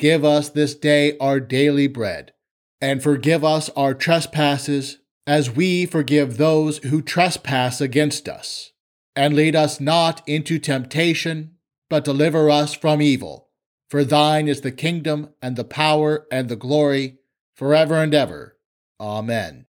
Give 0.00 0.24
us 0.24 0.48
this 0.48 0.74
day 0.74 1.16
our 1.18 1.38
daily 1.38 1.86
bread, 1.86 2.32
and 2.80 3.00
forgive 3.00 3.44
us 3.44 3.68
our 3.76 3.94
trespasses, 3.94 4.98
as 5.28 5.48
we 5.48 5.86
forgive 5.86 6.36
those 6.36 6.78
who 6.78 7.00
trespass 7.00 7.80
against 7.80 8.28
us. 8.28 8.72
And 9.14 9.34
lead 9.34 9.54
us 9.54 9.80
not 9.80 10.26
into 10.26 10.58
temptation, 10.58 11.52
but 11.88 12.04
deliver 12.04 12.50
us 12.50 12.74
from 12.74 13.00
evil. 13.00 13.48
For 13.88 14.02
thine 14.02 14.48
is 14.48 14.62
the 14.62 14.72
kingdom, 14.72 15.28
and 15.40 15.54
the 15.54 15.64
power, 15.64 16.26
and 16.32 16.48
the 16.48 16.56
glory, 16.56 17.18
forever 17.54 18.02
and 18.02 18.12
ever. 18.12 18.56
Amen. 18.98 19.66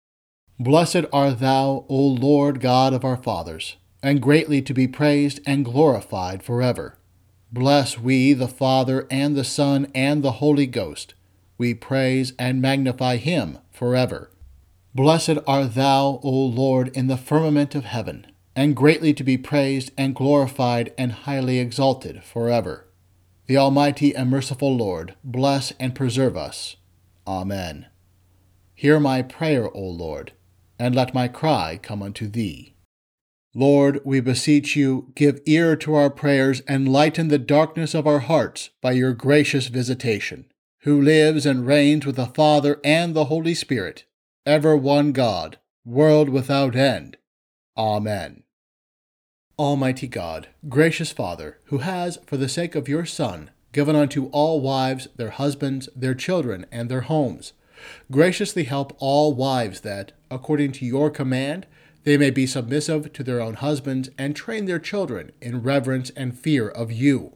Blessed 0.59 1.07
art 1.11 1.41
thou, 1.41 1.87
O 1.89 1.97
Lord 1.97 2.61
God 2.61 2.93
of 2.93 3.05
our 3.05 3.17
fathers, 3.17 3.77
and 4.03 4.21
greatly 4.21 4.61
to 4.61 4.75
be 4.75 4.87
praised 4.87 5.41
and 5.47 5.65
glorified 5.65 6.43
forever. 6.43 6.99
Bless 7.53 7.99
we 7.99 8.33
the 8.33 8.49
Father, 8.49 9.07
and 9.11 9.37
the 9.37 9.45
Son, 9.45 9.91
and 9.95 10.23
the 10.23 10.33
Holy 10.33 10.67
Ghost. 10.67 11.15
We 11.59 11.75
praise 11.75 12.33
and 12.39 12.61
magnify 12.61 13.17
him 13.17 13.59
forever. 13.71 14.31
Blessed 14.95 15.39
art 15.47 15.75
thou, 15.75 16.21
O 16.23 16.31
Lord, 16.31 16.89
in 16.97 17.07
the 17.07 17.17
firmament 17.17 17.75
of 17.75 17.85
heaven, 17.85 18.27
and 18.55 18.75
greatly 18.75 19.13
to 19.15 19.23
be 19.23 19.37
praised 19.37 19.91
and 19.97 20.15
glorified 20.15 20.93
and 20.97 21.13
highly 21.13 21.59
exalted 21.59 22.25
forever. 22.25 22.87
The 23.47 23.57
Almighty 23.57 24.15
and 24.15 24.31
merciful 24.31 24.75
Lord, 24.77 25.15
bless 25.23 25.73
and 25.79 25.95
preserve 25.95 26.37
us. 26.37 26.77
Amen. 27.27 27.87
Hear 28.75 28.99
my 28.99 29.23
prayer, 29.23 29.71
O 29.75 29.83
Lord, 29.83 30.33
and 30.79 30.95
let 30.95 31.15
my 31.15 31.29
cry 31.29 31.79
come 31.83 32.03
unto 32.03 32.27
thee. 32.29 32.75
Lord, 33.59 34.03
we 34.05 34.21
beseech 34.21 34.77
you, 34.77 35.13
give 35.15 35.41
ear 35.47 35.77
to 35.77 35.95
our 35.95 36.11
prayers 36.11 36.61
and 36.69 36.93
lighten 36.93 37.29
the 37.29 37.39
darkness 37.39 37.95
of 37.95 38.07
our 38.07 38.19
hearts 38.19 38.69
by 38.83 38.93
your 38.93 39.15
gracious 39.15 39.69
visitation, 39.69 40.45
who 40.81 41.01
lives 41.01 41.47
and 41.47 41.67
reigns 41.67 42.05
with 42.05 42.17
the 42.17 42.27
Father 42.27 42.79
and 42.85 43.17
the 43.17 43.25
Holy 43.25 43.55
Spirit, 43.55 44.05
ever 44.45 44.77
one 44.77 45.13
God, 45.13 45.57
world 45.87 46.29
without 46.29 46.77
end. 46.77 47.17
Amen. 47.79 48.43
Almighty 49.59 50.07
God, 50.07 50.49
gracious 50.69 51.11
Father, 51.11 51.59
who 51.65 51.79
has, 51.79 52.19
for 52.27 52.37
the 52.37 52.51
sake 52.51 52.75
of 52.75 52.91
your 52.91 53.07
Son, 53.07 53.49
given 53.73 53.97
unto 53.97 54.27
all 54.33 54.61
wives 54.61 55.09
their 55.17 55.31
husbands, 55.31 55.89
their 55.97 56.15
children, 56.15 56.67
and 56.71 56.91
their 56.91 57.01
homes, 57.03 57.55
graciously 58.13 58.65
help 58.65 58.95
all 58.99 59.33
wives 59.33 59.81
that, 59.81 60.13
according 60.31 60.73
to 60.73 60.85
your 60.85 61.09
command, 61.09 61.67
they 62.07 62.17
may 62.17 62.31
be 62.31 62.47
submissive 62.47 63.13
to 63.13 63.25
their 63.25 63.41
own 63.41 63.55
husbands 63.55 64.11
and 64.17 64.37
train 64.37 64.67
their 64.67 64.79
children 64.79 65.33
in 65.43 65.61
reverence 65.61 66.11
and 66.11 66.39
fear 66.39 66.69
of 66.69 66.93
you. 66.93 67.35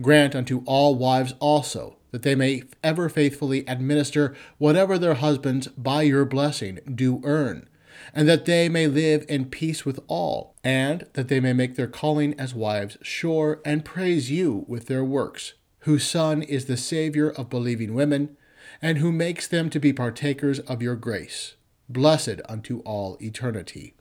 Grant 0.00 0.34
unto 0.34 0.64
all 0.66 0.96
wives 0.96 1.32
also 1.38 1.96
that 2.10 2.22
they 2.22 2.34
may 2.34 2.64
ever 2.82 3.08
faithfully 3.08 3.64
administer 3.68 4.34
whatever 4.58 4.98
their 4.98 5.14
husbands 5.14 5.68
by 5.68 6.02
your 6.02 6.24
blessing 6.24 6.80
do 6.92 7.20
earn, 7.22 7.68
and 8.12 8.28
that 8.28 8.46
they 8.46 8.68
may 8.68 8.88
live 8.88 9.24
in 9.28 9.44
peace 9.44 9.84
with 9.84 10.00
all, 10.08 10.56
and 10.64 11.06
that 11.12 11.28
they 11.28 11.38
may 11.38 11.52
make 11.52 11.76
their 11.76 11.86
calling 11.86 12.34
as 12.34 12.52
wives 12.52 12.98
sure 13.02 13.60
and 13.64 13.84
praise 13.84 14.28
you 14.28 14.64
with 14.66 14.86
their 14.86 15.04
works, 15.04 15.54
whose 15.80 16.04
Son 16.04 16.42
is 16.42 16.64
the 16.64 16.76
Savior 16.76 17.30
of 17.30 17.48
believing 17.48 17.94
women, 17.94 18.36
and 18.82 18.98
who 18.98 19.12
makes 19.12 19.46
them 19.46 19.70
to 19.70 19.78
be 19.78 19.92
partakers 19.92 20.58
of 20.58 20.82
your 20.82 20.96
grace, 20.96 21.54
blessed 21.88 22.40
unto 22.48 22.80
all 22.80 23.16
eternity. 23.20 23.94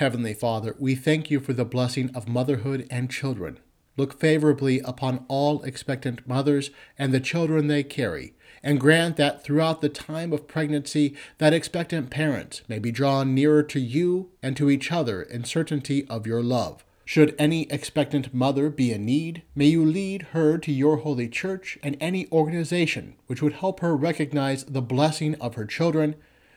Heavenly 0.00 0.32
Father, 0.32 0.74
we 0.78 0.94
thank 0.94 1.30
you 1.30 1.40
for 1.40 1.52
the 1.52 1.66
blessing 1.66 2.10
of 2.14 2.26
motherhood 2.26 2.86
and 2.90 3.10
children. 3.10 3.60
Look 3.98 4.18
favorably 4.18 4.80
upon 4.80 5.26
all 5.28 5.62
expectant 5.62 6.26
mothers 6.26 6.70
and 6.98 7.12
the 7.12 7.20
children 7.20 7.66
they 7.66 7.82
carry, 7.82 8.32
and 8.62 8.80
grant 8.80 9.18
that 9.18 9.44
throughout 9.44 9.82
the 9.82 9.90
time 9.90 10.32
of 10.32 10.48
pregnancy 10.48 11.14
that 11.36 11.52
expectant 11.52 12.08
parents 12.08 12.62
may 12.66 12.78
be 12.78 12.90
drawn 12.90 13.34
nearer 13.34 13.62
to 13.64 13.78
you 13.78 14.30
and 14.42 14.56
to 14.56 14.70
each 14.70 14.90
other 14.90 15.20
in 15.20 15.44
certainty 15.44 16.08
of 16.08 16.26
your 16.26 16.42
love. 16.42 16.82
Should 17.04 17.36
any 17.38 17.70
expectant 17.70 18.32
mother 18.32 18.70
be 18.70 18.92
in 18.92 19.04
need, 19.04 19.42
may 19.54 19.66
you 19.66 19.84
lead 19.84 20.28
her 20.32 20.56
to 20.56 20.72
your 20.72 20.96
holy 20.96 21.28
church 21.28 21.78
and 21.82 21.98
any 22.00 22.26
organization 22.32 23.16
which 23.26 23.42
would 23.42 23.52
help 23.52 23.80
her 23.80 23.94
recognize 23.94 24.64
the 24.64 24.80
blessing 24.80 25.34
of 25.42 25.56
her 25.56 25.66
children, 25.66 26.14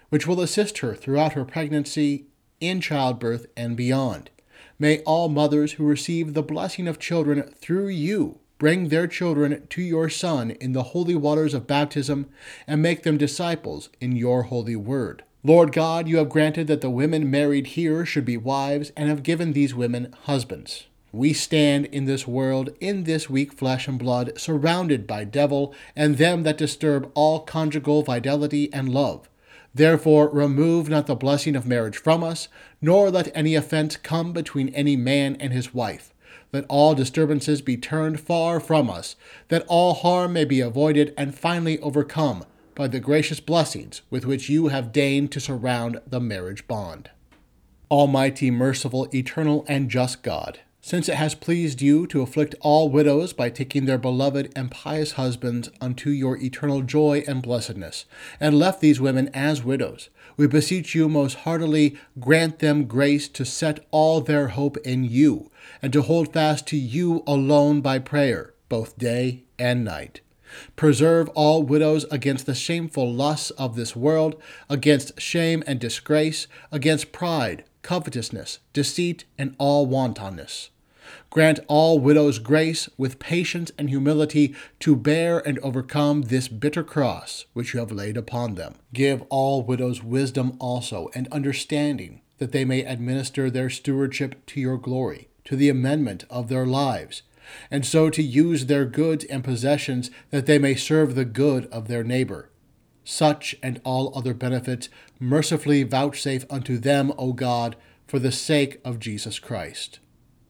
which 0.07 0.25
will 0.25 0.39
assist 0.39 0.77
her 0.77 0.95
throughout 0.95 1.33
her 1.33 1.43
pregnancy, 1.43 2.27
in 2.59 2.81
childbirth, 2.81 3.45
and 3.55 3.75
beyond. 3.75 4.29
May 4.79 4.99
all 4.99 5.29
mothers 5.29 5.73
who 5.73 5.85
receive 5.85 6.33
the 6.33 6.43
blessing 6.43 6.87
of 6.87 6.99
children 6.99 7.53
through 7.59 7.87
you 7.87 8.39
bring 8.63 8.87
their 8.87 9.07
children 9.07 9.67
to 9.67 9.81
your 9.81 10.07
Son 10.07 10.51
in 10.51 10.71
the 10.71 10.83
holy 10.83 11.15
waters 11.15 11.53
of 11.53 11.67
baptism 11.67 12.29
and 12.65 12.81
make 12.81 13.03
them 13.03 13.17
disciples 13.17 13.89
in 13.99 14.15
your 14.15 14.43
holy 14.43 14.75
word. 14.75 15.21
Lord 15.43 15.73
God, 15.73 16.07
you 16.07 16.15
have 16.15 16.29
granted 16.29 16.67
that 16.67 16.79
the 16.79 16.89
women 16.89 17.29
married 17.29 17.67
here 17.67 18.05
should 18.05 18.23
be 18.23 18.37
wives 18.37 18.93
and 18.95 19.09
have 19.09 19.21
given 19.21 19.51
these 19.51 19.75
women 19.75 20.15
husbands. 20.23 20.85
We 21.11 21.33
stand 21.33 21.87
in 21.87 22.05
this 22.05 22.25
world, 22.25 22.69
in 22.79 23.03
this 23.03 23.29
weak 23.29 23.51
flesh 23.51 23.87
and 23.87 23.99
blood, 23.99 24.39
surrounded 24.39 25.05
by 25.05 25.25
devil 25.25 25.75
and 25.95 26.17
them 26.17 26.43
that 26.43 26.57
disturb 26.57 27.11
all 27.13 27.41
conjugal 27.41 28.05
fidelity 28.05 28.71
and 28.71 28.87
love. 28.87 29.27
Therefore, 29.74 30.30
remove 30.30 30.89
not 30.89 31.07
the 31.07 31.15
blessing 31.15 31.55
of 31.55 31.65
marriage 31.65 31.97
from 31.97 32.24
us, 32.24 32.47
nor 32.82 33.09
let 33.09 33.36
any 33.36 33.55
offense 33.55 33.97
come 33.97 34.32
between 34.32 34.69
any 34.69 34.95
man 34.95 35.36
and 35.39 35.51
his 35.51 35.74
wife. 35.74 36.13
Let 36.51 36.65
all 36.69 36.93
disturbances 36.93 37.61
be 37.63 37.78
turned 37.78 38.19
far 38.19 38.59
from 38.59 38.89
us, 38.89 39.15
that 39.47 39.65
all 39.67 39.95
harm 39.95 40.34
may 40.34 40.45
be 40.45 40.61
avoided 40.61 41.13
and 41.17 41.34
finally 41.34 41.80
overcome 41.80 42.45
by 42.76 42.88
the 42.88 42.99
gracious 42.99 43.39
blessings 43.39 44.03
with 44.09 44.26
which 44.26 44.49
you 44.49 44.67
have 44.67 44.91
deigned 44.91 45.32
to 45.32 45.39
surround 45.39 45.99
the 46.05 46.19
marriage 46.19 46.67
bond. 46.67 47.09
Almighty, 47.89 48.51
merciful, 48.51 49.07
eternal, 49.13 49.65
and 49.67 49.89
just 49.89 50.21
God, 50.21 50.59
since 50.86 51.07
it 51.07 51.15
has 51.15 51.34
pleased 51.34 51.81
you 51.81 52.05
to 52.05 52.21
afflict 52.21 52.53
all 52.59 52.89
widows 52.89 53.31
by 53.31 53.49
taking 53.49 53.86
their 53.86 53.97
beloved 53.97 54.51
and 54.53 54.69
pious 54.69 55.13
husbands 55.13 55.69
unto 55.79 56.09
your 56.09 56.38
eternal 56.38 56.81
joy 56.81 57.23
and 57.25 57.41
blessedness, 57.41 58.03
and 58.38 58.59
left 58.59 58.81
these 58.81 58.99
women 58.99 59.29
as 59.34 59.63
widows, 59.63 60.09
we 60.36 60.45
beseech 60.45 60.93
you 60.93 61.07
most 61.07 61.36
heartily 61.36 61.95
grant 62.19 62.59
them 62.59 62.84
grace 62.84 63.29
to 63.29 63.45
set 63.45 63.79
all 63.91 64.19
their 64.19 64.49
hope 64.49 64.75
in 64.79 65.05
you, 65.05 65.49
and 65.81 65.93
to 65.93 66.01
hold 66.01 66.34
fast 66.34 66.67
to 66.67 66.75
you 66.75 67.23
alone 67.25 67.79
by 67.79 67.97
prayer, 67.97 68.53
both 68.67 68.97
day 68.97 69.45
and 69.57 69.86
night. 69.86 70.19
Preserve 70.75 71.29
all 71.29 71.63
widows 71.63 72.05
against 72.11 72.45
the 72.45 72.53
shameful 72.53 73.09
lusts 73.11 73.51
of 73.51 73.77
this 73.77 73.95
world, 73.95 74.36
against 74.69 75.19
shame 75.19 75.63
and 75.65 75.79
disgrace, 75.79 76.45
against 76.73 77.13
pride, 77.13 77.63
covetousness, 77.84 78.59
deceit, 78.73 79.23
and 79.38 79.55
all 79.57 79.86
wantonness. 79.86 80.69
Grant 81.34 81.59
all 81.67 81.97
widows 81.97 82.38
grace 82.38 82.88
with 82.95 83.17
patience 83.17 83.71
and 83.75 83.89
humility 83.89 84.53
to 84.79 84.95
bear 84.95 85.39
and 85.39 85.57
overcome 85.63 86.21
this 86.21 86.47
bitter 86.47 86.84
cross 86.84 87.45
which 87.53 87.73
you 87.73 87.79
have 87.79 87.91
laid 87.91 88.17
upon 88.17 88.53
them. 88.53 88.75
Give 88.93 89.23
all 89.29 89.63
widows 89.63 90.03
wisdom 90.03 90.55
also 90.59 91.09
and 91.15 91.27
understanding, 91.31 92.21
that 92.38 92.51
they 92.51 92.63
may 92.63 92.86
administer 92.86 93.49
their 93.49 93.71
stewardship 93.71 94.45
to 94.45 94.59
your 94.59 94.77
glory, 94.77 95.27
to 95.45 95.55
the 95.55 95.69
amendment 95.69 96.23
of 96.29 96.49
their 96.49 96.67
lives, 96.67 97.23
and 97.71 97.84
so 97.84 98.11
to 98.11 98.21
use 98.21 98.67
their 98.67 98.86
goods 98.86 99.25
and 99.25 99.43
possessions 99.43 100.11
that 100.29 100.45
they 100.45 100.59
may 100.59 100.75
serve 100.75 101.15
the 101.15 101.25
good 101.25 101.65
of 101.71 101.88
their 101.88 102.03
neighbor. 102.03 102.51
Such 103.03 103.55
and 103.63 103.81
all 103.84 104.15
other 104.15 104.36
benefits 104.36 104.88
mercifully 105.19 105.81
vouchsafe 105.81 106.45
unto 106.51 106.77
them, 106.77 107.11
O 107.17 107.34
God, 107.34 107.75
for 108.05 108.19
the 108.19 108.31
sake 108.31 108.79
of 108.86 108.99
Jesus 108.99 109.39
Christ. 109.39 109.97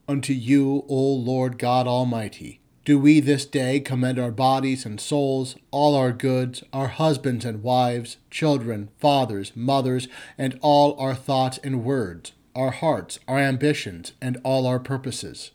Unto 0.06 0.34
you, 0.34 0.84
O 0.90 1.14
Lord 1.14 1.58
God 1.58 1.88
Almighty, 1.88 2.60
do 2.84 3.00
we 3.00 3.22
this 3.22 3.46
day 3.46 3.80
commend 3.80 4.20
our 4.20 4.32
bodies 4.32 4.86
and 4.86 5.00
souls, 5.00 5.56
all 5.72 5.96
our 5.96 6.12
goods, 6.12 6.62
our 6.74 6.90
husbands 6.90 7.46
and 7.46 7.64
wives, 7.64 8.18
children, 8.30 8.90
fathers, 9.00 9.54
mothers, 9.56 10.10
and 10.38 10.60
all 10.62 11.00
our 11.00 11.16
thoughts 11.16 11.58
and 11.64 11.86
words, 11.86 12.34
our 12.54 12.72
hearts, 12.72 13.18
our 13.30 13.40
ambitions, 13.40 14.12
and 14.22 14.42
all 14.44 14.68
our 14.68 14.78
purposes. 14.78 15.52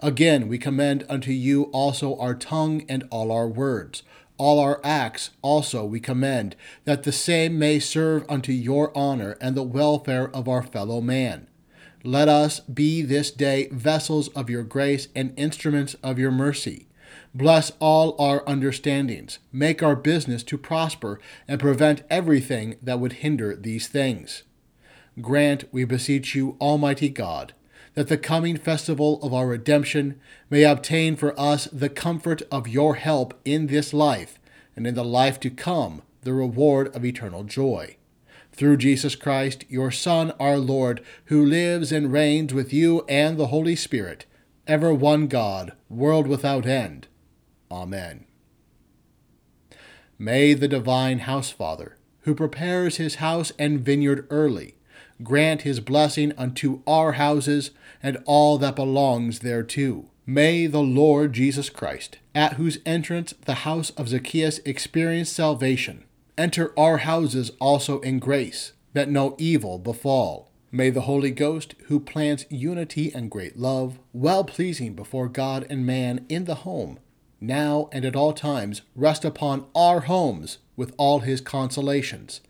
Again, 0.00 0.48
we 0.48 0.58
commend 0.58 1.06
unto 1.08 1.30
you 1.30 1.64
also 1.66 2.18
our 2.18 2.34
tongue 2.34 2.84
and 2.88 3.06
all 3.08 3.30
our 3.30 3.46
words. 3.46 4.02
All 4.36 4.58
our 4.58 4.80
acts 4.82 5.30
also 5.42 5.84
we 5.84 6.00
commend, 6.00 6.56
that 6.86 7.04
the 7.04 7.12
same 7.12 7.56
may 7.56 7.78
serve 7.78 8.24
unto 8.28 8.50
your 8.50 8.90
honor 8.98 9.36
and 9.40 9.56
the 9.56 9.62
welfare 9.62 10.28
of 10.34 10.48
our 10.48 10.64
fellow 10.64 11.00
man 11.00 11.46
let 12.04 12.28
us 12.28 12.60
be 12.60 13.02
this 13.02 13.30
day 13.30 13.68
vessels 13.68 14.28
of 14.28 14.50
your 14.50 14.64
grace 14.64 15.08
and 15.14 15.32
instruments 15.36 15.94
of 16.02 16.18
your 16.18 16.32
mercy. 16.32 16.88
Bless 17.34 17.72
all 17.78 18.16
our 18.18 18.42
understandings. 18.48 19.38
Make 19.52 19.82
our 19.82 19.94
business 19.94 20.42
to 20.44 20.58
prosper 20.58 21.20
and 21.46 21.60
prevent 21.60 22.02
everything 22.10 22.76
that 22.82 22.98
would 22.98 23.14
hinder 23.14 23.54
these 23.54 23.86
things. 23.86 24.42
Grant, 25.20 25.64
we 25.72 25.84
beseech 25.84 26.34
you, 26.34 26.56
Almighty 26.60 27.08
God, 27.08 27.52
that 27.94 28.08
the 28.08 28.18
coming 28.18 28.56
festival 28.56 29.22
of 29.22 29.32
our 29.32 29.46
redemption 29.46 30.18
may 30.50 30.64
obtain 30.64 31.16
for 31.16 31.38
us 31.38 31.66
the 31.66 31.88
comfort 31.88 32.42
of 32.50 32.66
your 32.66 32.96
help 32.96 33.38
in 33.44 33.66
this 33.66 33.92
life, 33.92 34.38
and 34.74 34.86
in 34.86 34.94
the 34.94 35.04
life 35.04 35.38
to 35.40 35.50
come 35.50 36.02
the 36.22 36.32
reward 36.32 36.94
of 36.96 37.04
eternal 37.04 37.44
joy 37.44 37.96
through 38.52 38.76
Jesus 38.76 39.14
Christ, 39.14 39.64
your 39.68 39.90
Son, 39.90 40.32
our 40.38 40.58
Lord, 40.58 41.02
who 41.26 41.44
lives 41.44 41.90
and 41.92 42.12
reigns 42.12 42.52
with 42.52 42.72
you 42.72 43.04
and 43.08 43.38
the 43.38 43.48
Holy 43.48 43.76
Spirit, 43.76 44.26
ever 44.66 44.92
one 44.92 45.26
God, 45.26 45.72
world 45.88 46.26
without 46.26 46.66
end. 46.66 47.08
Amen. 47.70 48.26
May 50.18 50.54
the 50.54 50.68
divine 50.68 51.20
house 51.20 51.50
father, 51.50 51.96
who 52.20 52.34
prepares 52.34 52.96
his 52.96 53.16
house 53.16 53.52
and 53.58 53.80
vineyard 53.80 54.26
early, 54.30 54.76
grant 55.22 55.62
his 55.62 55.80
blessing 55.80 56.32
unto 56.36 56.82
our 56.86 57.12
houses 57.12 57.70
and 58.02 58.22
all 58.24 58.58
that 58.58 58.76
belongs 58.76 59.40
thereto. 59.40 60.10
May 60.24 60.66
the 60.66 60.82
Lord 60.82 61.32
Jesus 61.32 61.68
Christ, 61.68 62.18
at 62.34 62.52
whose 62.52 62.78
entrance 62.86 63.34
the 63.44 63.54
house 63.66 63.90
of 63.90 64.08
Zacchaeus 64.08 64.58
experienced 64.58 65.32
salvation, 65.32 66.04
Enter 66.42 66.76
our 66.76 66.96
houses 66.96 67.52
also 67.60 68.00
in 68.00 68.18
grace, 68.18 68.72
that 68.94 69.08
no 69.08 69.36
evil 69.38 69.78
befall. 69.78 70.50
May 70.72 70.90
the 70.90 71.02
Holy 71.02 71.30
Ghost, 71.30 71.76
who 71.84 72.00
plants 72.00 72.46
unity 72.50 73.12
and 73.14 73.30
great 73.30 73.56
love, 73.56 74.00
well 74.12 74.42
pleasing 74.42 74.96
before 74.96 75.28
God 75.28 75.64
and 75.70 75.86
man 75.86 76.26
in 76.28 76.46
the 76.46 76.66
home, 76.66 76.98
now 77.40 77.88
and 77.92 78.04
at 78.04 78.16
all 78.16 78.32
times 78.32 78.82
rest 78.96 79.24
upon 79.24 79.66
our 79.72 80.00
homes 80.00 80.58
with 80.74 80.92
all 80.96 81.20
his 81.20 81.40
consolations, 81.40 82.40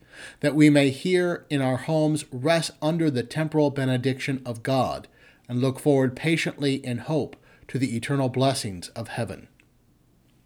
that 0.41 0.55
we 0.55 0.71
may 0.71 0.89
here 0.89 1.45
in 1.51 1.61
our 1.61 1.77
homes 1.77 2.25
rest 2.33 2.71
under 2.81 3.11
the 3.11 3.23
temporal 3.23 3.69
benediction 3.69 4.41
of 4.47 4.63
God, 4.63 5.07
and 5.51 5.61
look 5.61 5.79
forward 5.79 6.17
patiently 6.17 6.77
in 6.77 6.97
hope 6.97 7.37
to 7.69 7.79
the 7.79 7.95
eternal 7.95 8.31
blessings 8.31 8.89
of 8.97 9.09
heaven. 9.09 9.49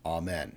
Amen. 0.05 0.57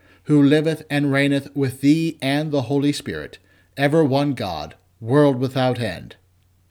who 0.31 0.41
liveth 0.41 0.81
and 0.89 1.11
reigneth 1.11 1.53
with 1.53 1.81
thee 1.81 2.17
and 2.21 2.51
the 2.51 2.61
Holy 2.61 2.93
Spirit, 2.93 3.37
ever 3.75 4.01
one 4.01 4.33
God, 4.33 4.75
world 5.01 5.37
without 5.37 5.77
end. 5.77 6.15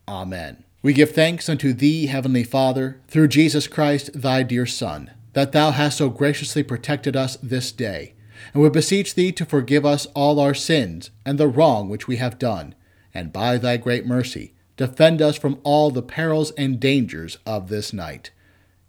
Amen. 0.07 0.63
We 0.81 0.93
give 0.93 1.11
thanks 1.11 1.47
unto 1.47 1.71
thee, 1.71 2.07
Heavenly 2.07 2.43
Father, 2.43 2.99
through 3.07 3.27
Jesus 3.27 3.67
Christ, 3.67 4.19
thy 4.19 4.41
dear 4.41 4.65
Son, 4.65 5.11
that 5.33 5.51
thou 5.51 5.69
hast 5.69 5.99
so 5.99 6.09
graciously 6.09 6.63
protected 6.63 7.15
us 7.15 7.37
this 7.37 7.71
day. 7.71 8.15
And 8.51 8.63
we 8.63 8.69
beseech 8.69 9.13
thee 9.13 9.31
to 9.33 9.45
forgive 9.45 9.85
us 9.85 10.07
all 10.15 10.39
our 10.39 10.55
sins 10.55 11.11
and 11.23 11.37
the 11.37 11.47
wrong 11.47 11.87
which 11.87 12.07
we 12.07 12.15
have 12.15 12.39
done, 12.39 12.73
and 13.13 13.31
by 13.31 13.59
thy 13.59 13.77
great 13.77 14.07
mercy, 14.07 14.55
defend 14.75 15.21
us 15.21 15.37
from 15.37 15.59
all 15.61 15.91
the 15.91 16.01
perils 16.01 16.49
and 16.57 16.79
dangers 16.79 17.37
of 17.45 17.69
this 17.69 17.93
night 17.93 18.31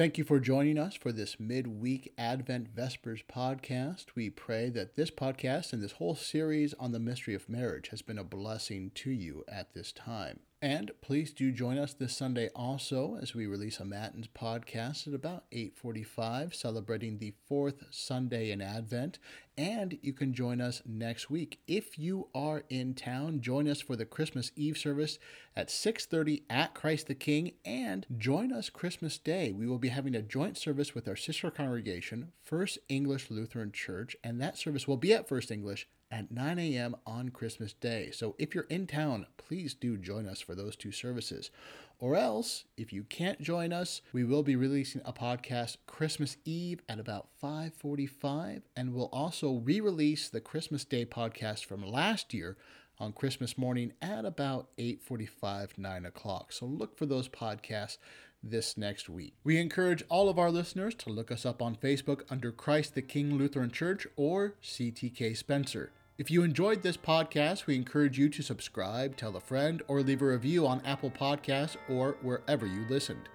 Thank 0.00 0.16
you 0.16 0.24
for 0.24 0.40
joining 0.40 0.78
us 0.78 0.94
for 0.94 1.12
this 1.12 1.38
midweek 1.38 2.14
Advent 2.16 2.74
Vespers 2.74 3.22
podcast. 3.30 4.06
We 4.14 4.30
pray 4.30 4.70
that 4.70 4.96
this 4.96 5.10
podcast 5.10 5.74
and 5.74 5.82
this 5.82 5.92
whole 5.92 6.14
series 6.14 6.72
on 6.80 6.92
the 6.92 6.98
mystery 6.98 7.34
of 7.34 7.50
marriage 7.50 7.88
has 7.88 8.00
been 8.00 8.16
a 8.16 8.24
blessing 8.24 8.92
to 8.94 9.10
you 9.10 9.44
at 9.46 9.74
this 9.74 9.92
time. 9.92 10.40
And 10.62 10.90
please 11.00 11.32
do 11.32 11.52
join 11.52 11.78
us 11.78 11.94
this 11.94 12.14
Sunday 12.14 12.50
also 12.54 13.16
as 13.16 13.34
we 13.34 13.46
release 13.46 13.80
a 13.80 13.84
Matins 13.86 14.28
podcast 14.28 15.08
at 15.08 15.14
about 15.14 15.46
8:45 15.50 16.54
celebrating 16.54 17.16
the 17.16 17.32
4th 17.48 17.86
Sunday 17.90 18.50
in 18.50 18.60
Advent, 18.60 19.18
and 19.56 19.98
you 20.02 20.12
can 20.12 20.34
join 20.34 20.60
us 20.60 20.82
next 20.84 21.30
week. 21.30 21.60
If 21.66 21.98
you 21.98 22.28
are 22.34 22.64
in 22.68 22.92
town, 22.92 23.40
join 23.40 23.68
us 23.68 23.80
for 23.80 23.96
the 23.96 24.04
Christmas 24.04 24.52
Eve 24.54 24.76
service 24.76 25.18
at 25.56 25.70
6:30 25.70 26.44
at 26.50 26.74
Christ 26.74 27.06
the 27.06 27.14
King 27.14 27.52
and 27.64 28.04
join 28.18 28.52
us 28.52 28.68
Christmas 28.68 29.16
Day. 29.16 29.52
We 29.52 29.66
will 29.66 29.78
be 29.78 29.88
having 29.88 30.14
a 30.14 30.20
joint 30.20 30.58
service 30.58 30.94
with 30.94 31.08
our 31.08 31.16
sister 31.16 31.50
congregation, 31.50 32.32
First 32.42 32.80
English 32.90 33.30
Lutheran 33.30 33.72
Church, 33.72 34.14
and 34.22 34.38
that 34.42 34.58
service 34.58 34.86
will 34.86 34.98
be 34.98 35.14
at 35.14 35.26
First 35.26 35.50
English 35.50 35.88
at 36.10 36.30
9 36.30 36.58
a.m. 36.58 36.96
on 37.06 37.28
Christmas 37.28 37.72
Day. 37.72 38.10
So 38.12 38.34
if 38.38 38.54
you're 38.54 38.64
in 38.64 38.86
town, 38.86 39.26
please 39.36 39.74
do 39.74 39.96
join 39.96 40.26
us 40.26 40.40
for 40.40 40.54
those 40.54 40.76
two 40.76 40.92
services. 40.92 41.50
Or 41.98 42.16
else, 42.16 42.64
if 42.76 42.92
you 42.92 43.04
can't 43.04 43.42
join 43.42 43.72
us, 43.72 44.00
we 44.12 44.24
will 44.24 44.42
be 44.42 44.56
releasing 44.56 45.02
a 45.04 45.12
podcast 45.12 45.76
Christmas 45.86 46.38
Eve 46.44 46.80
at 46.88 46.98
about 46.98 47.28
5:45 47.42 48.62
and 48.74 48.94
we'll 48.94 49.10
also 49.12 49.56
re-release 49.58 50.28
the 50.28 50.40
Christmas 50.40 50.84
Day 50.84 51.04
podcast 51.04 51.64
from 51.64 51.86
last 51.86 52.32
year 52.32 52.56
on 52.98 53.12
Christmas 53.12 53.58
morning 53.58 53.92
at 54.00 54.24
about 54.24 54.68
8:45, 54.78 55.76
9 55.78 56.06
o'clock. 56.06 56.52
So 56.52 56.66
look 56.66 56.96
for 56.96 57.06
those 57.06 57.28
podcasts 57.28 57.98
this 58.42 58.76
next 58.76 59.08
week. 59.08 59.34
We 59.44 59.58
encourage 59.58 60.02
all 60.08 60.28
of 60.28 60.38
our 60.38 60.50
listeners 60.50 60.94
to 60.96 61.10
look 61.10 61.30
us 61.30 61.44
up 61.44 61.60
on 61.60 61.76
Facebook 61.76 62.22
under 62.30 62.52
Christ 62.52 62.94
the 62.94 63.02
King 63.02 63.36
Lutheran 63.36 63.70
Church 63.70 64.06
or 64.16 64.54
CTK 64.62 65.36
Spencer. 65.36 65.92
If 66.20 66.30
you 66.30 66.42
enjoyed 66.42 66.82
this 66.82 66.98
podcast, 66.98 67.64
we 67.64 67.76
encourage 67.76 68.18
you 68.18 68.28
to 68.28 68.42
subscribe, 68.42 69.16
tell 69.16 69.34
a 69.36 69.40
friend, 69.40 69.80
or 69.88 70.02
leave 70.02 70.20
a 70.20 70.26
review 70.26 70.66
on 70.66 70.82
Apple 70.84 71.10
Podcasts 71.10 71.78
or 71.88 72.18
wherever 72.20 72.66
you 72.66 72.84
listened. 72.90 73.30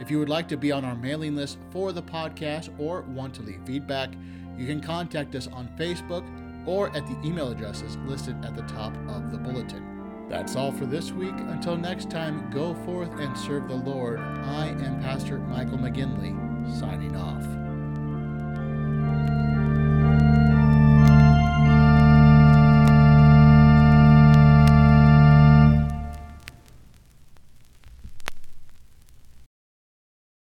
If 0.00 0.10
you 0.10 0.18
would 0.18 0.30
like 0.30 0.48
to 0.48 0.56
be 0.56 0.72
on 0.72 0.82
our 0.82 0.94
mailing 0.94 1.36
list 1.36 1.58
for 1.70 1.92
the 1.92 2.02
podcast 2.02 2.70
or 2.80 3.02
want 3.02 3.34
to 3.34 3.42
leave 3.42 3.60
feedback, 3.66 4.14
you 4.56 4.66
can 4.66 4.80
contact 4.80 5.34
us 5.34 5.48
on 5.48 5.68
Facebook 5.78 6.26
or 6.66 6.88
at 6.96 7.06
the 7.06 7.20
email 7.22 7.52
addresses 7.52 7.98
listed 8.06 8.42
at 8.42 8.56
the 8.56 8.62
top 8.62 8.96
of 9.06 9.30
the 9.30 9.36
bulletin. 9.36 10.26
That's 10.30 10.56
all 10.56 10.72
for 10.72 10.86
this 10.86 11.12
week. 11.12 11.34
Until 11.36 11.76
next 11.76 12.08
time, 12.08 12.50
go 12.50 12.72
forth 12.86 13.20
and 13.20 13.36
serve 13.36 13.68
the 13.68 13.74
Lord. 13.74 14.18
I 14.18 14.68
am 14.68 15.02
Pastor 15.02 15.40
Michael 15.40 15.76
McGinley, 15.76 16.34
signing 16.80 17.16
off. 17.16 17.44